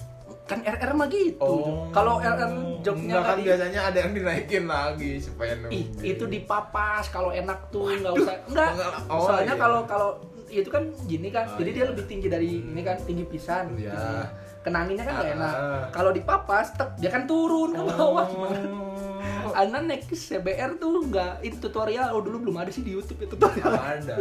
kan 0.47 0.63
RR 0.63 0.91
mah 0.95 1.07
gitu. 1.09 1.53
Kalau 1.91 2.13
RR 2.17 2.51
joknya 2.79 3.13
kan 3.13 3.23
nggak 3.25 3.35
di- 3.35 3.45
biasanya 3.45 3.81
ada 3.83 3.97
yang 3.99 4.11
dinaikin 4.15 4.63
lagi 4.65 5.11
supaya 5.19 5.51
Ih, 5.51 5.59
nungging 5.59 5.87
itu 6.07 6.23
dipapas 6.25 7.11
kalau 7.11 7.35
enak 7.35 7.67
tuh 7.67 7.91
nggak 7.91 8.13
usah 8.15 8.35
enggak. 8.47 8.71
Oh, 9.07 9.27
soalnya 9.27 9.53
iya. 9.53 9.59
kalau 9.59 9.79
kalau 9.83 10.09
itu 10.47 10.71
kan 10.71 10.87
gini 11.03 11.27
kan 11.27 11.43
Oh, 11.45 11.59
jadi 11.59 11.69
iya. 11.69 11.77
dia 11.77 11.85
lebih 11.91 12.05
tinggi 12.07 12.27
dari 12.27 12.63
ini 12.63 12.79
kan 12.79 12.95
tinggi 13.03 13.27
pisan 13.27 13.75
Iya. 13.75 13.91
Tinggi. 13.91 14.23
Kenanginnya 14.67 15.03
kan 15.07 15.13
nggak 15.15 15.31
enak. 15.39 15.53
Ah. 15.55 15.83
kalau 15.95 16.11
dipapas 16.11 16.75
tek 16.75 16.89
dia 16.99 17.07
kan 17.07 17.23
turun 17.23 17.71
ke 17.71 17.83
bawah. 17.87 18.27
Oh. 18.27 19.51
Anda 19.55 19.79
naik 19.79 20.11
CBR 20.11 20.75
tuh 20.75 21.07
nggak 21.07 21.41
itu 21.47 21.57
tutorial. 21.63 22.11
Oh 22.11 22.19
dulu 22.19 22.51
belum 22.51 22.59
ada 22.59 22.69
sih 22.69 22.83
di 22.83 22.91
YouTube 22.91 23.23
ya 23.23 23.27
tutorial. 23.31 23.71
Ada. 23.71 24.15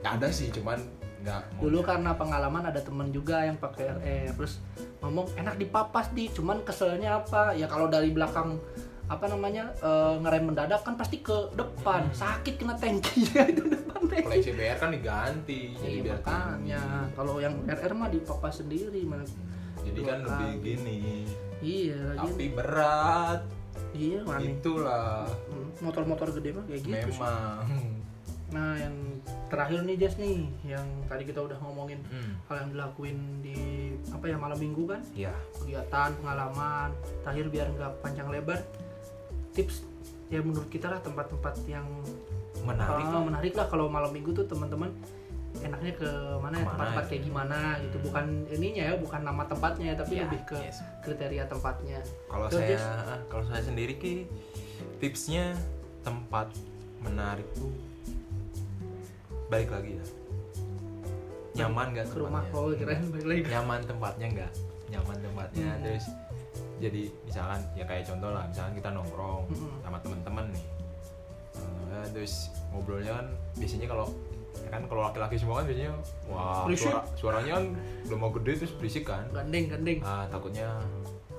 Nggak 0.00 0.12
ada 0.16 0.28
sih 0.32 0.48
cuman 0.48 0.80
nggak 1.22 1.62
dulu 1.62 1.86
karena 1.86 2.18
pengalaman 2.18 2.66
ada 2.66 2.82
temen 2.82 3.14
juga 3.14 3.46
yang 3.46 3.54
pakai 3.54 3.94
RR 3.94 4.34
terus 4.34 4.58
ngomong 4.98 5.30
enak 5.38 5.54
dipapas 5.54 6.10
di 6.10 6.32
cuman 6.32 6.64
keselnya 6.64 7.20
apa? 7.22 7.52
Ya 7.54 7.68
kalau 7.68 7.86
dari 7.86 8.10
belakang 8.10 8.58
apa 9.06 9.28
namanya 9.28 9.70
eh, 9.84 10.14
ngerem 10.24 10.50
mendadak 10.50 10.80
kan 10.82 10.96
pasti 10.96 11.20
ke 11.20 11.52
depan. 11.52 12.08
Hmm. 12.08 12.16
sakit 12.16 12.54
kena 12.56 12.74
tankinya 12.80 13.42
itu 13.52 13.62
depan 13.68 14.00
kalau 14.02 14.28
tanki 14.34 14.40
CBR 14.50 14.76
kan 14.80 14.90
diganti 14.90 15.60
jadi 15.78 15.88
Iya 15.88 16.00
biar 16.02 16.18
makanya. 16.22 16.82
kalau 17.14 17.34
yang 17.38 17.54
RR 17.68 17.92
mah 17.92 18.08
dipapas 18.08 18.64
sendiri 18.64 19.02
mana 19.04 19.24
jadi 19.82 19.98
Dua 19.98 20.08
kan 20.08 20.18
lebih 20.24 20.50
kali. 20.50 20.64
gini. 20.64 21.00
Iya 21.62 22.00
tapi 22.18 22.30
lagi 22.34 22.48
berat. 22.54 23.40
Iya 23.92 24.18
mana 24.24 24.40
itulah. 24.40 25.28
Hmm, 25.50 25.68
motor-motor 25.84 26.28
gede 26.34 26.50
mah 26.56 26.64
kayak 26.66 26.80
gitu 26.82 26.96
sih. 26.96 27.10
memang. 27.12 27.64
Nah 28.52 28.76
yang 28.76 28.96
terakhir 29.48 29.80
nih 29.84 29.96
Jess 29.96 30.20
nih 30.20 30.44
yang 30.64 30.84
tadi 31.08 31.24
kita 31.24 31.40
udah 31.40 31.56
ngomongin 31.60 32.04
hmm. 32.08 32.32
hal 32.48 32.56
yang 32.66 32.70
dilakuin 32.76 33.18
di 33.40 33.56
apa 34.12 34.24
ya 34.28 34.36
malam 34.36 34.58
minggu 34.60 34.84
kan? 34.84 35.00
Ya 35.16 35.32
kegiatan 35.56 36.12
pengalaman 36.20 36.92
terakhir 37.24 37.46
biar 37.48 37.66
nggak 37.72 37.92
panjang 38.04 38.28
lebar. 38.28 38.60
Tips 39.56 39.84
ya 40.32 40.40
menurut 40.40 40.68
kita 40.72 40.88
lah 40.88 41.00
tempat-tempat 41.04 41.64
yang 41.68 41.84
menarik 42.64 43.08
ah, 43.08 43.24
menarik 43.24 43.52
lah. 43.56 43.66
Kalau 43.68 43.88
malam 43.88 44.12
minggu 44.12 44.32
tuh 44.36 44.44
teman-teman 44.44 44.92
enaknya 45.60 45.92
ke 45.94 46.10
mana 46.38 46.54
ya 46.54 46.64
tempat-tempat 46.64 47.04
ya? 47.04 47.08
kayak 47.08 47.22
gimana 47.22 47.58
gitu 47.78 47.96
bukan 48.00 48.24
ininya 48.48 48.82
ya 48.82 48.94
bukan 48.96 49.20
nama 49.20 49.42
tempatnya 49.44 49.86
ya 49.86 49.96
tapi 49.96 50.12
Ya, 50.14 50.24
lebih 50.24 50.40
ke 50.42 50.56
yes. 50.58 50.78
kriteria 51.00 51.44
tempatnya 51.46 52.00
kalau 52.26 52.46
Terus, 52.48 52.80
saya 52.80 53.20
kalau 53.28 53.44
saya 53.44 53.62
sendiri 53.62 53.94
ki 53.94 54.14
tipsnya 54.96 55.52
tempat 56.00 56.48
menarik 56.98 57.44
tuh 57.52 57.70
balik 59.46 59.68
lagi 59.68 59.92
ya 59.94 60.04
nyaman 61.54 61.92
nggak 61.92 62.06
ke 62.08 62.16
rumah 62.16 62.40
tempatnya? 62.42 62.64
oh 62.64 62.72
kirain 62.72 63.04
balik 63.12 63.26
lagi 63.26 63.40
nyaman 63.46 63.80
tempatnya 63.84 64.26
nggak 64.32 64.52
nyaman 64.88 65.16
tempatnya 65.20 65.68
Hmm. 65.68 65.82
terus 65.84 66.04
jadi 66.78 67.02
misalkan 67.22 67.60
ya 67.72 67.84
kayak 67.84 68.04
contoh 68.04 68.30
lah 68.30 68.44
misalkan 68.48 68.74
kita 68.74 68.88
nongkrong 68.90 69.44
Mm-mm. 69.46 69.76
sama 69.80 69.98
teman-teman 70.00 70.46
nih 70.50 70.64
Eh, 71.92 72.08
terus 72.08 72.48
ngobrolnya 72.72 73.12
kan 73.12 73.26
biasanya 73.54 73.84
kalau 73.84 74.08
ya 74.62 74.68
kan 74.70 74.82
kalau 74.86 75.02
laki-laki 75.04 75.36
semua 75.36 75.60
kan 75.60 75.64
biasanya 75.66 75.92
wah 76.24 76.64
suara, 76.72 77.00
suaranya 77.14 77.52
kan 77.58 77.64
udah 78.06 78.16
mau 78.16 78.30
gede 78.32 78.52
terus 78.62 78.72
berisik 78.74 79.04
kan. 79.04 79.26
Gandeng 79.30 79.66
gandeng. 79.68 79.98
Ah 80.00 80.24
takutnya 80.26 80.68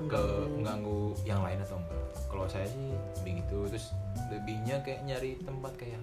ke 0.04 0.20
Mengganggu. 0.52 1.16
yang 1.24 1.40
lain 1.42 1.60
atau 1.60 1.78
enggak. 1.78 2.04
Kalau 2.28 2.46
saya 2.46 2.66
sih 2.66 2.92
begitu 3.22 3.70
terus 3.70 3.94
lebihnya 4.28 4.82
kayak 4.82 5.06
nyari 5.06 5.38
tempat 5.40 5.74
kayak 5.78 6.02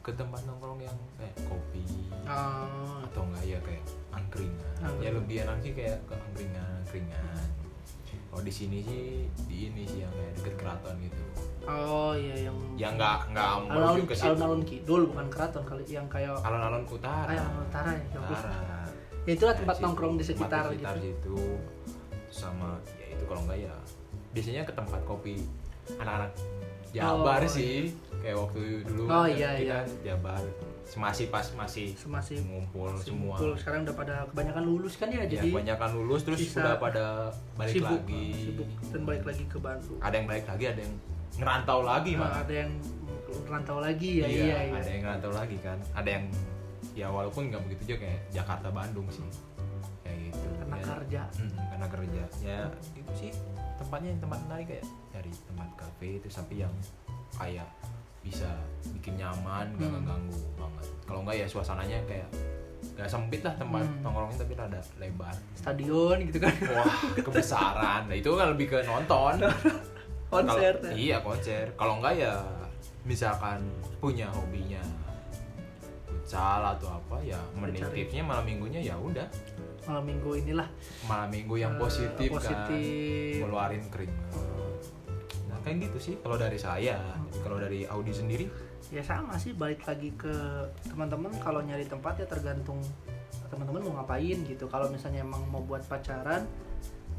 ke 0.00 0.12
tempat 0.12 0.40
nongkrong 0.46 0.80
yang 0.80 0.96
kayak 1.16 1.34
kopi 1.44 1.82
Ah, 2.24 3.02
atau 3.04 3.26
enggak 3.26 3.44
ya 3.44 3.58
kayak 3.60 3.84
angkringan. 4.10 4.56
Ya 4.78 4.86
Angkringan. 4.86 5.14
lebih 5.20 5.36
enak 5.42 5.56
sih 5.60 5.72
kayak 5.74 5.98
ke 6.06 6.14
angkringan 6.14 6.70
angkringan 6.80 7.24
kalau 8.30 8.42
di 8.42 8.52
sini 8.54 8.78
sih 8.80 9.26
di 9.44 9.56
ini 9.66 9.82
sih 9.84 10.06
yang 10.06 10.12
kayak 10.14 10.32
deket 10.38 10.54
keraton 10.56 10.94
gitu. 11.02 11.22
Oh 11.66 12.14
iya 12.14 12.48
yang 12.48 12.56
ya 12.78 12.88
enggak 12.94 13.18
enggak 13.28 13.48
alun-alun 13.68 14.06
ke 14.06 14.14
alun-alun 14.16 14.62
kidul 14.64 15.02
bukan 15.10 15.26
keraton 15.28 15.64
kali 15.66 15.82
yang 15.86 16.06
kayak 16.06 16.38
alun-alun 16.40 16.86
utara. 16.86 17.26
Ah, 17.26 17.34
yang 17.34 17.50
utara 17.58 17.90
ya 17.92 18.04
utara. 18.22 18.80
Ya, 19.28 19.32
itulah 19.36 19.54
tempat 19.54 19.76
situ. 19.76 19.84
nongkrong 19.84 20.14
di 20.16 20.24
sekitar 20.24 20.62
di 20.70 20.78
sekitar 20.80 20.94
gitu. 21.02 21.36
situ. 21.36 21.38
Sama 22.30 22.78
ya 22.96 23.06
itu 23.12 23.24
kalau 23.26 23.42
enggak 23.44 23.58
ya 23.66 23.74
biasanya 24.30 24.62
ke 24.62 24.72
tempat 24.72 25.00
kopi 25.04 25.34
anak-anak 25.98 26.30
Jabar 26.90 27.42
Oh, 27.42 27.50
sih. 27.50 27.94
Kayak 28.18 28.36
waktu 28.42 28.82
dulu 28.82 29.02
Oh, 29.06 29.22
kan 29.22 29.30
iya, 29.30 29.50
kita 29.58 29.62
iya. 29.62 29.78
Jabar 30.14 30.42
masih 30.92 31.26
pas 31.28 31.46
masih 31.52 31.94
Masih 32.04 32.42
ngumpul 32.42 32.90
semua. 32.98 33.36
sekarang 33.54 33.84
udah 33.84 33.94
pada 33.94 34.14
kebanyakan 34.26 34.64
lulus 34.64 34.94
kan 34.94 35.06
ya, 35.06 35.22
ya 35.22 35.38
jadi 35.38 35.48
kebanyakan 35.48 35.90
lulus 35.94 36.20
terus 36.22 36.38
sisa 36.40 36.58
udah 36.58 36.74
pada 36.76 37.04
balik 37.54 37.74
sibuk, 37.76 38.02
lagi. 38.02 38.26
sibuk 38.34 38.68
dan 38.88 39.00
balik 39.04 39.24
lagi 39.24 39.44
ke 39.46 39.58
Bandung. 39.58 39.98
ada 40.00 40.14
yang 40.14 40.26
balik 40.26 40.46
lagi 40.46 40.64
ada 40.66 40.80
yang 40.80 40.94
ngerantau 41.36 41.80
lagi 41.80 42.12
Nah, 42.12 42.20
mah 42.20 42.32
ada 42.42 42.54
yang 42.56 42.70
rantau 43.46 43.78
lagi 43.78 44.10
ya, 44.18 44.26
iya, 44.26 44.42
iya. 44.66 44.74
ada 44.74 44.88
yang 44.88 45.02
ngerantau 45.04 45.30
lagi 45.30 45.56
kan. 45.60 45.78
Ada 45.92 46.08
yang 46.10 46.24
ya 46.90 47.06
walaupun 47.06 47.42
nggak 47.46 47.62
begitu 47.62 47.82
juga 47.88 47.98
kayak 48.02 48.20
Jakarta 48.32 48.68
Bandung 48.68 49.06
sih. 49.06 49.22
Kayak 50.02 50.18
gitu 50.26 50.46
Karena 50.58 50.74
Ya, 50.74 50.86
kerja. 50.90 51.22
mm, 51.38 51.52
karena 51.70 51.86
kerja. 51.86 52.22
Ya 52.42 52.58
itu 52.92 53.12
sih 53.14 53.30
tempatnya 53.76 54.08
yang 54.10 54.20
tempat 54.20 54.38
menarik 54.44 54.66
kayak 54.68 54.84
dari 55.10 55.30
tempat 55.46 55.68
kafe 55.76 56.08
itu 56.18 56.28
sampai 56.28 56.56
yang 56.58 56.74
kayak 57.32 57.68
bisa 58.20 58.48
bikin 58.92 59.16
nyaman 59.16 59.66
gak 59.74 59.82
Hmm. 59.82 59.94
ngeganggu 59.98 60.38
banget 60.54 60.86
kalau 61.04 61.20
enggak 61.20 61.36
ya 61.36 61.46
suasananya 61.46 61.98
kayak 62.04 62.28
gak 62.92 63.06
sempit 63.06 63.40
lah 63.40 63.54
tempat 63.54 63.80
Hmm. 63.80 64.00
nongkrongnya 64.02 64.38
tapi 64.38 64.52
rada 64.54 64.80
lebar 64.96 65.34
Stadion 65.54 66.16
gitu 66.22 66.38
kan. 66.38 66.52
wah 66.70 66.94
kebesaran 67.16 68.02
nah 68.04 68.14
itu 68.14 68.30
kan 68.30 68.46
lebih 68.50 68.66
ke 68.68 68.78
nonton 68.82 69.40
Konser. 70.30 70.78
Kalau- 70.78 70.94
iya 70.94 71.18
konser 71.18 71.74
kalau 71.74 71.98
enggak 71.98 72.14
ya 72.16 72.38
misalkan 73.02 73.58
punya 73.98 74.30
hobinya 74.30 74.78
futsal 76.06 76.62
atau 76.68 76.88
apa 76.92 77.18
ya 77.20 77.40
menitipnya 77.52 78.22
malam 78.22 78.44
minggunya 78.44 78.80
ya 78.80 78.94
udah 78.94 79.26
Malam 79.80 80.04
minggu 80.06 80.30
inilah 80.38 80.68
malam 81.02 81.28
minggu 81.28 81.56
yang 81.56 81.72
eh, 81.72 81.80
positif, 81.80 82.28
kan 82.30 82.36
positif. 82.36 83.42
ngeluarin 83.42 83.82
keringat 83.88 84.30
kayak 85.62 85.76
gitu 85.90 85.98
sih 85.98 86.14
kalau 86.20 86.36
dari 86.36 86.58
saya 86.58 86.96
Tapi 86.98 87.38
kalau 87.44 87.56
dari 87.60 87.84
Audi 87.86 88.12
sendiri 88.12 88.46
Ya 88.90 89.06
sama 89.06 89.38
sih 89.38 89.54
balik 89.54 89.86
lagi 89.86 90.10
ke 90.18 90.34
teman-teman 90.90 91.30
kalau 91.38 91.62
nyari 91.62 91.86
tempat 91.86 92.18
ya 92.18 92.26
tergantung 92.26 92.82
teman-teman 93.46 93.86
mau 93.86 94.02
ngapain 94.02 94.38
gitu. 94.42 94.66
Kalau 94.66 94.90
misalnya 94.90 95.22
emang 95.22 95.46
mau 95.46 95.62
buat 95.62 95.86
pacaran 95.86 96.42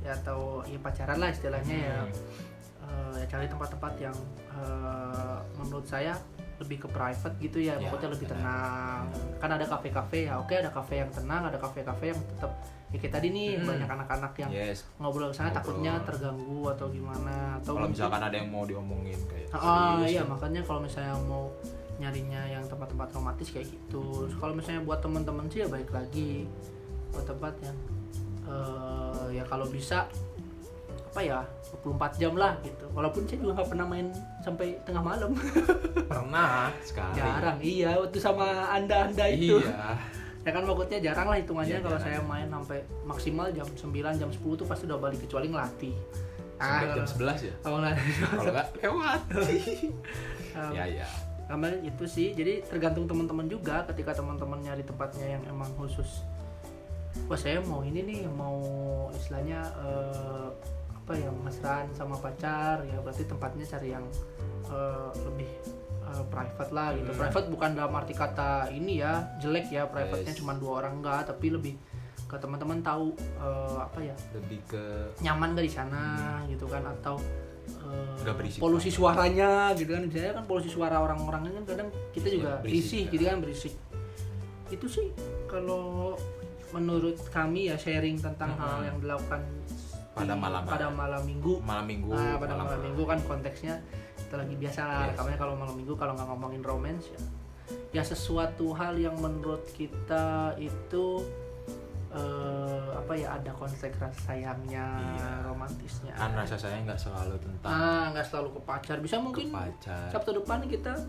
ya 0.04 0.12
atau 0.20 0.68
ya 0.68 0.76
pacaran 0.84 1.16
lah 1.16 1.32
istilahnya 1.32 1.78
ya 1.80 2.00
Hmm. 2.04 2.12
eh, 2.92 3.24
ya 3.24 3.26
cari 3.32 3.48
tempat-tempat 3.48 3.94
yang 4.04 4.16
eh, 4.52 5.38
menurut 5.56 5.88
saya 5.88 6.18
lebih 6.60 6.84
ke 6.84 6.88
private 6.92 7.36
gitu 7.39 7.58
ya, 7.58 7.74
Ya, 7.80 7.88
pokoknya 7.88 8.10
lebih 8.14 8.28
tenang. 8.30 9.04
Kan 9.39 9.50
ada 9.50 9.66
kafe-kafe 9.66 10.28
ya, 10.30 10.38
oke 10.38 10.54
ada 10.54 10.70
kafe 10.70 11.02
yang 11.02 11.10
tenang, 11.10 11.48
ada 11.48 11.58
kafe-kafe 11.58 12.12
yang 12.12 12.20
tetap 12.36 12.52
ya 12.92 12.98
kayak 12.98 13.14
tadi 13.14 13.28
nih 13.30 13.50
Hmm. 13.56 13.68
banyak 13.68 13.89
anak-anak 13.89 14.34
yang 14.38 14.50
yes 14.52 14.84
ngobrol 14.98 15.30
sana 15.30 15.48
Ngobrol. 15.48 15.58
takutnya 15.58 15.94
terganggu 16.04 16.62
atau 16.70 16.88
gimana 16.88 17.36
atau 17.56 17.72
kalau 17.72 17.78
mungkin- 17.82 17.96
misalkan 17.96 18.22
ada 18.22 18.36
yang 18.36 18.50
mau 18.50 18.64
diomongin 18.64 19.20
kayak 19.26 19.48
Ah 19.50 19.96
serius 19.96 20.10
iya 20.10 20.22
kan. 20.22 20.28
makanya 20.30 20.62
kalau 20.62 20.80
misalnya 20.82 21.16
mau 21.24 21.46
nyarinya 21.98 22.42
yang 22.48 22.64
tempat-tempat 22.66 23.08
romantis 23.12 23.48
kayak 23.48 23.68
gitu. 23.68 24.04
Kalau 24.34 24.52
misalnya 24.52 24.82
buat 24.82 25.00
teman-teman 25.00 25.46
sih 25.48 25.62
ya 25.62 25.68
baik 25.68 25.88
lagi 25.88 26.50
buat 27.10 27.24
tempat 27.24 27.54
yang 27.62 27.78
eh, 28.44 29.26
ya 29.32 29.44
kalau 29.46 29.68
bisa 29.68 30.10
apa 31.06 31.20
ya 31.22 31.39
24 31.78 32.18
jam 32.18 32.34
lah 32.34 32.56
gitu. 32.62 32.88
Walaupun 32.89 33.24
saya 33.24 33.38
juga 33.38 33.52
nggak 33.54 33.70
pernah 33.70 33.86
main 33.86 34.08
sampai 34.39 34.80
tengah 34.82 35.04
malam. 35.06 35.30
pernah 36.04 36.72
sekali 36.88 37.14
jarang. 37.14 37.58
Iya, 37.62 37.89
waktu 37.98 38.18
sama 38.18 38.48
Anda-anda 38.70 39.26
itu. 39.30 39.60
iya 39.60 39.96
Ya 40.42 40.50
kan 40.50 40.66
maksudnya 40.66 41.00
jarang 41.00 41.28
lah 41.30 41.38
hitungannya 41.38 41.78
Iya, 41.78 41.86
kalau 41.86 42.00
saya 42.02 42.20
main 42.26 42.50
sampai 42.50 42.80
maksimal 43.06 43.48
jam 43.54 43.68
9 43.70 44.22
jam 44.22 44.30
10 44.30 44.42
tuh 44.58 44.66
pasti 44.66 44.84
udah 44.89 44.98
balik 44.98 45.22
kecuali 45.22 45.48
ngelatih. 45.54 45.96
Ah, 46.58 46.98
jam 46.98 47.06
11 47.06 47.46
ya? 47.46 47.54
Kalau 47.62 47.78
ngelatih. 47.78 48.14
Kalau 48.26 48.44
enggak 48.50 48.68
lewat. 48.82 49.22
Um, 50.52 50.72
ya 50.74 50.86
ya 50.89 51.08
Kamar 51.46 51.84
itu 51.84 52.06
sih, 52.08 52.32
jadi 52.32 52.64
tergantung 52.64 53.06
teman-teman 53.06 53.46
juga. 53.52 53.84
Ketika 53.86 54.18
teman-teman 54.18 54.64
nyari 54.64 54.82
tempatnya 54.88 55.38
yang 55.38 55.44
emang 55.52 55.68
khusus. 55.76 56.24
Wah 57.28 57.36
saya 57.36 57.60
mau 57.60 57.84
ini 57.84 58.02
nih, 58.08 58.24
mau 58.32 58.58
istilahnya 59.12 59.60
eh, 59.84 60.48
apa 60.96 61.12
ya 61.12 61.28
mesraan 61.44 61.92
sama 61.92 62.16
pacar. 62.18 62.88
Ya 62.88 62.98
berarti 63.04 63.28
tempatnya 63.28 63.68
cari 63.68 63.92
yang 63.92 64.06
eh, 64.72 65.12
lebih 65.28 65.52
eh, 66.14 66.26
private 66.26 66.72
lah 66.72 66.88
gitu. 66.93 67.09
Hmm. 67.09 67.20
Private 67.22 67.47
bukan 67.47 67.70
dalam 67.74 67.93
arti 67.93 68.14
kata 68.14 68.49
ini 68.70 68.99
ya 68.99 69.14
jelek 69.38 69.68
ya, 69.68 69.84
private-nya 69.86 70.28
Yes. 70.28 70.38
cuma 70.38 70.53
dua 70.53 70.72
orang 70.80 70.99
enggak, 70.99 71.26
tapi 71.26 71.47
lebih 71.49 71.76
ke 72.24 72.36
teman-teman 72.38 72.80
tahu 72.80 73.12
eh, 73.18 73.78
apa 73.82 73.99
ya 74.01 74.16
lebih 74.34 74.59
ke 74.66 74.84
nyaman 75.20 75.51
gak 75.51 75.64
di 75.64 75.74
sana 75.74 76.03
gitu 76.45 76.64
kan 76.66 76.84
atau 76.89 77.20
berisik 78.24 78.57
polusi 78.57 78.88
banget. 78.88 78.95
suaranya 78.95 79.51
gitu 79.74 79.91
kan 79.91 80.01
misalnya 80.01 80.34
kan 80.34 80.45
polusi 80.45 80.70
suara 80.70 80.97
orang-orang 80.97 81.41
kan 81.49 81.64
kadang 81.68 81.89
kita 82.12 82.28
juga 82.30 82.47
Ya, 82.47 82.55
berisik, 82.57 82.72
risih 82.78 83.01
ya. 83.01 83.12
gitu 83.12 83.24
kan 83.26 83.38
berisik 83.39 83.74
itu 84.70 84.88
sih 84.88 85.07
kalau 85.45 86.16
menurut 86.72 87.20
kami 87.28 87.68
ya 87.68 87.76
sharing 87.76 88.16
tentang 88.18 88.49
Mhm. 88.49 88.62
hal 88.62 88.80
yang 88.86 88.97
dilakukan 88.99 89.41
Pada 90.12 90.34
malam 90.36 90.64
pada 90.64 90.88
malam 90.89 91.22
minggu 91.24 91.59
malam 91.62 91.86
minggu 91.86 92.12
Nah, 92.12 92.36
pada 92.36 92.53
malam, 92.53 92.80
minggu 92.82 93.03
kan 93.05 93.20
konteksnya 93.22 93.76
kita 94.22 94.36
lagi 94.38 94.56
biasa 94.56 94.80
lah 94.82 94.98
Yes. 95.00 95.10
rekamannya 95.14 95.40
kalau 95.40 95.54
malam 95.56 95.76
minggu 95.76 95.94
kalau 95.96 96.14
nggak 96.14 96.28
ngomongin 96.28 96.62
romance 96.62 97.06
ya. 97.08 97.20
Ya 97.92 98.04
sesuatu 98.04 98.72
hal 98.72 98.96
yang 98.96 99.16
menurut 99.18 99.64
kita 99.72 100.56
itu 100.56 101.24
eh, 102.12 102.88
apa 102.92 103.14
ya 103.16 103.40
ada 103.40 103.52
konteks 103.52 103.96
rasa 103.96 104.12
sayangnya 104.28 104.84
Iya. 104.84 105.48
romantisnya. 105.48 106.12
Kan 106.12 106.36
rasa 106.36 106.60
sayang 106.60 106.84
nggak 106.84 107.00
selalu 107.00 107.40
tentang 107.40 107.72
ah 107.72 108.06
nggak 108.12 108.26
selalu 108.28 108.50
ke 108.52 108.62
pacar. 108.62 108.98
Bisa 109.00 109.16
mungkin 109.18 109.48
pacar. 109.50 110.12
Sabtu 110.12 110.36
depan 110.36 110.68
kita 110.68 111.00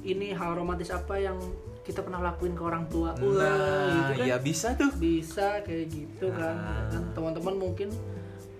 ini 0.00 0.32
hal 0.32 0.56
romantis 0.56 0.88
apa 0.88 1.20
yang 1.20 1.36
kita 1.84 2.00
pernah 2.00 2.18
lakuin 2.24 2.56
ke 2.56 2.62
orang 2.64 2.88
tua. 2.88 3.12
Wah, 3.12 3.20
gitu 3.20 3.36
nah 3.36 4.16
kan? 4.16 4.26
ya 4.26 4.36
bisa 4.40 4.72
tuh. 4.74 4.90
Bisa 4.96 5.60
kayak 5.62 5.86
gitu 5.86 6.26
kan. 6.32 6.56
Ah. 6.56 6.88
kan 6.88 7.04
teman-teman 7.12 7.54
mungkin 7.54 7.92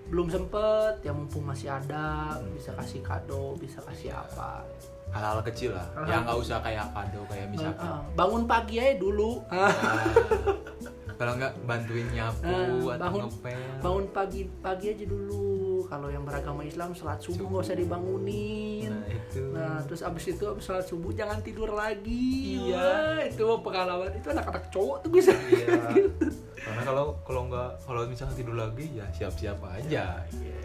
belum 0.07 0.27
sempet 0.27 1.01
ya 1.01 1.11
mumpung 1.11 1.43
masih 1.43 1.69
ada 1.69 2.31
bisa 2.49 2.71
kasih 2.73 3.01
kado 3.01 3.55
bisa 3.57 3.83
kasih 3.83 4.11
apa. 4.11 4.63
Hal-hal 5.09 5.39
kecil 5.45 5.71
lah 5.71 5.87
Hal-hal 5.93 6.09
yang 6.09 6.23
nggak 6.25 6.39
usah 6.39 6.59
kayak 6.61 6.87
kado 6.91 7.21
kayak 7.27 7.47
misalkan. 7.49 7.87
Ah, 7.87 8.03
bangun 8.13 8.43
pagi 8.45 8.77
aja 8.77 8.95
dulu. 8.97 9.39
Ah, 9.49 9.71
kalau 11.19 11.33
nggak 11.35 11.53
bantuin 11.63 12.07
nyapu 12.11 12.45
Ah, 12.45 12.67
atau 12.93 12.99
bangun- 13.01 13.25
ngepel. 13.27 13.61
bangun 13.81 14.05
pagi 14.11 14.41
pagi 14.57 14.87
aja 14.89 15.05
dulu. 15.05 15.47
Kalau 15.87 16.09
yang 16.09 16.23
beragama 16.23 16.63
Islam 16.63 16.91
sholat 16.93 17.19
subuh 17.19 17.47
nggak 17.49 17.65
usah 17.65 17.77
dibangunin. 17.77 18.91
Nah 18.93 19.07
itu. 19.09 19.43
Nah, 19.49 19.79
terus 19.83 20.03
abis 20.03 20.25
itu 20.29 20.45
abis 20.45 20.65
sholat 20.65 20.85
subuh 20.85 21.11
jangan 21.11 21.39
tidur 21.41 21.71
lagi. 21.71 22.59
Iya. 22.67 22.77
Wah, 22.77 23.19
itu 23.23 23.47
pengalaman. 23.61 24.11
Itu 24.13 24.27
anak-anak 24.29 24.65
cowok 24.69 24.97
tuh 25.01 25.11
bisa. 25.13 25.31
Iya. 25.33 25.79
karena 26.67 26.83
kalau 26.83 27.15
kalau 27.23 27.47
nggak 27.47 27.71
kalau 27.81 28.03
misalnya 28.05 28.35
tidur 28.35 28.59
lagi 28.59 28.91
ya 28.91 29.07
siap-siap 29.09 29.63
aja 29.63 30.19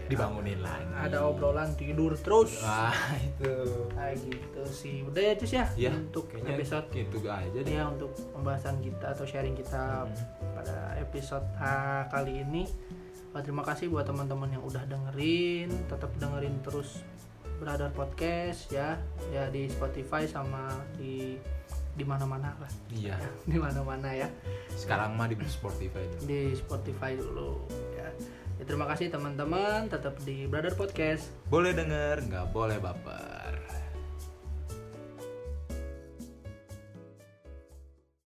dibangunin 0.09 0.57
lagi 0.59 0.81
Ada 0.97 1.23
obrolan 1.23 1.71
tidur 1.73 2.17
terus. 2.17 2.59
ah 2.61 2.91
itu 3.15 3.53
Kayak 3.93 4.17
gitu 4.19 4.61
sih. 4.67 4.95
Udah 5.05 5.21
ya 5.21 5.33
Cus 5.37 5.53
ya 5.53 5.65
ya 5.77 5.91
untuk 5.93 6.25
kayaknya 6.27 6.57
episode 6.57 6.85
gitu 6.89 7.17
aja 7.23 7.59
deh 7.61 7.73
ya 7.73 7.85
untuk 7.85 8.11
pembahasan 8.33 8.81
kita 8.81 9.05
atau 9.07 9.23
sharing 9.23 9.53
kita 9.53 10.03
Hmm. 10.03 10.11
pada 10.51 10.97
episode 10.97 11.45
ah, 11.55 12.09
kali 12.09 12.41
ini. 12.41 12.65
Terima 13.31 13.63
kasih 13.63 13.87
buat 13.87 14.03
teman-teman 14.03 14.51
yang 14.51 14.59
udah 14.61 14.83
dengerin, 14.83 15.71
tetap 15.87 16.11
dengerin 16.17 16.59
terus 16.59 16.99
Brother 17.57 17.87
Podcast 17.87 18.67
ya, 18.67 18.99
ya 19.29 19.47
di 19.47 19.69
Spotify 19.69 20.25
sama 20.25 20.67
di 20.97 21.39
di 21.97 22.05
mana-mana 22.07 22.53
lah, 22.59 22.71
iya 22.93 23.17
di 23.51 23.57
mana-mana 23.57 24.13
ya. 24.13 24.27
sekarang 24.77 25.17
mah 25.17 25.27
di 25.27 25.35
Spotify 25.49 26.03
dulu. 26.07 26.21
di 26.23 26.41
Spotify 26.55 27.11
dulu 27.17 27.51
ya. 27.97 28.09
Ya, 28.61 28.63
terima 28.69 28.85
kasih 28.85 29.09
teman-teman 29.09 29.89
tetap 29.89 30.21
di 30.21 30.45
Brother 30.45 30.77
Podcast 30.77 31.33
boleh 31.49 31.73
denger 31.73 32.29
nggak 32.29 32.45
boleh 32.53 32.77
baper 32.77 33.40